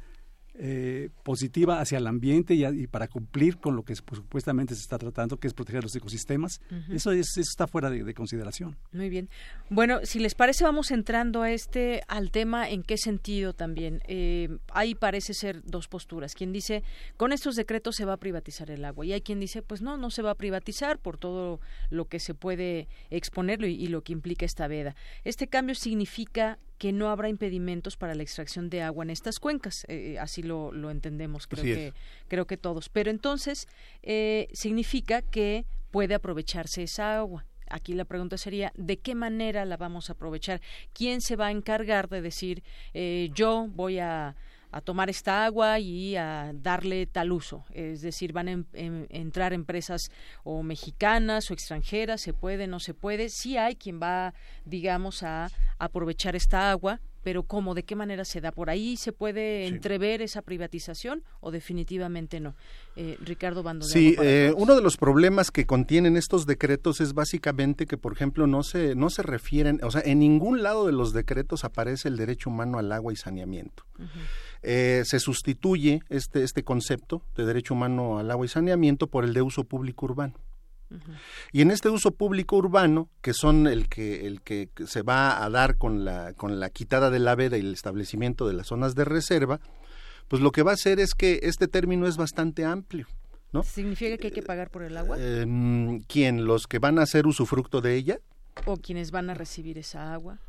[0.62, 5.38] eh, positiva hacia el ambiente y, para cumplir con lo que supuestamente se está tratando,
[5.38, 6.60] que es proteger los ecosistemas.
[6.92, 8.76] eso, es, eso está fuera de, consideración.
[8.92, 9.30] Muy bien.
[9.70, 14.02] Bueno, si les parece, vamos entrando a este, al tema en qué sentido también.
[14.08, 16.36] Eh, ahí parece ser dos posturas.
[16.36, 16.84] Quien dice,
[17.16, 19.06] con estos decretos se va a privatizar el agua.
[19.06, 22.20] Y hay quien dice, pues no, no se va a privatizar por todo lo que
[22.20, 24.94] se puede exponerlo y lo que implica esta veda.
[25.24, 29.84] Este cambio significa que no habrá impedimentos para la extracción de agua en estas cuencas.
[29.90, 31.94] Eh, eh, así lo, lo entendemos, creo que,
[32.28, 32.88] creo que todos.
[32.90, 33.68] Pero entonces
[34.02, 37.46] eh, significa que puede aprovecharse esa agua.
[37.70, 40.62] Aquí la pregunta sería, ¿de qué manera la vamos a aprovechar?
[40.94, 42.64] ¿Quién se va a encargar de decir,
[43.36, 44.36] yo voy a
[44.72, 47.66] a tomar esta agua y a darle tal uso.
[47.72, 50.12] Es decir, van a em, em, entrar empresas
[50.44, 53.30] o mexicanas o extranjeras, se puede, no se puede.
[53.30, 54.34] Sí hay quien va,
[54.66, 57.74] digamos, a aprovechar esta agua, pero ¿cómo?
[57.76, 58.52] ¿De qué manera se da?
[58.52, 62.56] ¿Por ahí se puede entrever esa privatización o definitivamente no?
[62.96, 63.86] Eh, Ricardo Bando.
[63.86, 68.48] Sí, eh, uno de los problemas que contienen estos decretos es básicamente que, por ejemplo,
[68.48, 72.18] no se, no se refieren, o sea, en ningún lado de los decretos aparece el
[72.18, 73.84] derecho humano al agua y saneamiento.
[74.62, 79.34] Eh, se sustituye este, este concepto de derecho humano al agua y saneamiento por el
[79.34, 80.34] de uso público urbano.
[81.52, 85.50] Y en este uso público urbano, que son el que, el que se va a
[85.50, 88.96] dar con la, con la quitada de la veda y el establecimiento de las zonas
[88.96, 89.60] de reserva,
[90.28, 93.08] pues lo que va a hacer es que este término es bastante amplio.
[93.52, 93.64] ¿no?
[93.64, 95.18] ¿Significa que hay que pagar por el agua?
[95.20, 95.46] Eh,
[96.08, 96.46] ¿Quién?
[96.46, 98.20] ¿Los que van a hacer usufructo de ella?
[98.66, 100.40] ¿O quienes van a recibir esa agua?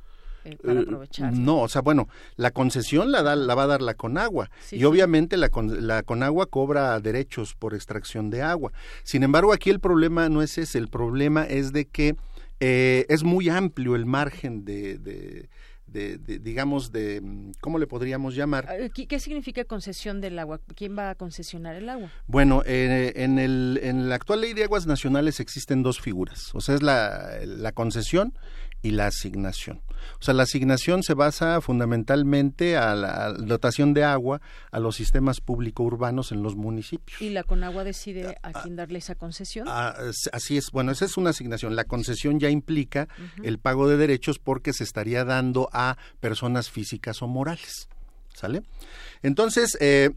[0.45, 1.33] Eh, para Eh, aprovechar.
[1.33, 4.85] No, o sea, bueno, la concesión la, da, la va a dar la Conagua y
[4.85, 8.73] obviamente la, con- la Conagua cobra derechos por extracción de agua.
[9.03, 12.17] Sin embargo, aquí el problema no es ese, el problema es de que
[12.61, 15.49] eh, es muy amplio el margen de, de-
[15.87, 17.21] de- de, digamos, de,
[17.61, 18.69] ¿cómo le podríamos llamar?
[18.79, 20.61] Eh, ¿Qué, qué significa concesión del agua?
[20.77, 22.13] ¿Quién va a concesionar el agua?
[22.29, 26.61] Bueno, eh, en, el, en la actual ley de aguas nacionales existen dos figuras, o
[26.61, 28.33] sea, es la, la concesión
[28.83, 29.83] y la asignación.
[30.19, 34.41] O sea, la asignación se basa fundamentalmente a la, a dotación de agua
[34.71, 37.21] a los sistemas público-urbanos en los municipios.
[37.21, 39.67] ¿Y la Conagua decide a quién darle esa concesión?
[39.69, 41.77] Ah, es- así es, bueno, esa es una asignación.
[41.77, 43.47] La concesión ya implica Ujú.
[43.47, 47.89] el pago de derechos porque se estaría dando a personas físicas o morales.
[48.35, 48.63] ¿Sale?
[49.23, 50.11] Entonces, eh,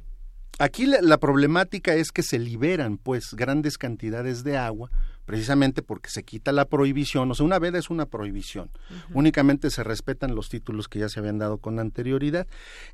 [0.60, 4.90] aquí la, la problemática es que se liberan, pues, grandes cantidades de agua,
[5.25, 7.31] precisamente porque se quita la prohibición.
[7.31, 8.69] O sea, una veda es una prohibición.
[9.13, 12.47] Únicamente se respetan los títulos que ya se habían dado con anterioridad.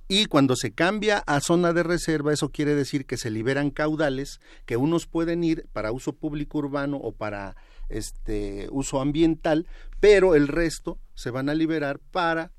[0.08, 4.40] Y cuando se cambia a zona de reserva, eso quiere decir que se liberan caudales
[4.66, 7.56] que unos pueden ir para uso público urbano o para
[7.90, 9.68] este uso ambiental,
[10.00, 12.52] pero el resto se van a liberar para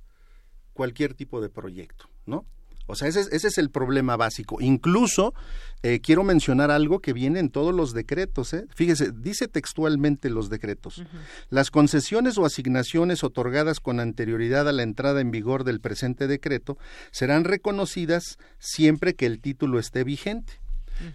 [0.72, 2.44] cualquier tipo de proyecto, ¿no?
[2.91, 4.61] O sea, ese es, ese es el problema básico.
[4.61, 5.35] Incluso
[5.83, 8.53] eh, quiero mencionar algo que viene en todos los decretos.
[8.53, 8.67] ¿eh?
[8.75, 11.03] Fíjese, dice textualmente los decretos.
[11.49, 16.77] Las concesiones o asignaciones otorgadas con anterioridad a la entrada en vigor del presente decreto
[17.11, 20.61] serán reconocidas siempre que el título esté vigente.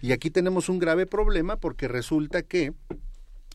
[0.02, 2.72] Y aquí tenemos un grave problema porque resulta que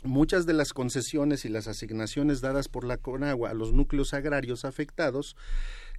[0.03, 4.65] muchas de las concesiones y las asignaciones dadas por la Conagua a los núcleos agrarios
[4.65, 5.35] afectados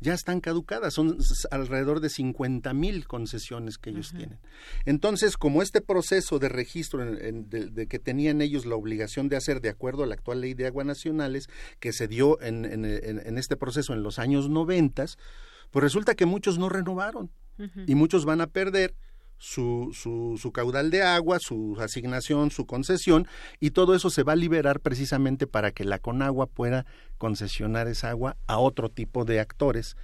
[0.03, 1.17] ya están caducadas, son
[1.51, 4.39] alrededor de 50 mil concesiones que ellos tienen.
[4.85, 9.29] Entonces, como este proceso de registro en- en- de, de que tenían ellos la obligación
[9.29, 11.49] de hacer de acuerdo a la actual ley de aguas nacionales,
[11.81, 15.07] que se dio en, en- en- en este proceso en los años 90,
[15.71, 17.31] pues resulta que muchos no renovaron
[17.87, 18.95] y muchos van a perder
[19.43, 23.27] su, su, su caudal de agua, su asignación, su concesión,
[23.59, 26.87] y todo eso se va a liberar precisamente para que la Conagua pueda
[27.19, 29.97] concesionar esa agua a otro tipo de actores,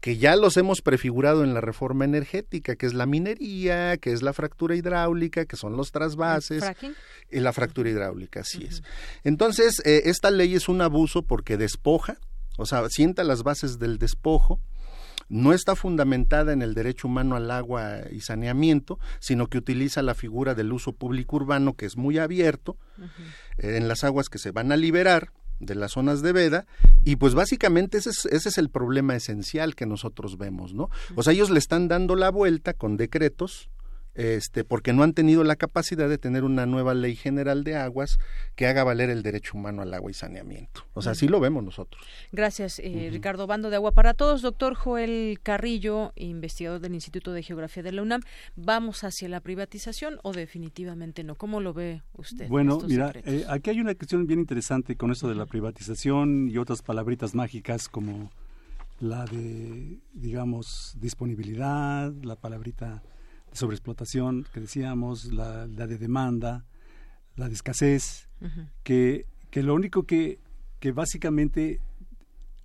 [0.00, 4.22] que ya los hemos prefigurado en la reforma energética, que es la minería, que es
[4.22, 6.64] la fractura hidráulica, que son los trasvases.
[6.64, 6.94] ¿Fracking?
[7.30, 8.82] Y la fractura hidráulica, así es.
[9.22, 12.18] Entonces, eh, esta ley es un abuso porque despoja,
[12.58, 14.58] o sea, sienta las bases del despojo,
[15.30, 20.14] no está fundamentada en el derecho humano al agua y saneamiento, sino que utiliza la
[20.14, 22.76] figura del uso público urbano, que es muy abierto,
[23.56, 26.66] eh, en las aguas que se van a liberar de las zonas de veda
[27.04, 30.90] y pues básicamente ese es, ese es el problema esencial que nosotros vemos, ¿no?
[31.14, 33.70] O sea, ellos le están dando la vuelta con decretos
[34.14, 38.18] este, porque no han tenido la capacidad de tener una nueva ley general de aguas
[38.56, 40.84] que haga valer el derecho humano al agua y saneamiento.
[40.94, 42.04] O sea, así lo vemos nosotros.
[42.32, 44.42] Gracias, eh, Ricardo Bando de Agua para Todos.
[44.42, 48.22] Doctor Joel Carrillo, investigador del Instituto de Geografía de la UNAM.
[48.56, 51.36] ¿Vamos hacia la privatización o definitivamente no?
[51.36, 52.48] ¿Cómo lo ve usted?
[52.48, 56.58] Bueno, mira, eh, aquí hay una cuestión bien interesante con esto de la privatización y
[56.58, 58.30] otras palabritas mágicas como
[59.00, 63.02] la de, digamos, disponibilidad, la palabrita
[63.50, 66.64] de sobreexplotación que decíamos, la, la de demanda,
[67.36, 68.28] la de escasez,
[68.82, 70.38] que, que lo único que,
[70.78, 71.80] que básicamente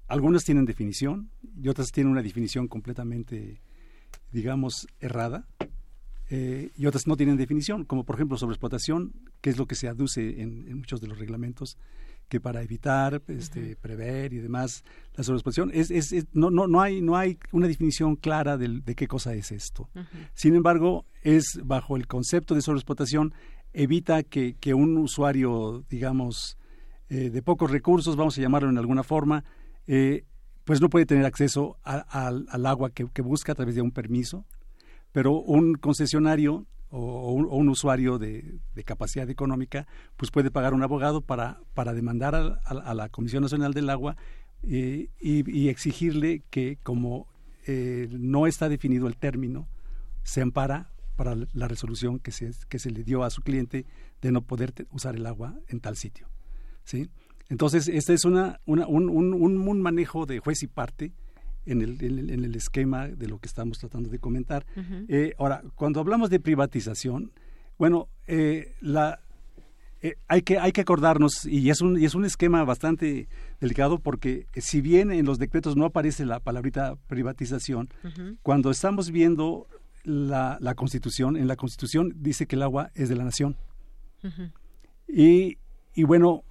[0.07, 1.29] algunas tienen definición
[1.61, 3.59] y otras tienen una definición completamente,
[4.31, 5.47] digamos, errada.
[6.29, 9.87] eh, y otras no tienen definición, como por ejemplo sobreexplotación, que es lo que se
[9.87, 11.77] aduce en, en muchos de los reglamentos,
[12.27, 14.84] que para evitar, este, prever y demás
[15.15, 18.84] la sobreexplotación, es, es, es- no, no, no, hay, no hay una definición clara del-
[18.84, 19.89] de, qué cosa es esto.
[20.34, 23.34] Sin embargo, es bajo el concepto de sobreexplotación,
[23.73, 26.57] evita que, que un usuario, digamos,
[27.10, 29.43] eh, de pocos recursos, vamos a llamarlo en alguna forma,
[29.88, 30.23] eh,
[30.64, 31.97] pues no puede tener acceso a-
[32.27, 34.45] al- al agua que, que busca a través de un permiso,
[35.11, 36.65] pero un concesionario
[36.97, 42.59] o, un, usuario de, capacidad económica, pues puede pagar un abogado para, para demandar a,
[42.65, 44.15] a- la Comisión Nacional del Agua
[44.63, 47.27] eh, y, exigirle que como
[47.67, 49.67] eh, no está definido el término,
[50.23, 53.85] se ampara para la resolución que se, que se le dio a su cliente
[54.22, 56.27] de no poder usar el agua en tal sitio.
[56.84, 57.09] ¿sí?
[57.49, 61.13] Entonces, este es una, una- un, un- un- un manejo de juez y parte
[61.65, 64.65] en el, en el- en el esquema de lo que estamos tratando de comentar.
[65.07, 67.31] Eh, ahora, cuando hablamos de privatización,
[67.77, 69.19] bueno, eh, la,
[70.01, 73.27] eh, hay, que, hay que acordarnos, y es, un, y es un esquema bastante
[73.59, 77.89] delicado, porque si bien en los decretos no aparece la palabrita privatización,
[78.43, 79.67] cuando estamos viendo
[80.03, 83.55] la, la, Constitución, en la Constitución dice que el agua es de la nación.
[85.07, 85.57] y,
[85.93, 86.43] y bueno,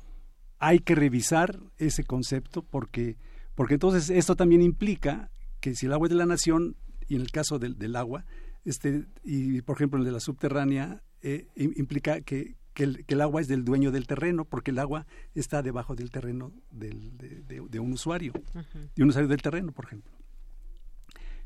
[0.59, 3.17] hay que revisar ese concepto porque,
[3.55, 6.77] porque entonces esto también implica que si el agua es de la nación,
[7.09, 8.25] y en el caso del, del agua,
[8.65, 13.49] este, y por ejemplo el de la subterránea, eh, implica que, que, el, agua es
[13.49, 18.33] del dueño del terreno, porque el agua está debajo del terreno del, de, un usuario,
[18.95, 20.13] de un usuario del terreno, por ejemplo.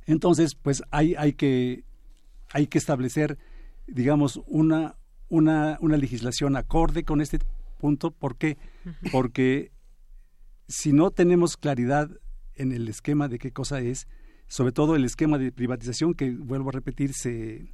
[0.07, 1.85] Entonces, pues hay, hay, que,
[2.53, 3.39] hay que establecer,
[3.87, 4.97] digamos, una,
[5.29, 7.39] una, una legislación acorde con este
[7.79, 8.11] punto.
[8.11, 8.57] ¿Por qué?
[9.13, 9.71] Porque
[10.69, 12.11] si no tenemos claridad
[12.55, 14.07] en el esquema de qué cosa es,
[14.47, 17.73] sobre todo el esquema de privatización que, vuelvo a repetir, se,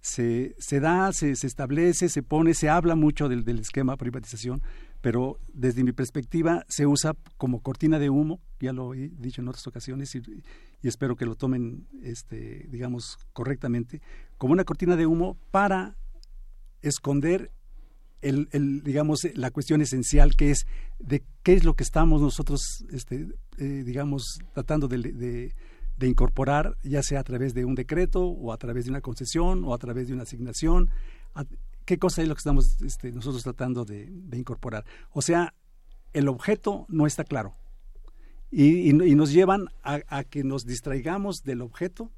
[0.00, 4.62] se, da, se, se, establece, se pone, se habla mucho del, del esquema de privatización,
[5.00, 9.48] pero desde mi perspectiva se usa como cortina de humo, ya lo he dicho en
[9.48, 10.22] otras ocasiones y,
[10.82, 14.00] y espero que lo tomen, este, digamos, correctamente,
[14.38, 15.96] como una cortina de humo para
[16.80, 17.50] esconder
[18.24, 20.66] el, digamos, la cuestión esencial que es
[20.98, 23.28] de qué es lo que estamos nosotros, este,
[23.58, 25.52] eh, digamos, tratando de,
[25.96, 29.64] de, incorporar, ya sea a través de un decreto o a través de una concesión
[29.64, 30.90] o a través de una asignación,
[31.84, 34.84] qué cosa es lo que estamos este, nosotros tratando de, incorporar.
[35.12, 35.54] O sea,
[36.12, 37.54] el objeto no está claro
[38.50, 42.10] y, y, y nos llevan a que nos distraigamos del objeto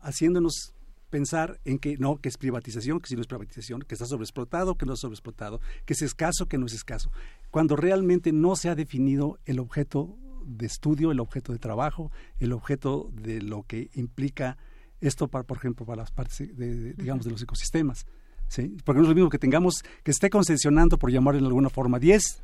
[0.00, 0.75] haciéndonos
[1.10, 4.76] pensar en que no, que es privatización, que si no es privatización, que está sobreexplotado,
[4.76, 7.10] que no es sobreexplotado, que es escaso, que no es escaso,
[7.50, 12.52] cuando realmente no se ha definido el objeto de estudio, el objeto de trabajo, el
[12.52, 14.56] objeto de lo que implica
[15.00, 18.06] esto, para, por ejemplo, para las partes, de, digamos, de los ecosistemas.
[18.48, 18.76] ¿sí?
[18.84, 21.98] Porque no es lo mismo que tengamos, que esté concesionando, por llamarlo de alguna forma,
[21.98, 22.42] 10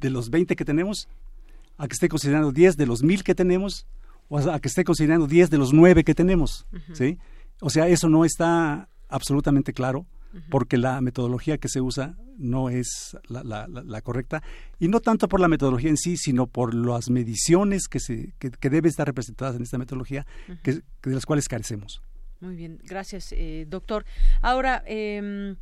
[0.00, 1.08] de los 20 que tenemos,
[1.76, 3.86] a que esté considerando 10 de los 1000 que tenemos,
[4.28, 6.66] o a que esté considerando 10 de los 9 que tenemos.
[6.92, 7.18] ¿sí?
[7.60, 10.06] O sea, eso no está absolutamente claro
[10.50, 14.42] porque la metodología que se usa no es la, correcta
[14.80, 18.70] y no tanto por la metodología en sí, sino por las mediciones que, se, que,
[18.70, 20.26] deben estar representadas en esta metodología
[20.62, 22.02] que, de las cuales carecemos.
[22.40, 24.04] Muy bien, gracias, eh, doctor.
[24.42, 25.54] Ahora, eh,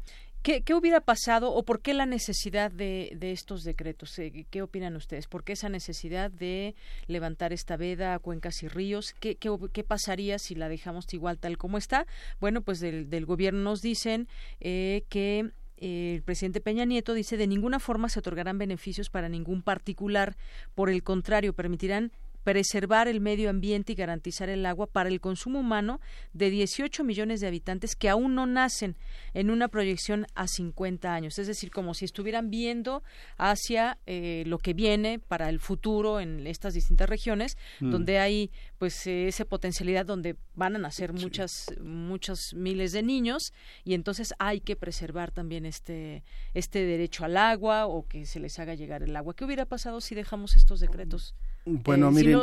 [0.42, 4.18] ¿Qué, hubiera pasado o por qué la necesidad de, estos decretos?
[4.18, 5.28] Eh, ¿Qué opinan ustedes?
[5.28, 6.74] ¿Por qué esa necesidad de
[7.06, 9.14] levantar esta veda a cuencas y ríos?
[9.20, 12.08] ¿Qué, qué, pasaría si la dejamos igual tal como está?
[12.40, 14.26] Bueno, pues del, del gobierno nos dicen
[14.58, 15.52] eh, que
[15.82, 20.36] eh, el presidente Peña Nieto dice de ninguna forma se otorgarán beneficios para ningún particular,
[20.76, 22.12] por el contrario, permitirán
[22.44, 26.00] preservar el medio ambiente y garantizar el agua para el consumo humano
[26.32, 28.96] de 18 millones de habitantes que aún no nacen
[29.34, 31.38] en una proyección a 50 años.
[31.38, 33.02] Es decir, como si estuvieran viendo
[33.36, 37.90] hacia eh, lo que viene para el futuro en estas distintas regiones, mm.
[37.90, 43.52] donde hay pues esa potencialidad donde van a nacer muchas muchos miles de niños
[43.84, 46.24] y entonces hay que preservar también este
[46.54, 49.34] este derecho al agua o que se les haga llegar el agua.
[49.34, 51.34] ¿Qué hubiera pasado si dejamos estos decretos?
[51.64, 52.36] Bueno, eh,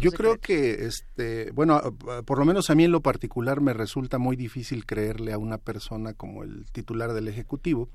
[0.00, 1.80] yo creo que, este, bueno,
[2.24, 5.58] por lo menos a mí en lo particular me resulta muy difícil creerle a una
[5.58, 7.88] persona como el titular del Ejecutivo,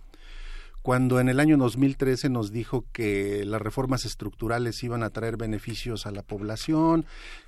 [0.81, 6.05] cuando en el año 2013 nos dijo que las reformas estructurales iban a traer beneficios
[6.05, 7.05] a la población,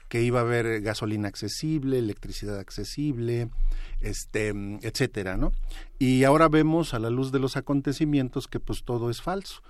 [0.09, 3.49] que iba a haber gasolina accesible, electricidad accesible,
[4.01, 4.49] este,
[4.81, 5.51] etcétera, ¿no?
[5.99, 9.61] Y ahora vemos a la luz de los acontecimientos que pues todo es falso.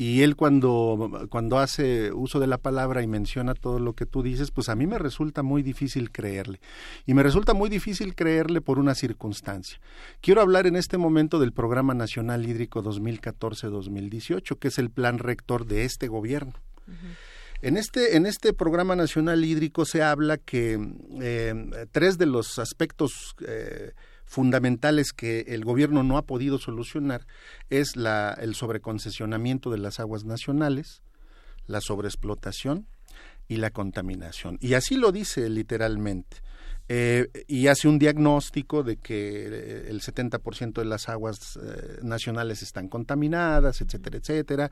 [0.00, 4.22] Y él cuando, cuando hace uso de la palabra y menciona todo lo que tú
[4.22, 6.58] dices, pues a mí me resulta muy difícil creerle.
[7.04, 9.78] Y me resulta muy difícil creerle por una circunstancia.
[10.22, 15.66] Quiero hablar en este momento del Programa Nacional Hídrico 2014-2018, que es el plan rector
[15.66, 16.54] de este gobierno.
[17.60, 20.78] En este, en este programa nacional hídrico se habla que
[21.20, 23.92] eh, tres de los aspectos eh,
[24.30, 27.26] fundamentales que el gobierno no ha podido solucionar
[27.68, 31.02] es la, el sobreconcesionamiento de las aguas nacionales,
[31.66, 32.86] la sobreexplotación
[33.48, 34.56] y la contaminación.
[34.60, 36.36] Y así lo dice literalmente.
[36.88, 42.62] Eh, y hace un diagnóstico de que eh, el 70% de las aguas eh, nacionales
[42.62, 44.70] están contaminadas, etcétera, etcétera.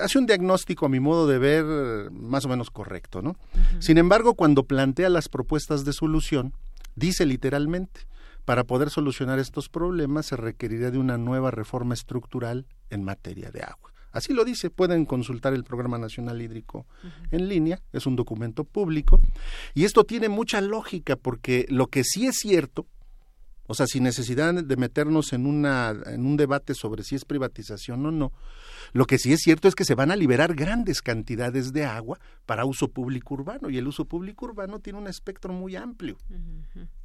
[0.00, 3.34] hace un diagnóstico, a mi modo de ver, más o menos correcto, ¿no?
[3.80, 6.54] Sin embargo, cuando plantea las propuestas de solución,
[6.94, 8.02] dice literalmente,
[8.44, 13.62] para poder solucionar estos problemas se requeriría de una nueva reforma estructural en materia de
[13.62, 13.92] agua.
[14.12, 16.84] Así lo dice, pueden consultar el Programa Nacional Hídrico
[17.30, 19.20] en línea, es un documento público,
[19.72, 22.86] y esto tiene mucha lógica porque lo que sí es cierto,
[23.70, 28.04] O sea, sin necesidad de meternos en, una, en un debate sobre si es privatización
[28.04, 28.32] o no,
[28.92, 32.18] lo que sí es cierto es que se van a liberar grandes cantidades de agua
[32.46, 36.16] para uso público urbano y el uso público urbano tiene un espectro muy amplio.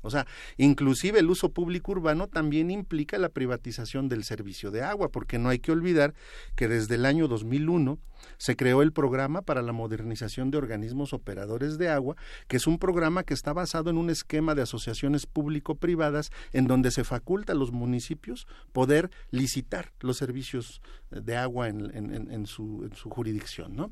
[0.02, 5.10] O sea, inclusive el uso público urbano también implica la privatización del servicio de agua,
[5.10, 6.14] porque no hay que olvidar
[6.56, 8.00] que desde el año 2001
[8.38, 12.16] se creó el programa para la modernización de organismos operadores de agua,
[12.48, 16.92] que es un programa que está basado en un esquema de asociaciones público-privadas en donde
[16.92, 20.82] se faculta a los municipios poder licitar los servicios
[21.22, 23.92] de agua en, su, jurisdicción, ¿no?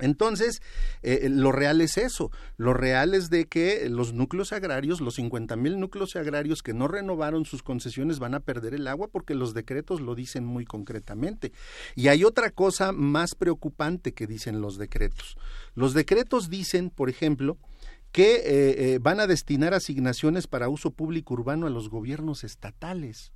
[0.00, 0.60] Entonces,
[1.02, 2.30] eh, lo real es eso.
[2.56, 6.88] Lo real es de que los núcleos agrarios, los 50 mil núcleos agrarios que no
[6.88, 11.52] renovaron sus concesiones van a perder el agua porque los decretos lo dicen muy concretamente.
[11.94, 15.36] Y hay otra cosa más preocupante que dicen los decretos.
[15.74, 17.58] Los decretos dicen, por ejemplo,
[18.12, 23.32] que eh, eh, van a destinar asignaciones para uso público urbano a los gobiernos estatales.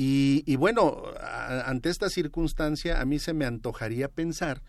[0.00, 4.62] Y, bueno, ante esta circunstancia a mí se me antojaría pensar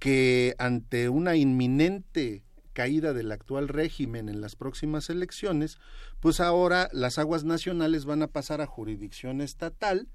[0.00, 2.42] que ante una inminente
[2.72, 5.78] caída del actual régimen en las próximas elecciones,
[6.18, 10.08] pues ahora las aguas nacionales van a pasar a jurisdicción estatal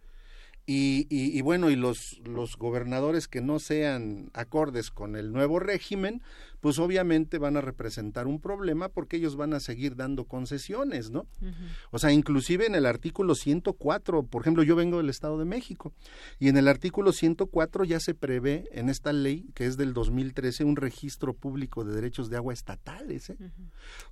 [0.71, 6.21] y, y, bueno, y los, los gobernadores que no sean acordes con el nuevo régimen,
[6.59, 11.25] pues obviamente van a representar un problema porque ellos van a seguir dando concesiones, ¿no?
[11.89, 15.91] O sea, inclusive en el artículo 104, por ejemplo, yo vengo del Estado de México
[16.37, 20.65] y en el artículo 104 ya se prevé en esta ley que es del 2013
[20.65, 23.37] un registro público de derechos de agua estatales, ¿eh?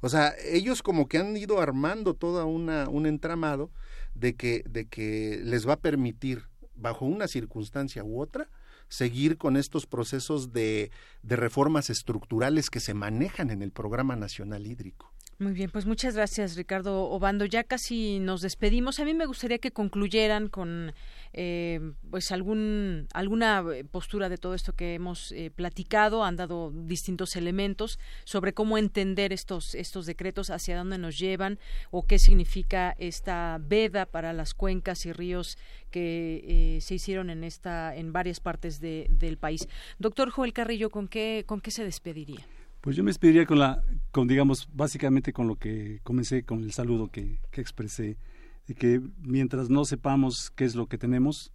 [0.02, 3.70] O sea, ellos como que han ido armando toda una un entramado
[4.20, 6.44] de que, de que les va a permitir,
[6.76, 8.50] bajo una circunstancia u otra,
[8.90, 10.92] seguir con estos procesos de,
[11.24, 15.12] de reformas estructurales que se manejan en el Programa Nacional Hídrico.
[15.40, 17.46] Muy bien, pues muchas gracias Ricardo Obando.
[17.46, 19.00] Ya casi nos despedimos.
[19.00, 20.96] A mí me gustaría que concluyeran con
[21.32, 26.24] eh, pues algún alguna eh, postura de todo esto que hemos eh, platicado.
[26.24, 31.60] Han dado distintos elementos sobre cómo entender estos estos decretos, hacia dónde nos llevan
[31.92, 35.60] o qué significa esta veda para las cuencas y ríos
[35.92, 39.68] que se hicieron en esta en varias partes del país.
[40.00, 42.44] Doctor Joel Carrillo, ¿con qué con qué se despediría?
[42.88, 46.72] Pues yo me despediría con la, con digamos, básicamente con lo que comencé, con el
[46.72, 48.18] saludo que, que expresé,
[48.66, 51.52] de que mientras no sepamos qué es lo que tenemos,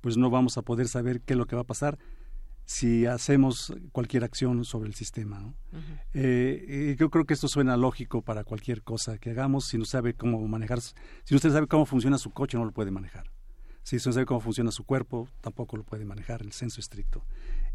[0.00, 2.00] pues no vamos a poder saber qué es lo que va a pasar
[2.64, 5.54] si hacemos cualquier acción sobre el sistema.
[6.14, 9.66] Eh, yo creo que esto suena lógico para cualquier cosa que hagamos.
[9.66, 12.90] Si no sabe cómo manejar, si usted sabe cómo funciona su coche, no lo puede
[12.90, 13.30] manejar.
[13.84, 17.24] Si usted sabe cómo funciona su cuerpo, tampoco lo puede manejar, el censo estricto.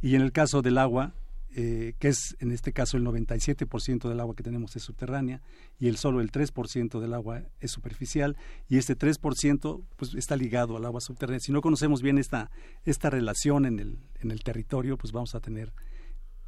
[0.02, 1.14] Y en el caso del agua,
[1.54, 5.42] eh, que es en este caso el 97% del agua que tenemos es subterránea
[5.80, 8.38] y el solo el 3% del agua es superficial
[8.70, 11.42] y este 3% pues está ligado al agua subterránea.
[11.42, 12.52] Si no conocemos bien esta,
[12.86, 15.74] esta relación en el, en el territorio, pues vamos a tener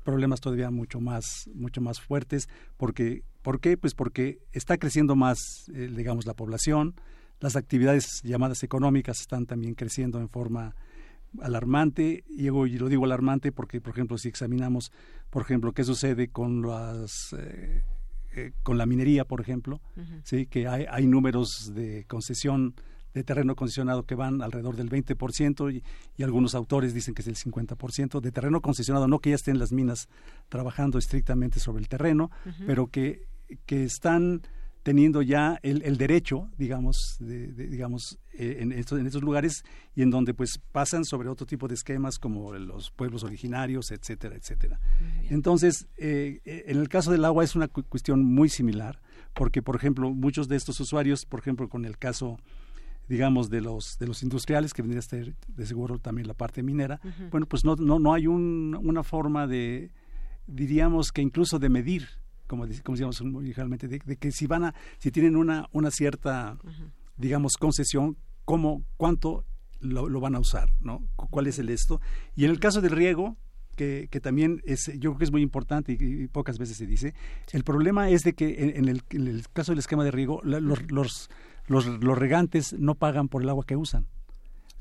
[0.04, 2.48] problemas todavía mucho más mucho más fuertes
[2.78, 3.78] porque ¿por qué?
[3.78, 6.96] Pues porque está creciendo más eh, digamos la población,
[7.40, 10.76] las actividades llamadas económicas están también creciendo en forma
[11.42, 14.92] alarmante, y lo digo alarmante porque, por ejemplo, si examinamos,
[15.30, 17.34] por ejemplo, qué sucede con las...
[17.38, 17.84] Eh,
[18.36, 19.80] eh, con la minería, por ejemplo,
[20.24, 22.74] sí, que hay, hay números de concesión
[23.14, 25.84] de terreno concesionado que van alrededor del 20% y,
[26.18, 29.60] y algunos autores dicen que es el 50% de terreno concesionado, no que ya estén
[29.60, 30.10] las minas
[30.50, 32.32] trabajando estrictamente sobre el terreno,
[32.66, 33.28] pero que,
[33.68, 34.42] que están
[34.84, 39.64] teniendo ya el, el derecho, digamos, de, digamos eh, en, estos, en estos lugares
[39.96, 44.36] y en donde pues pasan sobre otro tipo de esquemas como los pueblos originarios, etcétera,
[44.36, 44.80] etcétera.
[45.30, 49.00] Entonces, eh, eh, en el caso del agua es una cuestión muy similar,
[49.34, 52.38] porque, por ejemplo, muchos de estos usuarios, por ejemplo, con el caso
[53.10, 56.64] digamos de los de los industriales que vendría a ser de seguro también la parte
[56.64, 57.02] minera
[57.32, 59.92] bueno pues no no no hay un, una forma de
[60.48, 62.08] diríamos que incluso de medir
[62.48, 66.58] como, como decíamos originalmente, de, que si van a, si tienen una, una cierta,
[67.18, 69.46] digamos, concesión, cómo, cuánto
[69.80, 71.04] lo, van a usar, ¿no?
[71.16, 72.02] ¿Cuál es el esto?
[72.36, 73.38] Y en el caso del riego,
[73.76, 77.14] que, que, también es, yo creo que es muy importante y, pocas veces se dice.
[77.52, 80.62] El problema es de que en, el, en el, caso del esquema de riego, los,
[80.92, 81.30] los,
[81.68, 84.08] los, los, regantes no pagan por el agua que usan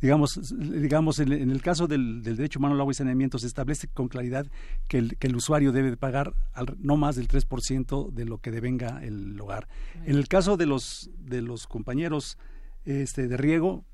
[0.02, 4.08] digamos, digamos en, el caso del, derecho humano al agua y saneamiento se establece con
[4.08, 4.46] claridad
[4.88, 6.34] que el, que el usuario debe pagar
[6.78, 9.68] no más del 3% de lo que devenga el hogar.
[10.04, 12.36] En el caso de los, de los compañeros
[12.84, 13.84] este, de riego,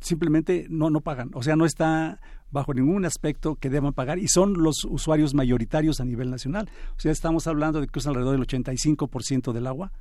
[0.00, 1.30] simplemente no, no pagan.
[1.34, 2.20] O sea, no está,
[2.50, 6.68] bajo ningún aspecto que deban pagar y son los usuarios mayoritarios a nivel nacional.
[6.96, 9.92] O sea, estamos hablando de que usan alrededor del 85% del agua,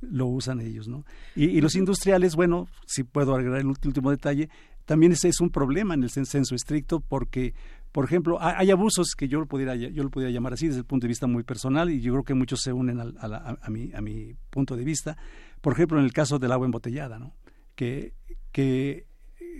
[0.00, 1.04] lo usan ellos, ¿no?
[1.36, 4.48] Y, los industriales, bueno, si puedo agregar el último detalle,
[4.86, 7.54] también ese es un problema en el censo estricto porque
[7.92, 10.84] por ejemplo, hay abusos que yo lo pudiera yo lo pudiera llamar así desde el
[10.84, 13.90] punto de vista muy personal y yo creo que muchos se unen a, a, mi,
[13.92, 15.16] a mi punto de vista.
[15.60, 17.34] Por ejemplo, en el caso del agua embotellada, ¿no?
[17.80, 18.12] Que,
[18.52, 19.06] que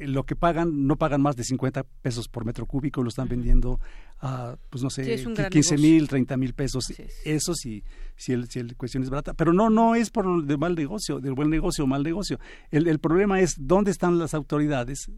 [0.01, 3.81] lo que pagan, no pagan más de 50 pesos por metro cúbico, lo están vendiendo
[4.21, 6.85] a, pues no sé, 15 mil, 30 mil pesos.
[7.25, 7.83] Eso sí,
[8.17, 9.33] si, el, si el cuestión es barata.
[9.33, 12.39] Pero no, no es por el mal negocio, del buen negocio o mal negocio.
[12.71, 15.11] El, el problema es dónde están las autoridades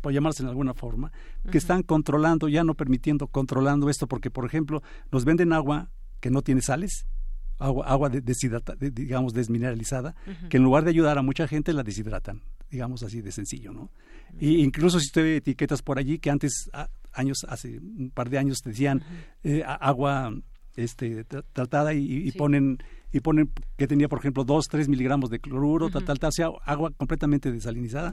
[0.00, 1.10] por llamarse en alguna forma,
[1.50, 5.90] que están controlando, ya no permitiendo, controlando esto, porque, por ejemplo, nos venden agua
[6.20, 7.06] que no tiene sales,
[7.58, 10.14] agua, agua digamos, desmineralizada,
[10.48, 13.90] que en lugar de ayudar a mucha gente, la deshidratan, digamos así de sencillo, ¿no?
[14.38, 16.70] Y incluso si usted etiquetas por allí que antes,
[17.12, 19.02] años, hace un par de años decían
[19.44, 20.34] eh, agua
[20.76, 22.78] este, tratada y, ponen
[23.12, 26.48] y ponen que tenía, por ejemplo, 2, 3 miligramos de cloruro, tal, tal, tal, sea,
[26.64, 28.12] agua completamente desalinizada,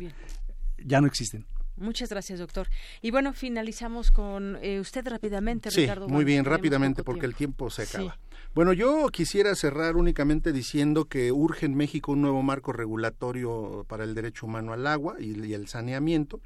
[0.77, 1.45] ya no existen.
[1.75, 2.67] Muchas gracias, doctor.
[3.01, 6.07] Y bueno, finalizamos con eh, usted rápidamente, sí, Ricardo.
[6.07, 8.17] Muy bien, rápidamente, porque el tiempo se acaba.
[8.55, 14.03] Bueno, yo quisiera cerrar únicamente diciendo que urge en México un nuevo marco regulatorio para
[14.03, 16.39] el derecho humano al agua y, el saneamiento.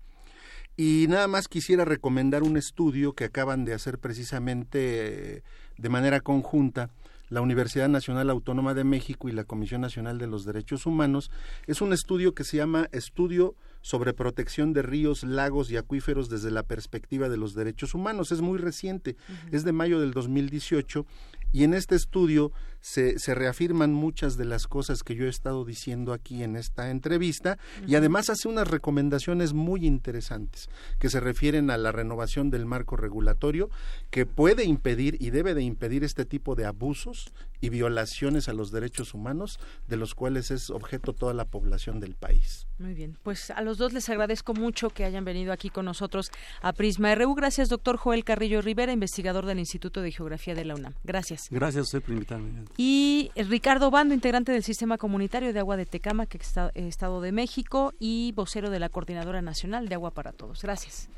[0.77, 5.43] Y nada más quisiera recomendar un estudio que acaban de hacer precisamente
[5.77, 6.91] de manera conjunta
[7.29, 11.29] la Universidad Nacional Autónoma de México y la Comisión Nacional de los Derechos Humanos.
[11.65, 16.51] Es un estudio que se llama Estudio sobre protección de ríos, lagos y acuíferos desde
[16.51, 18.31] la perspectiva de los derechos humanos.
[18.31, 19.17] Es muy reciente,
[19.51, 21.05] es de mayo del 2018
[21.51, 25.65] y en este estudio se, se, reafirman muchas de las cosas que yo he estado
[25.65, 31.69] diciendo aquí en esta entrevista y además hace unas recomendaciones muy interesantes que se refieren
[31.69, 33.69] a la renovación del marco regulatorio
[34.09, 38.71] que puede impedir y debe de impedir este tipo de abusos y violaciones a los
[38.71, 42.67] derechos humanos de los cuales es objeto toda la población del país.
[42.77, 46.31] Muy bien, pues a los dos les agradezco mucho que hayan venido aquí con nosotros
[46.61, 47.33] a Prisma RU.
[47.35, 50.93] Gracias, doctor Joel Carrillo Rivera, investigador del Instituto de Geografía de la UNAM.
[51.03, 51.47] Gracias.
[51.49, 52.65] Gracias a usted por invitarme.
[52.75, 57.31] Y Ricardo Bando, integrante del Sistema Comunitario de Agua de Tecama, que está Estado de
[57.31, 60.61] México, y vocero de la Coordinadora Nacional de Agua para Todos.
[60.61, 61.09] Gracias.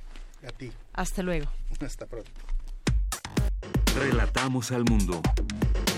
[0.48, 0.72] A ti.
[0.94, 1.48] Hasta luego.
[1.86, 2.30] Hasta pronto.
[3.96, 5.22] Relatamos al mundo.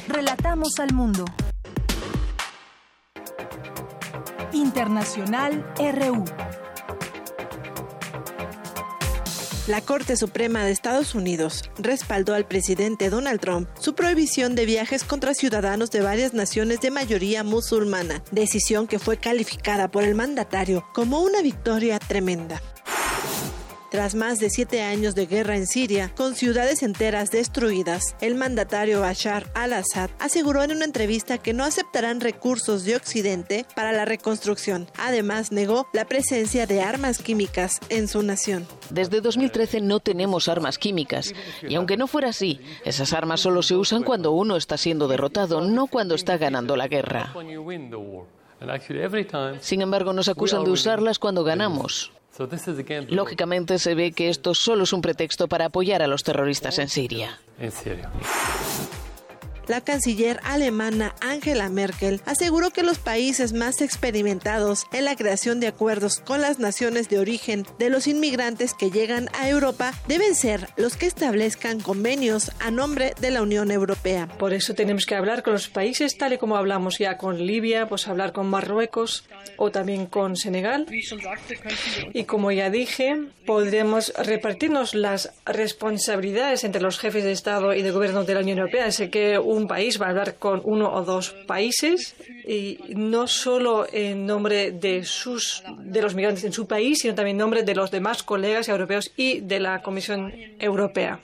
[0.07, 1.25] Relatamos al mundo.
[4.53, 6.25] Internacional RU.
[9.71, 15.05] La Corte Suprema de Estados Unidos respaldó al presidente Donald Trump su prohibición de viajes
[15.05, 20.85] contra ciudadanos de varias naciones de mayoría musulmana, decisión que fue calificada por el mandatario
[20.93, 22.61] como una victoria tremenda.
[23.91, 29.01] Tras más de siete años de guerra en Siria, con ciudades enteras destruidas, el mandatario
[29.01, 34.87] Bashar al-Assad aseguró en una entrevista que no aceptarán recursos de Occidente para la reconstrucción.
[34.97, 38.65] Además, negó la presencia de armas químicas en su nación.
[38.91, 41.33] Desde 2013 no tenemos armas químicas.
[41.61, 45.59] Y aunque no fuera así, esas armas solo se usan cuando uno está siendo derrotado,
[45.59, 47.33] no cuando está ganando la guerra.
[49.59, 52.13] Sin embargo, nos acusan de usarlas cuando ganamos.
[53.09, 56.87] Lógicamente se ve que esto solo es un pretexto para apoyar a los terroristas en
[56.87, 57.39] Siria.
[59.67, 65.67] La canciller alemana Angela Merkel aseguró que los países más experimentados en la creación de
[65.67, 70.67] acuerdos con las naciones de origen de los inmigrantes que llegan a Europa deben ser
[70.77, 74.27] los que establezcan convenios a nombre de la Unión Europea.
[74.39, 77.87] Por eso tenemos que hablar con los países tal y como hablamos ya con Libia,
[77.87, 79.25] pues hablar con Marruecos
[79.57, 80.87] o también con Senegal.
[82.13, 87.91] Y como ya dije, podremos repartirnos las responsabilidades entre los jefes de Estado y de
[87.91, 88.91] gobierno de la Unión Europea.
[88.91, 92.15] Sé que un país va a hablar con uno o dos países
[92.47, 97.35] y no solo en nombre de sus de los migrantes en su país, sino también
[97.35, 101.19] en nombre de los demás colegas europeos y de la Comisión Europea.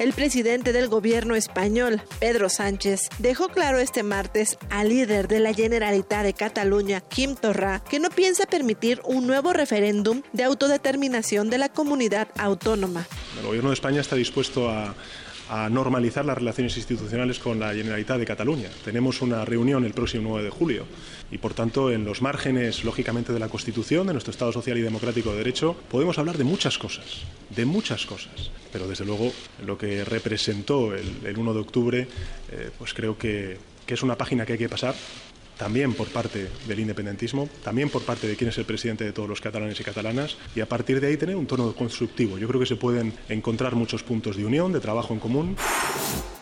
[0.00, 5.52] El presidente del gobierno español, Pedro Sánchez, dejó claro este martes al líder de la
[5.52, 11.58] Generalitat de Cataluña, Quim Torra, que no piensa permitir un nuevo referéndum de autodeterminación de
[11.58, 13.06] la comunidad autónoma.
[13.38, 14.94] El gobierno de España está dispuesto a
[15.50, 18.68] a normalizar las relaciones institucionales con la Generalitat de Cataluña.
[18.84, 20.86] Tenemos una reunión el próximo 9 de julio
[21.32, 24.82] y, por tanto, en los márgenes, lógicamente, de la Constitución, de nuestro Estado social y
[24.82, 28.52] democrático de derecho, podemos hablar de muchas cosas, de muchas cosas.
[28.72, 29.32] Pero, desde luego,
[29.66, 32.08] lo que representó el, 1 de octubre,
[32.52, 33.58] eh, pues creo que
[33.88, 34.94] es una página que hay que pasar
[35.60, 39.28] también por parte del independentismo, también por parte de quien es el presidente de todos
[39.28, 42.38] los catalanes y catalanas, y a partir de ahí tener un tono constructivo.
[42.38, 45.56] Yo creo que se pueden encontrar muchos puntos de unión, de trabajo en común.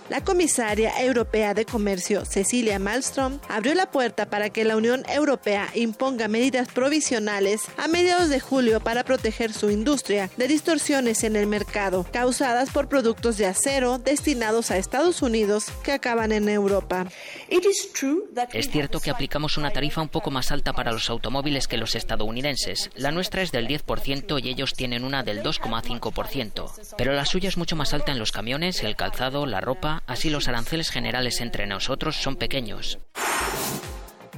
[0.08, 5.68] La comisaria europea de comercio, Cecilia Malmström, abrió la puerta para que la Unión Europea
[5.74, 11.46] imponga medidas provisionales a mediados de julio para proteger su industria de distorsiones en el
[11.46, 17.06] mercado causadas por productos de acero destinados a Estados Unidos que acaban en Europa.
[17.50, 21.94] Es cierto que aplicamos una tarifa un poco más alta para los automóviles que los
[21.94, 22.90] estadounidenses.
[22.94, 26.94] La nuestra es del 10% y ellos tienen una del 2,5%.
[26.96, 30.30] Pero la suya es mucho más alta en los camiones, el calzado, la ropa, así
[30.30, 32.98] los aranceles generales entre nosotros son pequeños.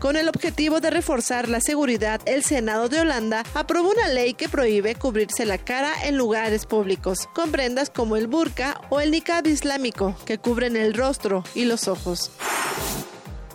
[0.00, 4.48] Con el objetivo de reforzar la seguridad, el Senado de Holanda aprobó una ley que
[4.48, 9.46] prohíbe cubrirse la cara en lugares públicos, con prendas como el burka o el niqab
[9.46, 12.30] islámico, que cubren el rostro y los ojos.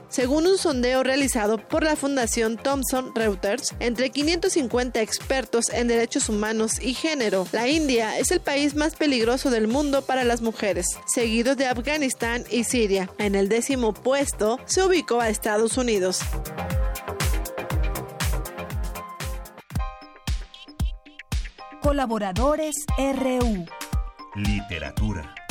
[0.10, 6.80] Según un sondeo realizado por la Fundación Thomson Reuters, entre 550 expertos en derechos humanos
[6.82, 11.56] y género, la India es el país más peligroso del mundo para las mujeres, seguido
[11.56, 13.10] de Afganistán y Siria.
[13.18, 16.20] En el décimo puesto se ubicó a Estados Unidos.
[21.82, 23.66] Colaboradores RU.
[24.36, 25.45] Literatura.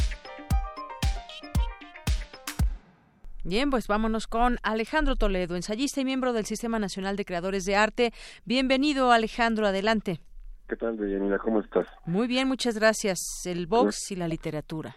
[3.47, 7.77] Bien, pues vámonos con Alejandro Toledo, ensayista y miembro del Sistema Nacional de Creadores de
[7.77, 8.11] Arte.
[8.47, 10.19] Bienvenido, Alejandro, adelante.
[10.67, 11.39] ¿Qué tal, Deyanira?
[11.39, 11.87] ¿Cómo estás?
[12.07, 13.45] Muy bien, muchas gracias.
[13.45, 14.97] El box y la literatura.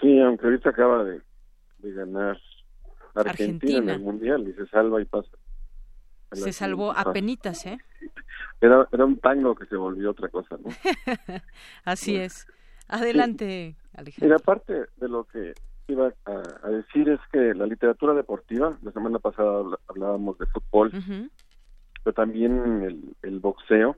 [0.00, 1.20] Sí, aunque ahorita acaba de,
[1.80, 2.38] ganar
[3.16, 5.30] Argentina, en el Mundial y se salva y pasa.
[6.30, 7.78] Se salvó a penitas, ¿eh?
[8.60, 10.70] Era, era un tango que se volvió otra cosa, ¿no?
[11.84, 12.46] Así es.
[12.86, 14.26] Adelante, Alejandro.
[14.26, 15.54] Mira, aparte de lo que
[15.90, 20.92] iba a, decir es que la literatura deportiva, la semana pasada hablábamos de fútbol,
[22.02, 23.96] pero también el, boxeo,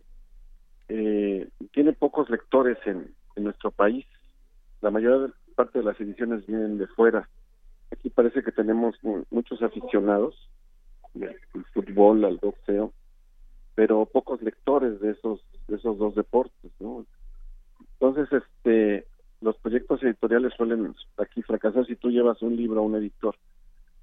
[0.89, 4.07] eh, tiene pocos lectores en, nuestro país.
[4.83, 7.29] La mayor parte de las ediciones vienen de fuera.
[7.91, 8.95] Aquí parece que tenemos
[9.31, 10.49] muchos aficionados
[11.15, 12.93] al fútbol, al boxeo,
[13.75, 17.07] pero pocos lectores de esos de esos dos deportes, ¿no?
[17.95, 19.07] Entonces, este,
[19.43, 21.87] los proyectos editoriales suelen aquí fracasar.
[21.87, 23.37] Si tú llevas un libro a un editor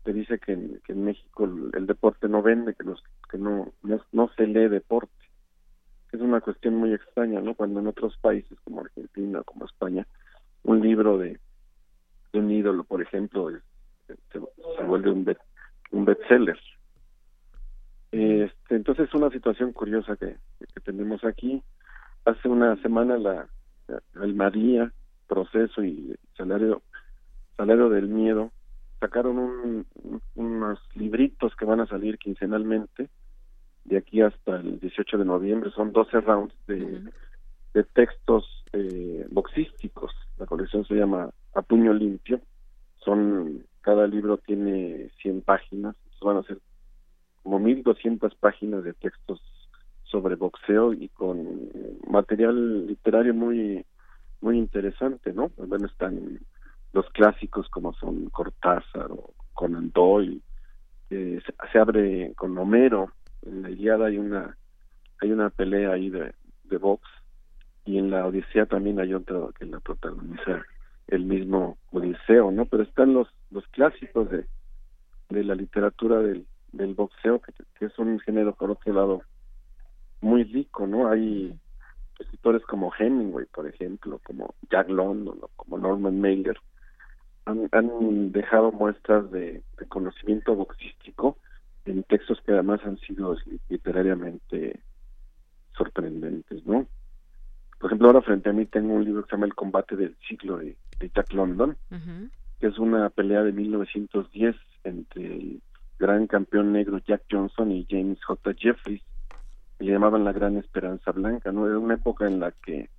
[0.04, 1.44] te dice que en, México
[1.74, 3.74] el, deporte no vende que los que no,
[4.12, 5.14] no, se lee deporte.
[6.12, 10.08] Es una cuestión muy extraña no cuando en otros países como Argentina como España
[10.64, 11.40] un libro de,
[12.34, 13.50] un ídolo por ejemplo
[14.08, 15.38] se, vuelve un
[15.92, 16.60] un bestseller.
[18.12, 21.62] Este entonces es una situación curiosa que, que tenemos aquí.
[22.26, 23.48] Hace una semana la
[24.22, 24.92] el María
[25.30, 26.82] proceso y salario
[27.56, 28.52] salario del miedo
[29.00, 29.86] sacaron
[30.36, 33.10] unos libritos que van a salir quincenalmente
[33.86, 35.72] de aquí hasta el 18 de noviembre.
[35.72, 37.02] Son 12 rounds de,
[37.74, 40.12] de textos eh, boxísticos.
[40.38, 42.42] La colección se llama a puño limpio.
[43.04, 45.96] Son cada libro tiene 100 páginas.
[46.22, 46.58] Van a ser
[47.44, 49.42] como 1200 páginas de textos
[50.04, 51.70] sobre boxeo y con
[52.08, 53.86] material literario muy
[54.42, 55.52] muy interesante, ¿no?
[55.58, 56.40] Bueno, están
[56.94, 60.42] los clásicos como son Cortázar o Conan Doyle,
[61.10, 63.12] se, abre con Homero,
[63.42, 64.56] en la Iliada hay una
[65.22, 66.34] hay una pelea ahí de,
[66.66, 67.08] de box
[67.86, 70.64] y en la Odisea también hay otra que la protagoniza
[71.08, 72.66] el mismo Odiseo, ¿no?
[72.66, 74.46] Pero están los los clásicos de,
[75.30, 79.22] de la literatura del, del boxeo, que, que es un género por otro lado
[80.22, 81.10] muy rico, ¿no?
[81.10, 81.58] Hay
[82.20, 86.58] escritores como Hemingway, por ejemplo, como Jack London o como Norman Mailer,
[87.46, 91.38] han, dejado muestras de, conocimiento boxístico
[91.86, 93.36] en textos que además han sido
[93.70, 94.80] literariamente
[95.76, 96.86] sorprendentes, ¿no?
[97.80, 100.16] Por ejemplo, ahora frente a mí tengo un libro que se llama El combate del
[100.28, 100.76] siglo de,
[101.16, 101.78] Jack London,
[102.60, 105.62] que es una pelea de 1910 entre el
[105.98, 108.54] gran campeón negro Jack Johnson y James J.
[108.58, 109.02] Jeffries
[109.80, 111.68] le llamaban la gran esperanza blanca, ¿no?
[111.68, 112.90] Era una época en la que eh,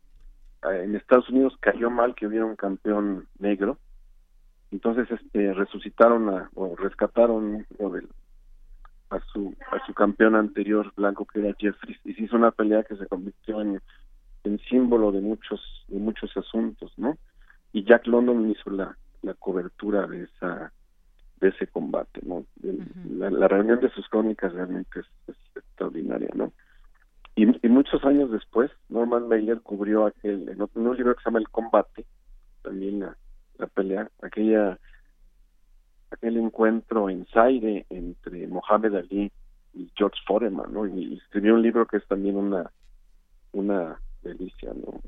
[0.62, 3.78] en Estados Unidos cayó mal que hubiera un campeón negro,
[4.70, 7.66] entonces este resucitaron a, o rescataron
[9.10, 12.84] a su a su campeón anterior blanco que era Jeffries y se hizo una pelea
[12.84, 13.80] que se convirtió en,
[14.44, 17.18] en símbolo de muchos de muchos asuntos, ¿no?
[17.72, 20.72] Y Jack London hizo la, la cobertura de esa
[21.40, 22.44] de ese combate, ¿no?
[23.08, 26.52] la, reunión de sus crónicas realmente es extraordinaria, ¿no?
[27.36, 31.48] Y, muchos años después, Norman Mailer cubrió aquel, en, un libro que se llama El
[31.48, 32.04] Combate,
[32.62, 33.16] también la,
[33.58, 34.78] la pelea, aquella
[36.10, 39.32] aquel encuentro en Zaire entre Mohamed Ali
[39.72, 40.86] y George Foreman, ¿no?
[40.86, 42.70] Y, escribió un libro que es también una
[43.52, 45.00] una delicia, ¿no?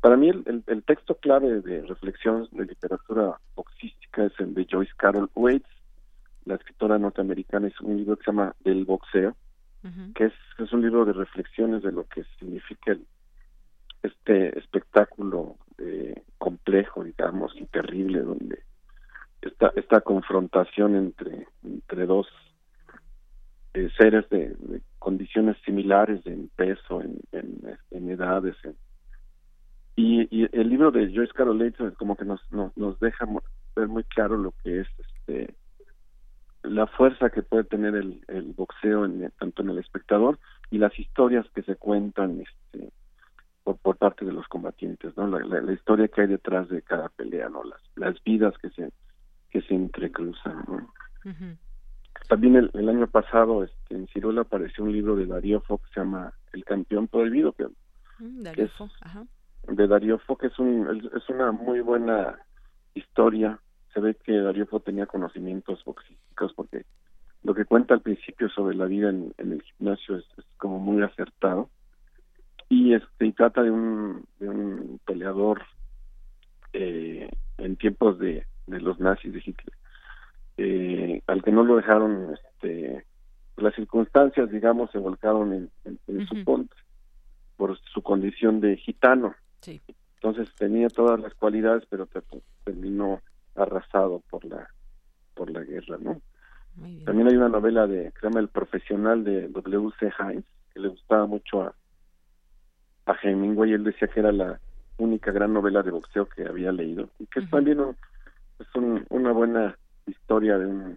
[0.00, 4.92] Para mí el, el, texto clave de reflexión de literatura boxística es el de Joyce
[4.96, 5.68] Carol Waits,
[6.44, 9.34] la escritora norteamericana, es un libro que se llama Del boxeo,
[10.14, 13.06] que es, es un libro de reflexiones de lo que significa el,
[14.02, 18.62] este espectáculo eh, complejo, digamos, y terrible, donde
[19.42, 22.26] esta, esta confrontación entre, entre dos
[23.74, 24.56] eh, seres de,
[24.98, 28.56] condiciones similares en peso, en, en, edades.
[29.96, 33.26] y, el libro de Joyce Carol es como que nos, nos, nos deja
[33.76, 35.54] ver muy claro lo que es este
[36.62, 40.38] la fuerza que puede tener el, el boxeo en, tanto en el espectador
[40.70, 42.92] y las historias que se cuentan este
[43.62, 47.48] por, por parte de los combatientes no la, historia que hay detrás de cada pelea
[47.48, 48.92] no las las vidas que se
[49.50, 50.92] que se entrecruzan ¿no?
[52.28, 56.00] también el, año pasado este, en Ciruela apareció un libro de Darío Fo que se
[56.00, 57.66] llama El campeón prohibido que,
[58.18, 58.72] mm, es
[59.68, 62.36] de Darío Fo que es un es una muy buena
[62.94, 63.60] historia
[63.98, 66.84] se ve que Darío Fo tenía conocimientos boxísticos porque
[67.42, 70.24] lo que cuenta al principio sobre la vida en, el gimnasio es,
[70.56, 71.68] como muy acertado.
[72.68, 75.62] Y este y trata de un de un peleador
[76.72, 79.74] eh, en tiempos de, de los nazis de Hitler
[80.58, 83.04] eh, al que no lo dejaron, este,
[83.56, 86.74] las circunstancias, digamos, se volcaron en, su ponte
[87.56, 89.34] por su condición de gitano.
[90.14, 92.08] Entonces tenía todas las cualidades, pero
[92.64, 93.20] terminó
[93.62, 94.68] arrasado por la
[95.34, 96.20] por la guerra, ¿no?
[97.04, 99.90] También hay una novela de que se llama El profesional de W.
[99.98, 100.12] C.
[100.18, 101.74] Hines que le gustaba mucho a
[103.06, 103.72] a Hemingway.
[103.72, 104.60] Él decía que era la
[104.98, 107.80] única gran novela de boxeo que había leído y que es también
[108.58, 108.66] es
[109.10, 109.76] una buena
[110.06, 110.96] historia de,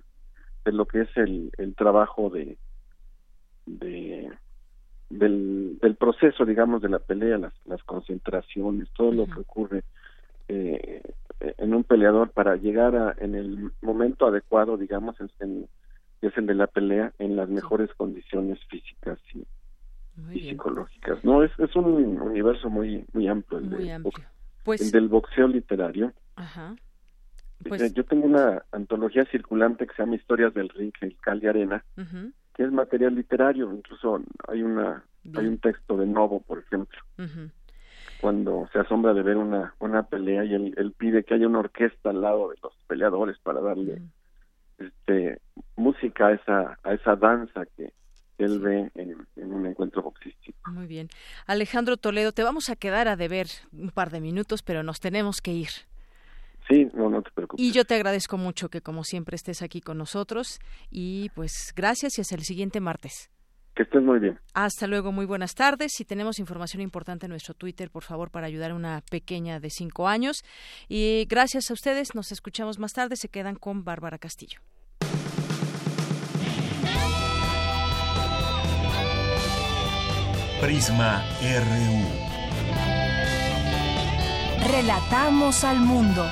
[0.66, 2.58] de lo que es el, el trabajo de,
[3.66, 4.32] de
[5.10, 9.84] del, del proceso, digamos, de la pelea, las, las concentraciones, todo lo que ocurre
[10.53, 11.02] eh,
[11.40, 15.32] en un peleador para llegar a, en el momento adecuado, digamos, es,
[16.22, 19.45] es el de la pelea en las mejores condiciones físicas y,
[20.34, 21.23] psicológicas.
[21.23, 24.03] No, es, es un universo muy muy amplio el,
[24.64, 26.14] pues el del boxeo literario.
[26.36, 26.76] Ajá.
[27.68, 27.94] Pues...
[27.94, 31.84] Yo tengo una antología circulante que se llama Historias del Ring, el Cali Arena,
[32.53, 35.03] que es material literario, incluso hay una
[35.36, 36.99] hay un texto de Novo, por ejemplo,
[38.22, 42.11] cuando se asombra de ver una una pelea y él, pide que haya una orquesta
[42.11, 44.02] al lado de los peleadores para darle
[44.77, 45.41] este
[45.76, 47.91] música a esa a esa danza que
[48.38, 50.57] él ve en, en, un encuentro boxístico.
[50.72, 51.10] Muy bien.
[51.45, 55.41] Alejandro Toledo, te vamos a quedar a deber un par de minutos, pero nos tenemos
[55.41, 55.69] que ir.
[56.68, 57.64] Sí, no, no te preocupes.
[57.64, 62.18] Y yo te agradezco mucho que como siempre estés aquí con nosotros y pues gracias
[62.18, 63.30] y hasta el siguiente martes.
[63.76, 64.38] Que estés muy bien.
[64.53, 65.93] Hasta luego, muy buenas tardes.
[65.95, 69.69] Si tenemos información importante en nuestro Twitter, por favor, para ayudar a una pequeña de
[69.69, 70.43] cinco años.
[70.89, 73.15] Y gracias a ustedes, nos escuchamos más tarde.
[73.15, 74.60] Se quedan con Bárbara Castillo.
[80.61, 82.31] Prisma RU.
[84.72, 86.30] Relatamos al mundo.